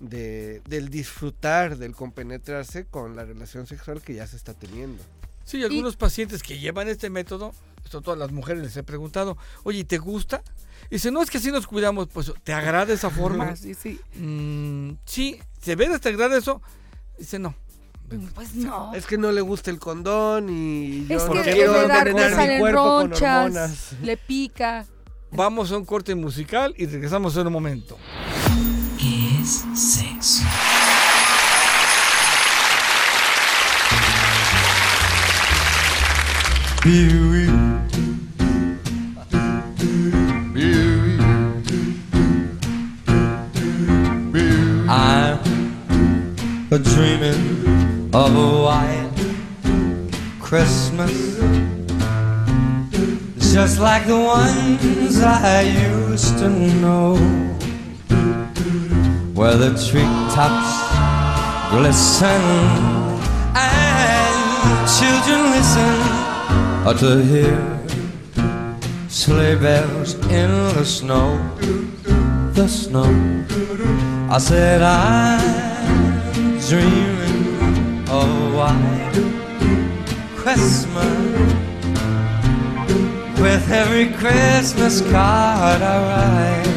de, 0.00 0.62
del 0.66 0.88
disfrutar, 0.88 1.76
del 1.76 1.94
compenetrarse 1.94 2.86
con 2.86 3.14
la 3.16 3.24
relación 3.24 3.66
sexual 3.66 4.02
que 4.02 4.14
ya 4.14 4.26
se 4.26 4.36
está 4.36 4.54
teniendo. 4.54 5.02
Sí, 5.44 5.62
algunos 5.62 5.96
pacientes 5.96 6.42
que 6.42 6.58
llevan 6.58 6.88
este 6.88 7.10
método, 7.10 7.52
esto 7.84 7.98
a 7.98 8.00
todas 8.02 8.18
las 8.18 8.32
mujeres 8.32 8.62
les 8.62 8.76
he 8.76 8.82
preguntado, 8.82 9.36
oye, 9.64 9.80
¿y 9.80 9.84
¿te 9.84 9.98
gusta? 9.98 10.42
Y 10.90 10.94
dice, 10.94 11.10
no, 11.10 11.22
es 11.22 11.30
que 11.30 11.38
así 11.38 11.50
nos 11.50 11.66
cuidamos, 11.66 12.08
pues, 12.08 12.32
¿te 12.44 12.52
agrada 12.52 12.92
esa 12.92 13.10
forma? 13.10 13.54
Sí, 13.56 13.74
sí. 13.74 14.00
Mm, 14.16 14.92
sí, 15.04 15.40
¿se 15.60 15.76
ve 15.76 15.86
te 15.98 16.08
agrada 16.08 16.36
eso? 16.38 16.62
Dice, 17.18 17.38
no. 17.38 17.54
Pues 18.34 18.54
no. 18.54 18.94
Es 18.94 19.06
que 19.06 19.18
no 19.18 19.32
le 19.32 19.40
gusta 19.40 19.70
el 19.70 19.78
condón 19.78 20.48
y 20.50 21.06
yo 21.06 21.16
Es 21.16 21.26
no 21.26 21.32
que 21.32 21.42
quiero 21.52 21.72
le 21.72 21.88
da 21.88 21.98
envenenar 21.98 22.48
mi 22.48 22.58
cuerpo 22.58 22.82
con 22.82 23.10
ronchas, 23.10 23.44
hormonas. 23.46 23.92
le 24.02 24.16
pica. 24.16 24.86
Vamos 25.32 25.70
a 25.70 25.76
un 25.76 25.84
corte 25.84 26.14
musical 26.14 26.74
y 26.76 26.86
regresamos 26.86 27.36
en 27.36 27.46
un 27.46 27.52
momento. 27.52 27.96
¿Qué 29.50 30.18
es? 30.18 30.42
I'm 44.88 45.38
a 46.70 46.78
dreaming 46.78 48.14
of 48.14 48.36
a 48.36 48.62
white 48.62 49.10
Christmas, 50.40 51.10
just 53.52 53.80
like 53.80 54.06
the 54.06 54.16
ones 54.16 55.20
I 55.20 55.62
used 55.62 56.38
to 56.38 56.48
know, 56.48 57.16
where 59.40 59.56
the 59.56 59.70
treetops 59.70 60.70
glisten 61.70 62.42
and 63.56 64.86
children 64.96 65.40
listen 65.56 65.96
to 66.98 67.24
hear 67.24 67.58
sleigh 69.08 69.54
bells 69.54 70.12
in 70.28 70.50
the 70.74 70.84
snow, 70.84 71.38
the 72.52 72.68
snow. 72.68 73.10
I 74.30 74.36
said 74.36 74.82
I'm 74.82 75.40
dreaming 76.68 78.06
of 78.10 78.28
a 78.44 78.56
white 78.58 79.16
Christmas 80.36 81.16
with 83.40 83.70
every 83.72 84.12
Christmas 84.18 85.00
card 85.00 85.80
I 85.80 85.96
write. 86.04 86.69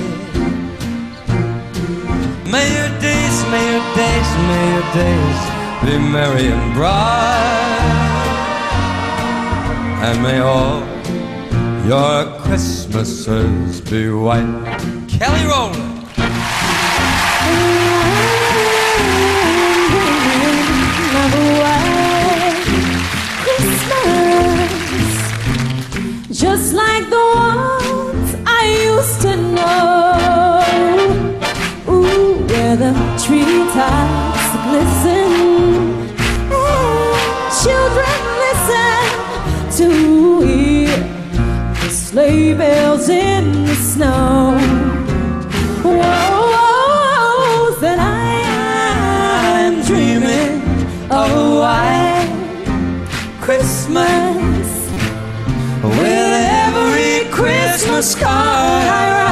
May 2.54 2.70
your 2.78 3.00
days, 3.00 3.38
may 3.50 3.66
your 3.72 3.96
days, 3.96 4.30
may 4.50 4.66
your 4.76 4.88
days 4.94 5.40
be 5.84 5.94
merry 5.98 6.48
and 6.54 6.74
bright, 6.76 7.82
and 10.04 10.22
may 10.22 10.38
all 10.38 10.82
your 11.88 12.40
Christmases 12.42 13.82
be 13.82 14.08
white. 14.12 14.78
Kelly 15.10 15.46
Rowland. 15.48 15.90
Just 26.32 26.74
like 26.76 27.10
the 27.10 27.26
ones 27.34 28.36
I 28.46 28.92
used 28.94 29.22
to 29.22 29.36
know. 29.56 30.03
Where 32.74 32.92
the 32.92 33.00
treetops 33.24 34.50
glisten. 34.66 35.32
And 36.50 37.52
children 37.62 38.18
listen 38.46 39.06
to 39.78 39.88
hear 40.42 40.98
the 41.76 41.90
sleigh 41.90 42.54
bells 42.56 43.10
in 43.10 43.66
the 43.66 43.76
snow. 43.76 44.58
Whoa, 45.84 46.00
that 47.80 48.00
I 48.00 48.42
am 49.60 49.84
dreaming 49.86 50.64
of 51.12 51.30
a 51.32 51.60
white 51.62 52.32
Christmas 53.40 54.90
with 55.84 56.48
every 56.66 57.30
Christmas 57.30 58.16
card 58.16 58.32
I 58.32 59.12
write. 59.12 59.23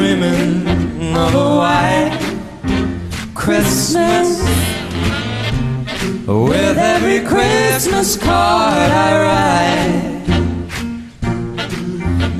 Dreaming 0.00 1.14
of 1.14 1.34
a 1.34 1.48
white 1.60 2.18
Christmas 3.34 4.28
with 6.26 6.78
every 6.78 7.20
Christmas 7.20 8.16
card 8.16 8.90
I 8.90 9.10
write. 9.22 10.26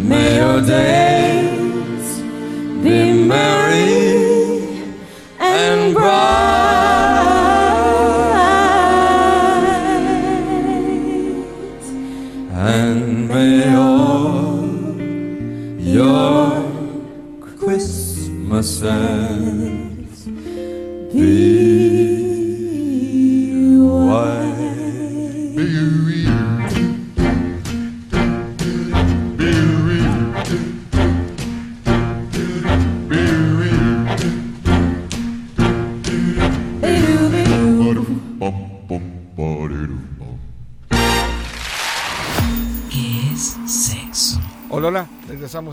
May 0.08 0.36
your 0.36 0.62
days 0.62 2.20
be 2.82 3.28
merry 3.28 3.59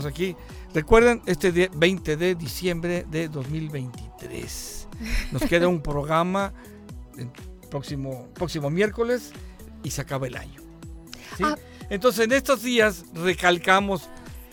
aquí. 0.06 0.36
Recuerden, 0.74 1.22
este 1.26 1.52
día 1.52 1.68
20 1.74 2.16
de 2.16 2.34
diciembre 2.34 3.06
de 3.10 3.28
2023. 3.28 4.77
Nos 5.32 5.42
queda 5.42 5.68
un 5.68 5.82
programa 5.82 6.52
el 7.16 7.30
próximo, 7.70 8.28
próximo 8.34 8.70
miércoles 8.70 9.32
y 9.82 9.90
se 9.90 10.00
acaba 10.00 10.26
el 10.26 10.36
año. 10.36 10.60
¿sí? 11.36 11.44
Ah. 11.44 11.56
Entonces, 11.90 12.24
en 12.24 12.32
estos 12.32 12.62
días 12.62 13.04
recalcamos 13.14 14.08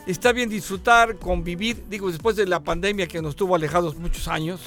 está 0.05 0.31
bien 0.31 0.49
disfrutar, 0.49 1.17
convivir, 1.17 1.83
digo, 1.89 2.09
después 2.09 2.35
de 2.35 2.45
la 2.45 2.63
pandemia 2.63 3.07
que 3.07 3.21
nos 3.21 3.35
tuvo 3.35 3.55
alejados 3.55 3.95
muchos 3.97 4.27
años, 4.27 4.61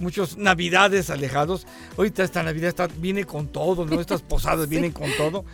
muchos 0.00 0.36
navidades 0.36 1.10
alejados, 1.10 1.66
ahorita 1.96 2.22
esta 2.22 2.42
Navidad 2.42 2.68
está, 2.68 2.86
viene 2.86 3.24
con 3.24 3.48
todo, 3.48 3.84
¿no? 3.84 4.00
Estas 4.00 4.22
posadas 4.28 4.68
vienen 4.68 4.92
con 4.92 5.10
todo. 5.16 5.44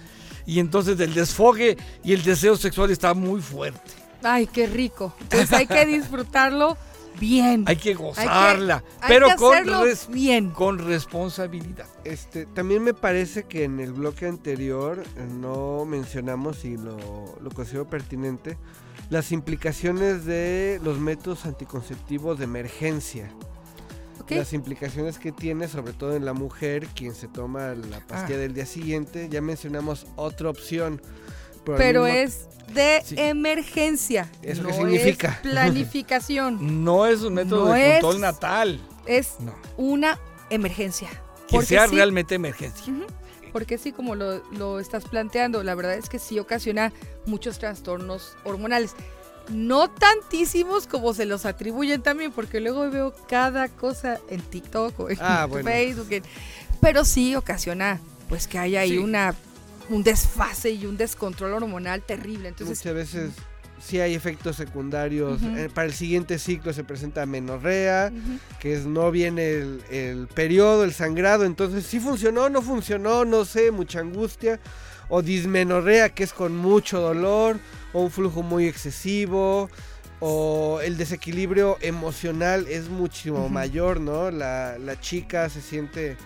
Y 0.44 0.58
entonces 0.58 0.98
el 0.98 1.14
desfogue 1.14 1.76
y 2.02 2.12
el 2.12 2.22
deseo 2.24 2.56
sexual 2.56 2.90
está 2.90 3.14
muy 3.14 3.40
fuerte. 3.40 3.92
Ay, 4.24 4.46
qué 4.46 4.66
rico. 4.66 5.14
Pues 5.30 5.52
hay 5.52 5.66
que 5.66 5.86
disfrutarlo 5.86 6.76
bien. 7.22 7.64
Hay 7.66 7.76
que 7.76 7.94
gozarla, 7.94 8.82
hay 9.00 9.08
pero 9.08 9.28
que 9.28 9.36
con, 9.36 9.64
res- 9.84 10.08
bien. 10.10 10.50
con 10.50 10.78
responsabilidad. 10.78 11.86
Este, 12.04 12.44
también 12.46 12.82
me 12.82 12.92
parece 12.94 13.44
que 13.44 13.64
en 13.64 13.78
el 13.80 13.92
bloque 13.92 14.26
anterior 14.26 15.02
eh, 15.16 15.26
no 15.40 15.84
mencionamos 15.86 16.64
y 16.64 16.76
lo, 16.76 16.98
lo 17.40 17.50
considero 17.50 17.88
pertinente 17.88 18.58
las 19.08 19.30
implicaciones 19.32 20.24
de 20.24 20.80
los 20.82 20.98
métodos 20.98 21.46
anticonceptivos 21.46 22.38
de 22.38 22.44
emergencia. 22.44 23.30
Las 24.28 24.52
implicaciones 24.54 25.18
que 25.18 25.30
tiene, 25.32 25.68
sobre 25.68 25.92
todo 25.92 26.14
en 26.16 26.24
la 26.24 26.32
mujer, 26.32 26.86
quien 26.94 27.14
se 27.14 27.28
toma 27.28 27.74
la 27.74 28.00
pastilla 28.06 28.38
Ah. 28.38 28.42
del 28.42 28.54
día 28.54 28.64
siguiente. 28.64 29.28
Ya 29.30 29.42
mencionamos 29.42 30.06
otra 30.16 30.48
opción. 30.48 31.02
Pero 31.64 32.04
mismo- 32.04 32.16
es 32.18 32.48
de 32.74 33.02
Sí. 33.04 33.14
emergencia. 33.18 34.30
¿Eso 34.42 34.62
no 34.62 34.68
qué 34.68 34.74
significa? 34.74 35.28
Es 35.28 35.50
planificación. 35.50 36.58
No 36.84 37.06
es 37.06 37.20
un 37.22 37.34
método 37.34 37.66
No 37.66 37.72
de 37.72 37.96
es- 37.96 38.00
control 38.02 38.20
natal, 38.20 38.80
es 39.06 39.34
no. 39.40 39.54
una 39.76 40.18
emergencia. 40.50 41.08
Que 41.48 41.56
Porque 41.56 41.66
sea 41.66 41.88
sí, 41.88 41.96
realmente 41.96 42.34
emergencia. 42.34 42.92
Porque 43.52 43.76
sí, 43.76 43.92
como 43.92 44.14
lo, 44.14 44.42
lo 44.52 44.80
estás 44.80 45.04
planteando, 45.04 45.62
la 45.62 45.74
verdad 45.74 45.94
es 45.94 46.08
que 46.08 46.18
sí 46.18 46.38
ocasiona 46.38 46.92
muchos 47.26 47.58
trastornos 47.58 48.34
hormonales. 48.44 48.94
No 49.50 49.90
tantísimos 49.90 50.86
como 50.86 51.12
se 51.12 51.26
los 51.26 51.44
atribuyen 51.44 52.00
también, 52.00 52.32
porque 52.32 52.60
luego 52.60 52.88
veo 52.90 53.12
cada 53.28 53.68
cosa 53.68 54.20
en 54.30 54.40
TikTok 54.40 54.98
o 55.00 55.10
en 55.10 55.18
Ah, 55.20 55.44
bueno. 55.46 55.68
Facebook. 55.68 56.22
pero 56.80 57.04
sí 57.04 57.34
ocasiona 57.34 58.00
pues 58.28 58.46
que 58.46 58.58
haya 58.58 58.80
ahí 58.80 58.90
Sí. 58.92 58.98
una 58.98 59.34
un 59.88 60.02
desfase 60.02 60.70
y 60.70 60.86
un 60.86 60.96
descontrol 60.96 61.52
hormonal 61.52 62.02
terrible. 62.02 62.48
Entonces, 62.48 62.78
Muchas 62.78 62.94
veces 62.94 63.30
sí 63.80 64.00
hay 64.00 64.14
efectos 64.14 64.56
secundarios. 64.56 65.42
Eh, 65.42 65.68
para 65.72 65.86
el 65.86 65.92
siguiente 65.92 66.38
ciclo 66.38 66.72
se 66.72 66.84
presenta 66.84 67.26
menorrea, 67.26 68.12
que 68.60 68.74
es 68.74 68.86
no 68.86 69.10
viene 69.10 69.50
el, 69.50 69.82
el 69.90 70.28
periodo, 70.28 70.84
el 70.84 70.92
sangrado. 70.92 71.44
Entonces, 71.44 71.84
sí 71.84 72.00
funcionó, 72.00 72.48
no 72.48 72.62
funcionó, 72.62 73.24
no 73.24 73.44
sé, 73.44 73.70
mucha 73.70 74.00
angustia. 74.00 74.60
O 75.08 75.20
dismenorrea, 75.20 76.08
que 76.10 76.22
es 76.24 76.32
con 76.32 76.56
mucho 76.56 77.00
dolor, 77.00 77.58
o 77.92 78.02
un 78.02 78.10
flujo 78.10 78.42
muy 78.42 78.66
excesivo. 78.66 79.68
O 80.20 80.78
el 80.84 80.96
desequilibrio 80.96 81.76
emocional 81.80 82.66
es 82.68 82.88
muchísimo 82.88 83.48
mayor, 83.48 84.00
¿no? 84.00 84.30
La, 84.30 84.78
la 84.78 85.00
chica 85.00 85.50
se 85.50 85.60
siente, 85.60 86.16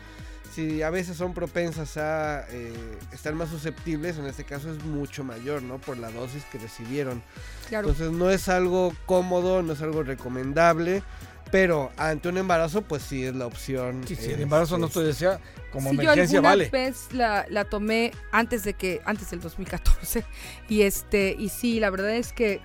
si 0.56 0.80
a 0.80 0.88
veces 0.88 1.18
son 1.18 1.34
propensas 1.34 1.98
a 1.98 2.46
eh, 2.48 2.72
estar 3.12 3.34
más 3.34 3.50
susceptibles, 3.50 4.16
en 4.16 4.24
este 4.24 4.44
caso 4.44 4.72
es 4.72 4.82
mucho 4.84 5.22
mayor, 5.22 5.60
¿no? 5.62 5.76
Por 5.78 5.98
la 5.98 6.10
dosis 6.10 6.44
que 6.46 6.56
recibieron. 6.56 7.22
claro. 7.68 7.90
Entonces 7.90 8.16
no 8.16 8.30
es 8.30 8.48
algo 8.48 8.94
cómodo, 9.04 9.62
no 9.62 9.74
es 9.74 9.82
algo 9.82 10.02
recomendable, 10.02 11.02
pero 11.50 11.92
ante 11.98 12.30
un 12.30 12.38
embarazo 12.38 12.80
pues 12.80 13.02
sí 13.02 13.22
es 13.22 13.34
la 13.34 13.44
opción. 13.44 14.02
Sí, 14.08 14.16
sí, 14.16 14.24
el 14.24 14.30
este, 14.30 14.42
embarazo 14.44 14.78
no 14.78 14.86
estoy 14.86 15.04
desea, 15.04 15.40
como 15.70 15.90
Sí, 15.90 15.96
yo 15.96 16.02
emergencia 16.04 16.38
alguna 16.38 16.48
vale. 16.48 16.70
vez 16.70 17.12
la, 17.12 17.44
la 17.50 17.66
tomé 17.66 18.12
antes 18.32 18.64
de 18.64 18.72
que 18.72 19.02
antes 19.04 19.28
del 19.28 19.40
2014 19.40 20.24
y 20.70 20.82
este 20.82 21.36
y 21.38 21.50
sí 21.50 21.80
la 21.80 21.90
verdad 21.90 22.16
es 22.16 22.32
que 22.32 22.62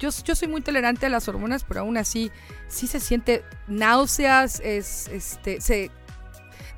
yo, 0.00 0.10
yo 0.24 0.34
soy 0.34 0.48
muy 0.48 0.60
tolerante 0.60 1.06
a 1.06 1.08
las 1.08 1.28
hormonas 1.28 1.64
pero 1.66 1.80
aún 1.80 1.96
así 1.96 2.32
sí 2.68 2.88
se 2.88 2.98
siente 2.98 3.44
náuseas 3.68 4.60
es 4.60 5.08
este 5.08 5.60
se 5.60 5.90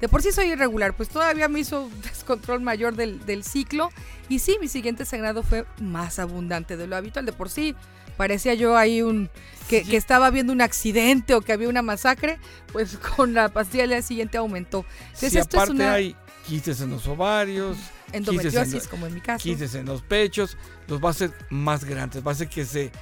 de 0.00 0.08
por 0.08 0.22
sí 0.22 0.32
soy 0.32 0.52
irregular 0.52 0.94
pues 0.94 1.08
todavía 1.08 1.48
me 1.48 1.60
hizo 1.60 1.84
un 1.84 2.02
descontrol 2.02 2.60
mayor 2.60 2.94
del, 2.96 3.24
del 3.26 3.44
ciclo 3.44 3.90
y 4.28 4.38
sí 4.40 4.56
mi 4.60 4.68
siguiente 4.68 5.04
sangrado 5.04 5.42
fue 5.42 5.64
más 5.80 6.18
abundante 6.18 6.76
de 6.76 6.86
lo 6.86 6.96
habitual 6.96 7.26
de 7.26 7.32
por 7.32 7.48
sí 7.48 7.74
parecía 8.16 8.54
yo 8.54 8.76
ahí 8.76 9.02
un 9.02 9.28
que, 9.68 9.82
que 9.82 9.96
estaba 9.96 10.30
viendo 10.30 10.52
un 10.52 10.60
accidente 10.60 11.34
o 11.34 11.40
que 11.40 11.52
había 11.52 11.68
una 11.68 11.82
masacre 11.82 12.38
pues 12.72 12.96
con 13.16 13.34
la 13.34 13.48
pastilla 13.48 13.82
del 13.84 13.90
día 13.90 14.02
siguiente 14.02 14.38
aumentó 14.38 14.84
entonces, 15.06 15.32
si 15.32 15.38
esto 15.38 15.56
es 15.56 15.62
aparte 15.62 15.72
una 15.82 15.92
hay 15.94 16.16
quistes 16.46 16.82
en 16.82 16.90
los 16.90 17.06
ovarios, 17.08 17.78
endometriosis, 18.12 18.64
quistes 18.64 18.84
en- 18.84 18.90
como 18.90 19.06
en 19.06 19.14
mi 19.14 19.20
caso. 19.22 19.42
quistes 19.42 19.74
en 19.76 19.86
los 19.86 20.02
pechos, 20.02 20.58
los 20.88 21.02
va 21.02 21.08
a 21.08 21.10
hacer 21.12 21.32
más 21.48 21.84
grandes, 21.86 22.22
va 22.24 22.32
a 22.32 22.34
hacer 22.34 22.48
que 22.50 22.66
se 22.66 22.92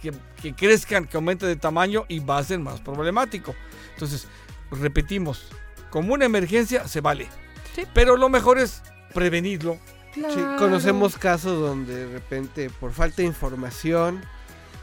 que, 0.00 0.12
que 0.40 0.54
crezcan, 0.54 1.04
que 1.08 1.16
aumente 1.16 1.46
de 1.46 1.56
tamaño 1.56 2.04
y 2.06 2.20
va 2.20 2.38
a 2.38 2.44
ser 2.44 2.60
más 2.60 2.80
problemático. 2.80 3.56
Entonces, 3.94 4.28
repetimos, 4.70 5.48
como 5.90 6.14
una 6.14 6.24
emergencia 6.24 6.86
se 6.88 7.00
vale. 7.00 7.28
Sí. 7.74 7.82
Pero 7.94 8.16
lo 8.16 8.28
mejor 8.28 8.58
es 8.58 8.82
prevenirlo. 9.14 9.78
Sí, 10.14 10.20
Claro. 10.22 10.56
conocemos 10.58 11.18
casos 11.18 11.60
donde 11.60 12.06
de 12.06 12.12
repente 12.12 12.70
por 12.70 12.92
falta 12.92 13.16
de 13.18 13.24
información 13.28 14.22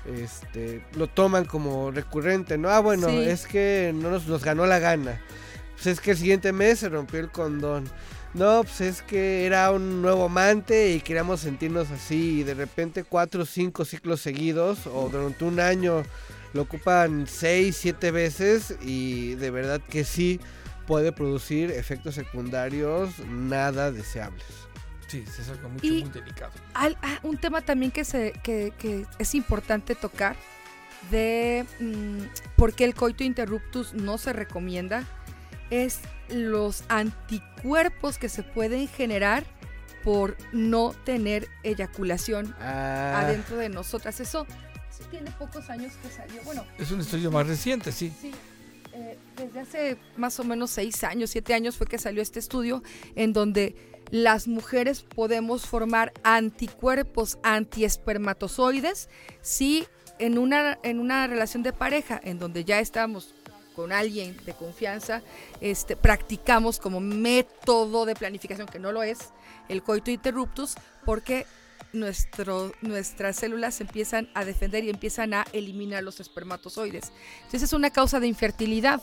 este, 0.05 0.85
lo 0.95 1.07
toman 1.07 1.45
como 1.45 1.89
recurrente, 1.91 2.57
¿no? 2.57 2.69
Ah, 2.69 2.79
bueno, 2.79 3.07
Sí. 3.09 3.17
es 3.23 3.47
que 3.47 3.91
no 3.95 4.09
nos, 4.11 4.27
nos 4.27 4.43
ganó 4.43 4.65
la 4.65 4.79
gana. 4.79 5.21
Pues 5.75 5.87
es 5.87 5.99
que 6.01 6.11
el 6.11 6.17
siguiente 6.17 6.51
mes 6.53 6.79
se 6.79 6.89
rompió 6.89 7.19
el 7.19 7.29
condón. 7.31 7.85
No, 8.33 8.63
pues 8.63 8.81
es 8.81 9.01
que 9.01 9.45
era 9.45 9.71
un 9.71 10.01
nuevo 10.01 10.25
amante 10.25 10.91
y 10.91 11.01
queríamos 11.01 11.39
sentirnos 11.41 11.89
así 11.91 12.39
y 12.39 12.43
de 12.43 12.55
repente 12.55 13.03
cuatro 13.03 13.43
o 13.43 13.45
cinco 13.45 13.85
ciclos 13.85 14.21
seguidos 14.21 14.87
o 14.87 15.07
durante 15.09 15.45
un 15.45 15.59
año 15.59 16.03
lo 16.53 16.63
ocupan 16.63 17.25
seis, 17.27 17.77
siete 17.79 18.09
veces 18.11 18.75
y 18.81 19.35
de 19.35 19.51
verdad 19.51 19.81
que 19.87 20.03
sí 20.03 20.39
puede 20.87 21.11
producir 21.11 21.71
efectos 21.71 22.15
secundarios 22.15 23.19
nada 23.27 23.91
deseables. 23.91 24.43
Sí, 25.07 25.23
es 25.27 25.47
algo 25.49 25.69
mucho, 25.69 25.85
Y- 25.85 26.01
muy 26.03 26.09
delicado. 26.11 26.51
Al- 26.73 26.97
ah, 27.01 27.19
un 27.23 27.37
tema 27.37 27.61
también 27.61 27.91
que, 27.91 28.03
se, 28.03 28.31
que, 28.43 28.73
que 28.79 29.05
es 29.19 29.35
importante 29.35 29.93
tocar 29.95 30.35
de 31.11 31.65
mm, 31.79 32.55
por 32.55 32.73
qué 32.73 32.85
el 32.85 32.95
coito 32.95 33.23
interruptus 33.23 33.93
no 33.93 34.17
se 34.17 34.33
recomienda 34.33 35.03
es 35.69 35.99
los 36.29 36.83
anticuerpos 36.89 38.17
que 38.17 38.29
se 38.29 38.43
pueden 38.43 38.87
generar 38.87 39.43
por 40.03 40.35
no 40.51 40.93
tener 41.05 41.47
eyaculación 41.63 42.55
Ah, 42.59 43.21
adentro 43.23 43.57
de 43.57 43.69
nosotras. 43.69 44.19
Eso, 44.19 44.45
eso 44.89 45.03
tiene 45.09 45.31
pocos 45.31 45.69
años 45.69 45.93
que 46.01 46.09
salió. 46.09 46.41
Bueno, 46.43 46.65
Es 46.77 46.91
un 46.91 46.99
estudio 47.01 47.31
más 47.31 47.47
reciente, 47.47 47.91
sí. 47.91 48.13
Sí, 48.21 48.31
eh, 48.93 49.17
desde 49.35 49.59
hace 49.59 49.97
más 50.17 50.39
o 50.39 50.43
menos 50.43 50.71
seis 50.71 51.03
años, 51.03 51.31
siete 51.31 51.53
años 51.53 51.75
fue 51.77 51.87
que 51.87 51.97
salió 51.97 52.21
este 52.21 52.39
estudio 52.39 52.83
en 53.15 53.33
donde 53.33 53.75
las 54.11 54.47
mujeres 54.47 55.01
podemos 55.01 55.65
formar 55.65 56.13
anticuerpos 56.23 57.39
antiespermatozoides 57.41 59.09
si 59.41 59.87
en 60.19 60.37
una, 60.37 60.77
en 60.83 60.99
una 60.99 61.25
relación 61.25 61.63
de 61.63 61.73
pareja 61.73 62.21
en 62.23 62.37
donde 62.37 62.63
ya 62.63 62.79
estamos 62.79 63.33
con 63.75 63.91
alguien 63.91 64.37
de 64.45 64.53
confianza, 64.53 65.23
este, 65.59 65.95
practicamos 65.95 66.79
como 66.79 66.99
método 66.99 68.05
de 68.05 68.15
planificación, 68.15 68.67
que 68.67 68.77
no 68.77 68.91
lo 68.91 69.01
es, 69.01 69.31
el 69.67 69.81
coito 69.81 70.11
interruptus, 70.11 70.75
porque 71.05 71.47
nuestro, 71.93 72.73
nuestras 72.81 73.35
células 73.37 73.75
se 73.75 73.83
empiezan 73.83 74.29
a 74.33 74.43
defender 74.45 74.83
y 74.83 74.89
empiezan 74.89 75.33
a 75.33 75.45
eliminar 75.53 76.03
los 76.03 76.19
espermatozoides. 76.19 77.11
Entonces 77.37 77.63
es 77.63 77.73
una 77.73 77.91
causa 77.91 78.19
de 78.19 78.27
infertilidad, 78.27 79.01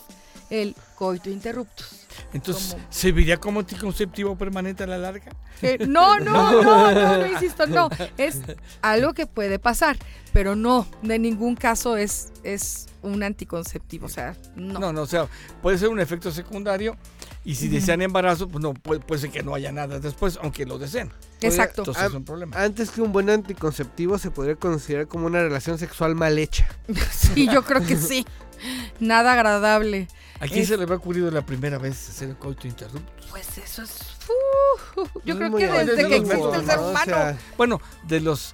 el 0.49 0.75
coito 0.95 1.29
interruptus. 1.29 2.07
Entonces, 2.33 2.73
Como- 2.73 2.85
¿serviría 2.89 3.37
como 3.37 3.59
anticonceptivo 3.61 4.37
permanente 4.37 4.83
a 4.83 4.87
la 4.87 4.97
larga? 4.97 5.31
Eh, 5.61 5.77
no, 5.87 6.19
no, 6.19 6.61
no, 6.61 6.91
no, 6.91 7.17
no, 7.17 7.27
insisto, 7.27 7.65
no. 7.67 7.89
Es 8.17 8.41
algo 8.81 9.13
que 9.13 9.25
puede 9.25 9.59
pasar, 9.59 9.97
pero 10.33 10.55
no, 10.55 10.85
de 11.01 11.17
ningún 11.19 11.55
caso 11.55 11.95
es, 11.97 12.31
es 12.43 12.87
un 13.01 13.23
anticonceptivo. 13.23 14.05
O 14.07 14.09
sea, 14.09 14.35
no. 14.55 14.79
No, 14.79 14.91
no, 14.93 15.01
o 15.03 15.07
sea, 15.07 15.27
puede 15.61 15.77
ser 15.77 15.87
un 15.87 15.99
efecto 15.99 16.31
secundario 16.31 16.97
y 17.45 17.55
si 17.55 17.69
desean 17.69 18.01
embarazo, 18.01 18.47
pues 18.49 18.61
no, 18.61 18.73
puede, 18.73 18.99
puede 18.99 19.21
ser 19.21 19.31
que 19.31 19.43
no 19.43 19.55
haya 19.55 19.71
nada 19.71 19.99
después, 19.99 20.37
aunque 20.41 20.65
lo 20.65 20.77
deseen. 20.77 21.09
Exacto. 21.47 21.81
Entonces 21.81 22.03
es 22.03 22.13
un 22.13 22.23
problema. 22.25 22.61
Antes 22.61 22.91
que 22.91 23.01
un 23.01 23.11
buen 23.11 23.29
anticonceptivo 23.29 24.17
se 24.17 24.31
podría 24.31 24.55
considerar 24.55 25.07
como 25.07 25.25
una 25.25 25.41
relación 25.41 25.77
sexual 25.77 26.15
mal 26.15 26.37
hecha. 26.37 26.67
Sí, 27.11 27.47
yo 27.51 27.63
creo 27.63 27.85
que 27.85 27.95
sí. 27.97 28.25
Nada 28.99 29.33
agradable. 29.33 30.07
¿A 30.39 30.47
quién 30.47 30.59
es- 30.61 30.67
se 30.67 30.77
le 30.77 30.83
había 30.83 30.95
ocurrido 30.95 31.31
la 31.31 31.45
primera 31.45 31.77
vez 31.77 32.09
hacer 32.09 32.29
el 32.29 32.35
coito 32.37 32.67
interruptus? 32.67 33.25
Pues 33.31 33.57
eso 33.57 33.81
es. 33.83 33.99
uh, 34.97 35.07
yo 35.25 35.37
creo 35.37 35.55
que 35.55 35.67
desde 35.67 36.07
que 36.07 36.15
existe 36.17 36.55
el 36.57 36.65
ser 36.65 36.77
O 36.79 36.89
humano. 36.89 37.05
sea, 37.05 37.37
Bueno, 37.57 37.81
de 38.07 38.19
los 38.21 38.53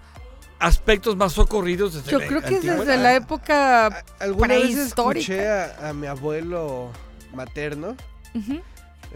aspectos 0.59 1.15
más 1.17 1.33
socorridos 1.33 1.93
desde 1.93 2.09
yo 2.11 2.19
la 2.19 2.27
creo 2.27 2.41
que 2.41 2.55
antigüedad. 2.55 2.77
desde 2.79 2.97
la 2.97 3.15
época. 3.15 3.87
a- 3.87 4.03
alguna 4.19 4.55
vez 4.55 4.77
escuché 4.77 5.47
a, 5.47 5.89
a 5.89 5.93
mi 5.93 6.07
abuelo 6.07 6.91
materno, 7.33 7.95
Ujú, 8.33 8.61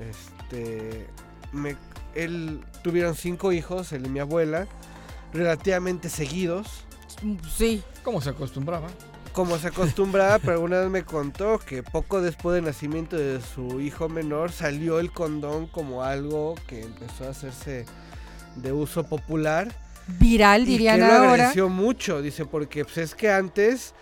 este, 0.10 1.08
me- 1.52 1.76
él 2.16 2.62
tuvieron 2.84 3.16
cinco 3.16 3.52
hijos, 3.52 3.92
él 3.94 4.06
y 4.06 4.10
mi 4.10 4.20
abuela, 4.20 4.68
relativamente 5.34 6.10
seguidos. 6.10 6.68
Sí. 7.56 7.84
¿Cómo 8.04 8.22
se 8.22 8.30
acostumbraba? 8.30 8.88
como 9.32 9.58
se 9.58 9.68
acostumbraba, 9.68 10.40
pero 10.40 10.54
alguna 10.54 10.80
vez 10.82 10.90
me 10.90 11.04
contó 11.04 11.58
que 11.58 11.84
poco 11.84 12.22
después 12.22 12.56
del 12.56 12.66
nacimiento 12.66 13.16
de 13.18 13.40
su 13.42 13.80
hijo 13.80 14.10
menor 14.10 14.52
salió 14.52 15.00
el 15.00 15.12
condón 15.12 15.68
como 15.68 16.04
algo 16.04 16.56
que 16.68 16.82
empezó 16.82 17.26
a 17.26 17.30
hacerse 17.30 17.86
de 18.58 18.74
uso 18.74 19.06
popular. 19.06 19.74
Viral, 20.20 20.64
Y 20.64 20.66
que 20.66 20.72
dirían 20.72 21.00
lo 21.00 21.06
ahora. 21.06 21.32
agradeció 21.32 21.70
mucho, 21.70 22.22
dice, 22.22 22.46
porque 22.46 22.84
pues 22.84 22.98
es 22.98 23.16
que 23.16 23.32
antes 23.32 23.94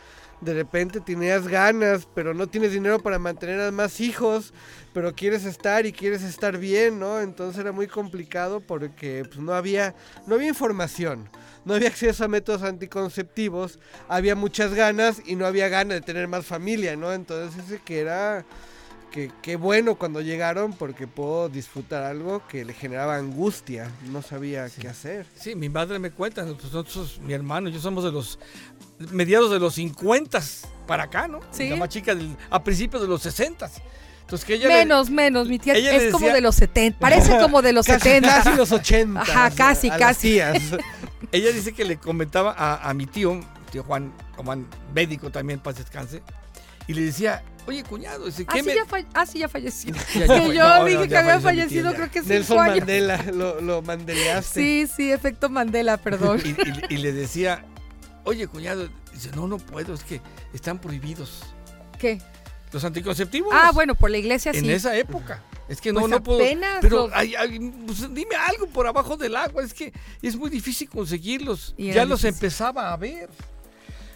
de 0.41 0.53
repente 0.53 1.01
tenías 1.01 1.47
ganas, 1.47 2.07
pero 2.13 2.33
no 2.33 2.47
tienes 2.47 2.71
dinero 2.71 2.99
para 2.99 3.19
mantener 3.19 3.59
a 3.59 3.71
más 3.71 3.99
hijos, 3.99 4.53
pero 4.93 5.13
quieres 5.13 5.45
estar 5.45 5.85
y 5.85 5.91
quieres 5.91 6.23
estar 6.23 6.57
bien, 6.57 6.99
¿no? 6.99 7.19
Entonces 7.19 7.59
era 7.59 7.71
muy 7.71 7.87
complicado 7.87 8.61
porque 8.61 9.23
pues, 9.25 9.39
no 9.39 9.53
había 9.53 9.95
no 10.27 10.35
había 10.35 10.47
información, 10.47 11.29
no 11.65 11.73
había 11.73 11.89
acceso 11.89 12.23
a 12.23 12.27
métodos 12.27 12.63
anticonceptivos, 12.63 13.79
había 14.07 14.35
muchas 14.35 14.73
ganas 14.73 15.21
y 15.25 15.35
no 15.35 15.45
había 15.45 15.67
ganas 15.67 15.99
de 15.99 16.01
tener 16.01 16.27
más 16.27 16.45
familia, 16.45 16.95
¿no? 16.95 17.13
Entonces 17.13 17.55
dice 17.55 17.81
que 17.83 17.99
era 17.99 18.45
que 19.11 19.31
qué 19.41 19.55
bueno 19.55 19.95
cuando 19.95 20.21
llegaron 20.21 20.73
porque 20.73 21.07
puedo 21.07 21.49
disfrutar 21.49 22.03
algo 22.03 22.41
que 22.47 22.63
le 22.65 22.73
generaba 22.73 23.15
angustia, 23.15 23.89
no 24.11 24.21
sabía 24.21 24.67
qué 24.69 24.87
hacer. 24.87 25.25
Sí, 25.35 25.55
mi 25.55 25.69
madre 25.69 25.99
me 25.99 26.11
cuenta, 26.11 26.43
pues 26.45 26.63
nosotros, 26.65 27.19
mi 27.23 27.33
hermano, 27.33 27.69
yo 27.69 27.79
somos 27.79 28.03
de 28.03 28.11
los 28.11 28.39
mediados 29.11 29.51
de 29.51 29.59
los 29.59 29.75
50 29.75 30.41
para 30.87 31.03
acá, 31.03 31.27
¿no? 31.27 31.39
Sí. 31.51 31.69
La 31.69 31.75
más 31.77 31.89
chica 31.89 32.13
del- 32.15 32.35
a 32.49 32.63
principios 32.63 33.01
de 33.01 33.07
los 33.07 33.21
60. 33.21 33.69
Entonces 34.21 34.45
que 34.45 34.53
ella 34.55 34.67
le- 34.67 34.73
Menos, 34.75 35.09
menos. 35.09 35.47
Mi 35.47 35.57
tía 35.57 35.73
es 35.73 36.11
como 36.11 36.25
decía- 36.27 36.35
de 36.35 36.41
los 36.41 36.55
70. 36.55 36.99
Parece 36.99 37.37
como 37.41 37.61
de 37.63 37.73
los 37.73 37.85
Casi, 37.87 37.99
70. 38.09 38.43
casi 38.43 38.55
los 38.57 38.71
80. 38.71 39.21
Ajá, 39.21 39.49
casi, 39.51 39.89
a 39.89 39.97
casi. 39.97 40.27
tías. 40.33 40.61
ella 41.31 41.51
dice 41.51 41.73
que 41.73 41.83
le 41.85 41.97
comentaba 41.97 42.53
a, 42.55 42.87
a 42.89 42.93
mi 42.93 43.05
tío, 43.07 43.39
tío 43.71 43.83
Juan, 43.83 44.13
Juan, 44.37 44.67
médico 44.93 45.31
también, 45.31 45.59
paz 45.59 45.77
descanse, 45.77 46.21
y 46.89 46.93
le 46.95 47.01
decía, 47.03 47.43
oye, 47.67 47.83
cuñado, 47.83 48.25
Ah, 48.27 48.31
¿qué 48.51 48.59
sí, 48.61 48.65
me...? 48.65 48.75
ya, 48.75 48.85
falle- 48.85 49.07
ah, 49.13 49.25
sí, 49.25 49.39
ya 49.39 49.47
falleció. 49.47 49.93
Ya, 50.15 50.25
ya 50.25 50.39
que 50.47 50.53
yo 50.55 50.63
no, 50.67 50.79
no, 50.79 50.85
dije 50.85 51.07
que 51.07 51.17
había 51.17 51.39
fallecido, 51.39 51.93
creo 51.93 52.09
que 52.09 52.19
cinco 52.21 52.33
Nelson 52.33 52.59
años. 52.59 52.77
Mandela, 52.79 53.23
lo, 53.31 53.61
lo 53.61 53.81
mandeleaste. 53.83 54.59
Sí, 54.59 54.87
sí, 54.93 55.11
efecto 55.11 55.49
Mandela, 55.49 55.97
perdón. 55.97 56.41
Y, 56.45 56.49
y- 56.49 56.95
y 56.95 56.97
le 56.97 57.13
decía, 57.13 57.63
oye, 58.23 58.47
cuñado, 58.47 58.89
dice, 59.13 59.29
no, 59.35 59.47
no 59.47 59.57
puedo, 59.59 59.93
es 59.93 60.03
que 60.03 60.19
están 60.53 60.79
prohibidos 60.79 61.43
¿Qué? 61.99 62.19
los 62.71 62.83
anticonceptivos. 62.83 63.53
Ah, 63.55 63.71
bueno, 63.73 63.93
por 63.95 64.09
la 64.09 64.17
iglesia 64.17 64.51
en 64.51 64.61
sí. 64.65 64.71
esa 64.71 64.95
época. 64.97 65.43
Es 65.67 65.79
que 65.81 65.93
no, 65.93 65.99
Pues 65.99 66.09
no 66.11 66.23
puedo. 66.23 66.39
apenas 66.39 66.79
Pero 66.81 67.07
los- 67.07 67.11
pues, 67.85 68.13
dime 68.15 68.35
algo 68.35 68.65
por 68.67 68.87
abajo 68.87 69.15
del 69.15 69.35
agua. 69.35 69.63
Es 69.63 69.75
que 69.75 69.93
es 70.23 70.35
muy 70.35 70.49
difícil 70.49 70.89
conseguirlos. 70.89 71.75
Y 71.77 71.91
Ya 71.91 72.05
los 72.05 72.23
empezaba 72.23 72.91
a 72.91 72.97
ver. 72.97 73.29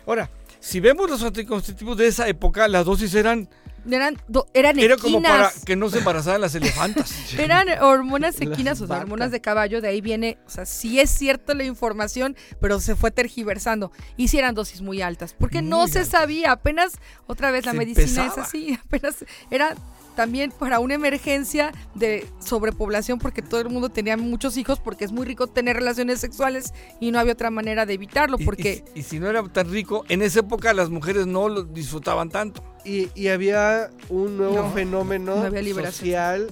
Ahora, 0.08 0.30
si 0.64 0.80
vemos 0.80 1.10
los 1.10 1.22
anticonceptivos 1.24 1.98
de 1.98 2.08
esa 2.08 2.28
época, 2.30 2.68
las 2.70 2.86
dosis 2.86 3.14
eran, 3.16 3.50
Eran, 3.90 4.18
do- 4.30 4.48
eran 4.54 4.80
era 4.80 4.96
como 4.96 5.22
para 5.22 5.48
equinas. 5.50 5.66
que 5.66 5.76
no 5.76 5.90
se 5.90 5.98
embarazaran 5.98 6.40
las 6.40 6.56
elefantas. 6.56 7.14
Eran 7.38 7.68
hormonas 7.82 8.36
Las 8.40 8.48
equinas, 8.50 8.80
o 8.80 8.88
sea, 8.88 9.00
hormonas 9.00 9.30
de 9.32 9.42
caballo, 9.42 9.82
de 9.82 9.90
ahí 9.90 10.00
viene, 10.00 10.38
o 10.48 10.50
sea, 10.50 10.66
sí 10.66 11.02
es 11.02 11.10
cierto 11.10 11.54
la 11.54 11.66
información, 11.66 12.38
pero 12.62 12.80
se 12.80 12.96
fue 12.96 13.12
tergiversando. 13.12 13.92
Y 14.16 14.30
sí 14.30 14.38
eran 14.38 14.56
dosis 14.56 14.80
muy 14.82 15.02
altas, 15.02 15.36
porque 15.38 15.62
no 15.62 15.88
se 15.90 16.06
sabía, 16.06 16.54
apenas, 16.54 16.94
otra 17.28 17.52
vez 17.52 17.66
la 17.66 17.74
Se 17.74 17.78
medicina 17.78 18.26
es 18.28 18.38
así, 18.38 18.80
apenas 18.86 19.26
era 19.52 19.76
también 20.14 20.52
para 20.58 20.80
una 20.80 20.94
emergencia 20.94 21.72
de 21.96 22.26
sobrepoblación, 22.40 23.20
porque 23.20 23.42
todo 23.42 23.60
el 23.62 23.70
mundo 23.70 23.90
tenía 23.90 24.16
muchos 24.18 24.58
hijos, 24.58 24.80
porque 24.80 25.06
es 25.06 25.12
muy 25.12 25.26
rico 25.26 25.48
tener 25.48 25.76
relaciones 25.76 26.20
sexuales 26.20 26.74
y 27.00 27.12
no 27.12 27.20
había 27.20 27.34
otra 27.34 27.50
manera 27.50 27.86
de 27.86 27.94
evitarlo, 27.94 28.38
Y- 28.40 28.44
y- 28.44 28.46
porque... 28.46 28.86
y, 28.96 29.04
si 29.04 29.20
no 29.20 29.30
era 29.30 29.44
tan 29.44 29.70
rico, 29.72 30.06
en 30.10 30.22
esa 30.22 30.40
época 30.42 30.74
las 30.74 30.90
mujeres 30.90 31.28
no 31.28 31.50
lo 31.50 31.64
disfrutaban 31.64 32.30
tanto. 32.30 32.64
Y, 32.86 33.10
y 33.16 33.28
había 33.30 33.90
un 34.10 34.38
nuevo 34.38 34.56
No, 34.56 34.72
fenómeno 34.72 35.36
no 35.36 35.44
había 35.44 35.62
liberación. 35.62 35.94
social 36.08 36.52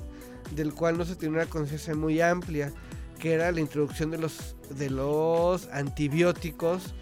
del 0.55 0.73
cual 0.73 0.97
no 0.97 1.05
se 1.05 1.15
tenía 1.15 1.35
una 1.41 1.45
conciencia 1.45 1.95
muy 1.95 2.19
amplia, 2.21 2.73
que 3.19 3.33
era 3.33 3.51
la 3.51 3.59
introducción 3.61 4.11
de 4.11 4.17
los, 4.17 4.55
de 4.69 4.89
los 4.89 5.67
antibióticos 5.71 6.93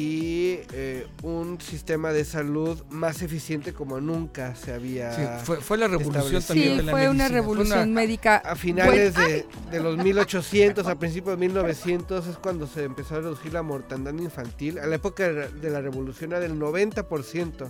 y 0.00 0.60
eh, 0.74 1.08
un 1.24 1.60
sistema 1.60 2.12
de 2.12 2.24
salud 2.24 2.80
más 2.88 3.20
eficiente 3.20 3.72
como 3.72 4.00
nunca 4.00 4.54
se 4.54 4.72
había... 4.72 5.12
Sí, 5.12 5.22
fue, 5.44 5.56
fue 5.60 5.76
la 5.76 5.88
revolución 5.88 6.40
también 6.40 6.70
Sí, 6.70 6.76
de 6.76 6.82
la 6.84 6.92
fue 6.92 7.00
una 7.08 7.24
medicina. 7.24 7.28
Fue 7.28 7.40
revolución 7.40 7.92
médica. 7.94 8.36
A 8.36 8.54
finales 8.54 9.14
de, 9.16 9.44
de 9.72 9.80
los 9.80 9.96
1800, 9.98 10.86
a 10.86 10.96
principios 11.00 11.36
de 11.36 11.46
1900 11.48 12.28
es 12.28 12.36
cuando 12.36 12.68
se 12.68 12.84
empezó 12.84 13.16
a 13.16 13.18
reducir 13.22 13.52
la 13.52 13.62
mortandad 13.62 14.12
infantil. 14.14 14.78
A 14.78 14.86
la 14.86 14.94
época 14.94 15.24
de 15.26 15.32
la- 15.34 15.48
de 15.48 15.68
la 15.70 15.80
revolución 15.80 16.30
era 16.30 16.38
del 16.38 16.56
90% 16.56 17.68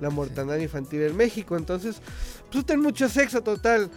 la 0.00 0.10
mortandad 0.10 0.56
infantil 0.56 1.02
en 1.02 1.16
México. 1.16 1.56
Entonces, 1.56 2.00
pues 2.50 2.66
ten 2.66 2.80
mucho 2.80 3.08
sexo 3.08 3.42
total. 3.42 3.90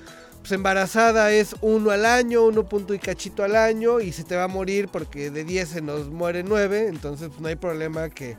Pues 0.44 0.52
embarazada 0.52 1.32
es 1.32 1.56
uno 1.62 1.92
al 1.92 2.06
año, 2.06 2.44
uno 2.44 2.68
punto 2.68 2.94
y 2.94 3.00
cachito 3.00 3.44
al 3.46 3.56
año 3.56 4.02
y 4.02 4.12
se 4.12 4.26
te 4.26 4.36
va 4.36 4.44
a 4.44 4.48
morir 4.50 4.90
porque 4.92 5.32
de 5.32 5.46
10 5.46 5.70
se 5.70 5.82
nos 5.82 6.10
muere 6.10 6.44
9. 6.44 6.88
Entonces, 6.90 7.30
pues 7.30 7.40
no 7.40 7.48
hay 7.48 7.56
problema 7.56 8.10
que 8.10 8.36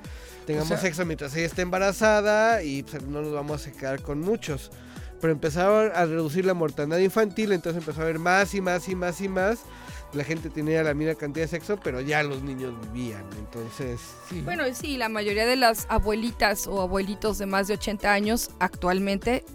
tengamos 0.47 0.67
O 0.67 0.75
sea- 0.75 0.79
sexo 0.83 1.07
mientras 1.07 1.35
ella 1.35 1.47
esté 1.47 1.63
embarazada 1.63 2.63
y 2.63 2.83
pues, 2.83 3.03
no 3.05 3.23
nos 3.23 3.33
vamos 3.33 3.67
a 3.67 3.73
quedar 3.73 4.03
con 4.03 4.21
muchos 4.21 4.71
pero 5.25 5.33
empezaron 5.33 5.91
a 5.95 6.05
reducir 6.05 6.45
la 6.45 6.53
mortandad 6.53 6.99
infantil, 6.99 7.53
entonces 7.53 7.81
empezó 7.81 8.01
a 8.01 8.05
haber 8.05 8.19
más 8.19 8.55
y 8.55 8.61
más 8.61 8.87
y 8.91 8.95
más 8.95 9.23
y 9.23 9.29
más. 9.31 9.61
La 10.13 10.23
gente 10.23 10.51
tenía 10.51 10.83
la 10.83 10.93
misma 10.93 11.15
cantidad 11.15 11.45
de 11.47 11.49
sexo, 11.49 11.79
pero 11.83 12.03
ya 12.03 12.23
los 12.23 12.43
niños 12.43 12.75
vivían, 12.93 13.25
entonces... 13.39 14.01
Sí. 14.29 14.43
Bueno, 14.43 14.65
sí, 14.75 14.99
la 14.99 15.09
mayoría 15.09 15.47
de 15.47 15.57
las 15.57 15.87
abuelitas 15.89 16.67
o 16.67 16.83
abuelitos 16.83 17.39
de 17.39 17.47
más 17.47 17.69
de 17.69 17.73
80 17.75 18.13
años 18.13 18.51
actualmente, 18.61 19.47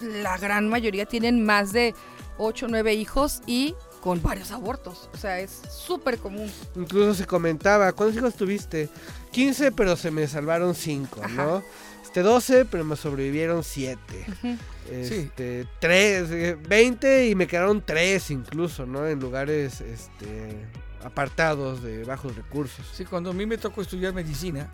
la 0.00 0.36
gran 0.38 0.68
mayoría 0.68 1.06
tienen 1.06 1.44
más 1.44 1.72
de 1.72 1.94
8 2.38 2.66
o 2.66 2.68
9 2.68 2.94
hijos 2.94 3.42
y 3.46 3.74
con 4.00 4.22
varios 4.22 4.52
abortos. 4.52 5.08
O 5.12 5.16
sea, 5.16 5.40
es 5.40 5.62
súper 5.70 6.18
común. 6.18 6.50
Incluso 6.76 7.14
se 7.14 7.26
comentaba, 7.26 7.92
¿cuántos 7.92 8.16
hijos 8.16 8.34
tuviste? 8.34 8.88
15, 9.32 9.72
pero 9.72 9.96
se 9.96 10.10
me 10.10 10.26
salvaron 10.28 10.74
5, 10.74 11.20
Ajá. 11.24 11.44
¿no? 11.44 11.62
Este 12.04 12.22
12, 12.22 12.64
pero 12.66 12.84
me 12.84 12.96
sobrevivieron 12.96 13.64
7. 13.64 13.98
Ujú. 14.28 14.56
Este, 14.90 15.66
3, 15.80 16.62
20 16.68 17.28
y 17.28 17.34
me 17.34 17.46
quedaron 17.46 17.82
3 17.84 18.30
incluso, 18.30 18.86
¿no? 18.86 19.06
En 19.06 19.18
lugares 19.18 19.80
este, 19.80 20.64
apartados 21.04 21.82
de 21.82 22.04
bajos 22.04 22.36
recursos. 22.36 22.86
Sí, 22.94 23.04
cuando 23.04 23.30
a 23.30 23.32
mí 23.32 23.44
me 23.44 23.58
tocó 23.58 23.82
estudiar 23.82 24.14
medicina, 24.14 24.72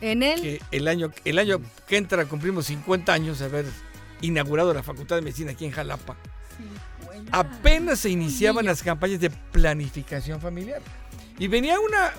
En 0.00 0.22
él, 0.22 0.40
que 0.42 0.60
el 0.70 0.86
año, 0.86 1.10
el 1.24 1.38
año 1.38 1.60
que 1.86 1.96
entra 1.96 2.24
cumplimos 2.26 2.66
50 2.66 3.12
años 3.12 3.38
de 3.38 3.46
haber 3.46 3.64
inaugurado 4.20 4.74
la 4.74 4.82
Facultad 4.82 5.16
de 5.16 5.22
Medicina 5.22 5.52
aquí 5.52 5.64
en 5.64 5.72
Jalapa. 5.72 6.16
Apenas 7.32 8.00
se 8.00 8.10
iniciaban 8.10 8.64
las 8.64 8.82
campañas 8.82 9.20
de 9.20 9.30
planificación 9.30 10.40
familiar. 10.40 10.80
Y 11.38 11.46
venía 11.48 11.78
una, 11.80 12.12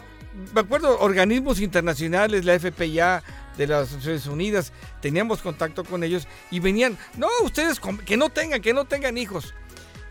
me 0.54 0.62
acuerdo, 0.62 1.00
organismos 1.00 1.60
internacionales, 1.60 2.46
la 2.46 2.60
FPIA 2.60 3.24
de 3.58 3.68
las 3.68 3.92
Naciones 3.92 4.26
Unidas, 4.28 4.72
teníamos 5.02 5.42
contacto 5.42 5.84
con 5.84 6.04
ellos 6.04 6.28
y 6.50 6.60
venían, 6.60 6.98
no, 7.18 7.28
ustedes 7.44 7.80
que 8.06 8.18
no 8.18 8.30
tengan, 8.30 8.62
que 8.62 8.74
no 8.74 8.86
tengan 8.86 9.18
hijos. 9.18 9.54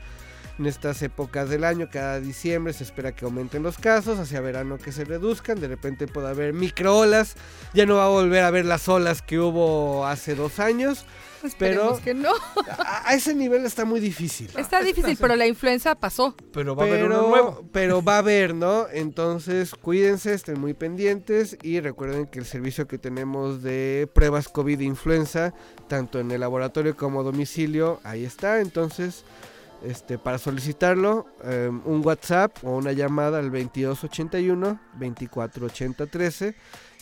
En 0.59 0.67
estas 0.67 1.03
épocas 1.03 1.49
del 1.49 1.65
año, 1.65 1.89
cada 1.91 2.21
diciembre 2.21 2.73
se 2.73 2.85
espera 2.85 3.13
que 3.13 3.25
aumenten 3.25 3.65
los 3.65 3.77
casos, 3.77 4.21
hacia 4.21 4.41
verano 4.41 4.79
que 4.79 4.93
se 4.93 5.05
reduzcan, 5.05 5.61
de 5.61 5.67
repente 5.67 6.07
puede 6.07 6.29
haber 6.29 6.53
microolas, 6.53 7.35
ya 7.73 7.87
no 7.87 7.97
va 7.97 8.07
a 8.07 8.09
volver 8.09 8.45
a 8.45 8.51
ver 8.53 8.65
las 8.65 8.89
olas 8.89 9.21
que 9.21 9.41
hubo 9.41 10.07
hace 10.07 10.37
dos 10.37 10.61
años. 10.61 11.07
Esperemos 11.43 12.01
que 12.01 12.15
no. 12.15 12.31
A, 12.79 13.11
a 13.11 13.15
ese 13.15 13.35
nivel 13.35 13.67
está 13.67 13.85
muy 13.85 14.01
difícil. 14.01 14.49
Está 14.57 14.81
difícil, 14.81 15.19
pero 15.21 15.37
la 15.37 15.47
influenza 15.47 15.95
pasó. 15.95 16.35
Pero 16.53 16.75
va 16.75 16.85
a 16.85 16.87
haber 16.87 17.01
pero, 17.03 17.19
uno 17.19 17.29
nuevo. 17.29 17.69
pero 17.71 18.03
va 18.03 18.15
a 18.15 18.19
haber, 18.19 18.55
¿no? 18.55 18.87
Entonces, 18.91 19.75
cuídense, 19.75 20.33
estén 20.33 20.59
muy 20.59 20.73
pendientes 20.73 21.59
y 21.63 21.81
recuerden 21.81 22.27
que 22.27 22.39
el 22.39 22.47
servicio 22.47 22.87
que 22.87 22.97
tenemos 22.97 23.63
de 23.63 24.09
pruebas 24.15 24.49
COVID 24.49 24.81
e 24.81 24.85
influenza, 24.85 25.53
tanto 25.89 26.19
en 26.19 26.31
el 26.31 26.41
laboratorio 26.41 26.97
como 26.97 27.21
a 27.21 27.25
domicilio, 27.25 28.01
ahí 28.05 28.25
está. 28.25 28.61
Entonces, 28.61 29.25
este, 29.87 30.18
para 30.18 30.39
solicitarlo, 30.39 31.26
eh, 31.45 31.68
un 31.85 32.05
WhatsApp 32.05 32.57
o 32.64 32.76
una 32.76 32.93
llamada 32.93 33.39
al 33.39 33.51
2281 33.51 34.78
248013 34.99 36.55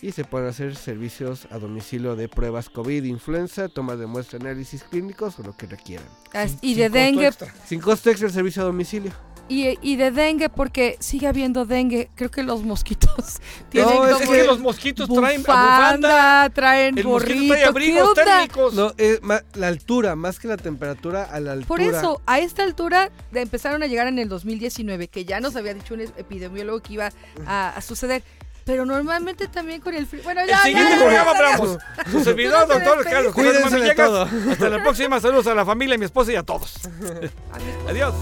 y 0.03 0.11
se 0.13 0.25
pueden 0.25 0.49
hacer 0.49 0.75
servicios 0.75 1.47
a 1.51 1.59
domicilio 1.59 2.17
de 2.17 2.29
pruebas 2.29 2.69
COVID, 2.69 3.05
influenza, 3.05 3.69
toma 3.69 3.95
de 3.97 4.07
muestra, 4.07 4.39
análisis 4.41 4.83
clínicos 4.83 5.39
o 5.39 5.43
lo 5.45 5.57
que 5.57 5.67
requieran. 5.67 6.07
Sin- 6.49 6.59
y 6.61 6.75
sin 6.75 6.77
de 6.77 6.89
costo 6.89 6.99
dengue, 6.99 7.27
extra. 7.29 7.55
Sin 7.67 7.81
costo 7.81 8.11
extra 8.11 8.27
el 8.29 8.35
servicio 8.35 8.63
a 8.63 8.67
domicilio. 8.67 9.13
Y, 9.53 9.79
y 9.83 9.97
de 9.97 10.11
dengue, 10.11 10.49
porque 10.49 10.97
sigue 11.01 11.27
habiendo 11.27 11.65
dengue. 11.67 12.09
Creo 12.15 12.31
que 12.31 12.43
los 12.43 12.63
mosquitos 12.63 13.41
tienen 13.71 13.91
es 14.05 14.11
Es 14.11 14.17
como 14.21 14.33
que 14.33 14.45
los 14.45 14.59
mosquitos 14.61 15.09
traen 15.09 15.43
bufanda. 15.43 16.49
traen 16.51 16.97
El 16.97 17.05
mosquito 17.05 17.35
gorrito. 17.35 17.53
trae 17.53 17.61
¿qué 17.63 17.69
abrigos 17.69 18.15
térmicos. 18.15 18.75
No, 18.75 18.93
es 18.97 19.23
ma- 19.23 19.43
la 19.55 19.69
altura, 19.69 20.17
más 20.17 20.39
que 20.39 20.49
la 20.49 20.57
temperatura, 20.57 21.25
a 21.25 21.41
la 21.41 21.53
altura. 21.53 21.69
Por 21.69 21.81
eso, 21.81 22.21
a 22.27 22.39
esta 22.39 22.63
altura 22.63 23.11
de- 23.31 23.43
empezaron 23.43 23.83
a 23.83 23.87
llegar 23.87 24.07
en 24.07 24.19
el 24.19 24.29
2019, 24.29 25.09
que 25.09 25.25
ya 25.25 25.41
nos 25.41 25.55
había 25.57 25.75
dicho 25.75 25.95
un 25.95 26.01
epidemiólogo 26.01 26.81
que 26.81 26.95
iba 26.95 27.11
a, 27.47 27.69
a 27.77 27.81
suceder. 27.83 28.23
Pero 28.65 28.87
normalmente 28.87 29.49
también 29.49 29.81
con 29.81 29.93
el 29.93 30.07
frío. 30.07 30.23
Bueno, 30.23 30.41
El 30.43 30.49
ya, 30.49 30.63
siguiente 30.63 30.93
ya, 30.93 30.97
ya, 30.99 31.03
programa 31.03 31.31
hablamos. 31.33 31.79
Su 32.13 32.23
servidor, 32.23 32.69
no 32.69 32.75
doctor. 32.75 33.05
Carlos 33.05 33.35
Cuídense 33.35 33.77
de 33.81 33.95
todo. 33.97 34.29
Hasta 34.53 34.69
la 34.71 34.81
próxima. 34.85 35.19
Saludos 35.21 35.49
a 35.49 35.55
la 35.57 35.67
familia, 35.67 35.97
a 35.97 35.99
mi 35.99 36.05
esposa 36.05 36.33
y 36.33 36.37
a 36.37 36.45
todos. 36.45 36.77
Adiós. 37.89 38.15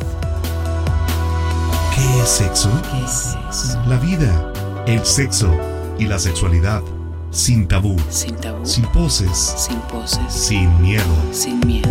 ¿Qué 2.00 2.22
es 2.22 2.28
sexo? 2.28 2.70
¿Qué 2.90 3.04
es 3.04 3.10
sexo? 3.10 3.78
La 3.86 3.96
vida, 3.98 4.52
el 4.86 5.04
sexo 5.04 5.50
y 5.98 6.06
la 6.06 6.18
sexualidad. 6.18 6.82
Sin 7.30 7.68
tabú, 7.68 7.96
Sin 8.08 8.36
tabú. 8.36 8.64
sin 8.64 8.84
poses, 8.86 9.36
Sin 9.56 9.78
poses. 9.82 10.32
sin 10.32 10.80
miedo. 10.80 11.04
Sin 11.32 11.60
miedo. 11.66 11.90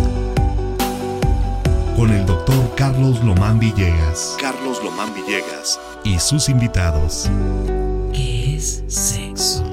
Con 1.96 2.10
el 2.10 2.26
doctor 2.26 2.74
Carlos 2.76 3.22
Lomán 3.22 3.58
Villegas 3.58 4.36
Carlos 4.40 4.80
Lomán 4.82 5.12
Villegas. 5.14 5.78
y 6.04 6.18
sus 6.18 6.48
invitados. 6.48 7.28
¿Qué 8.12 8.56
es 8.56 8.82
sexo? 8.88 9.69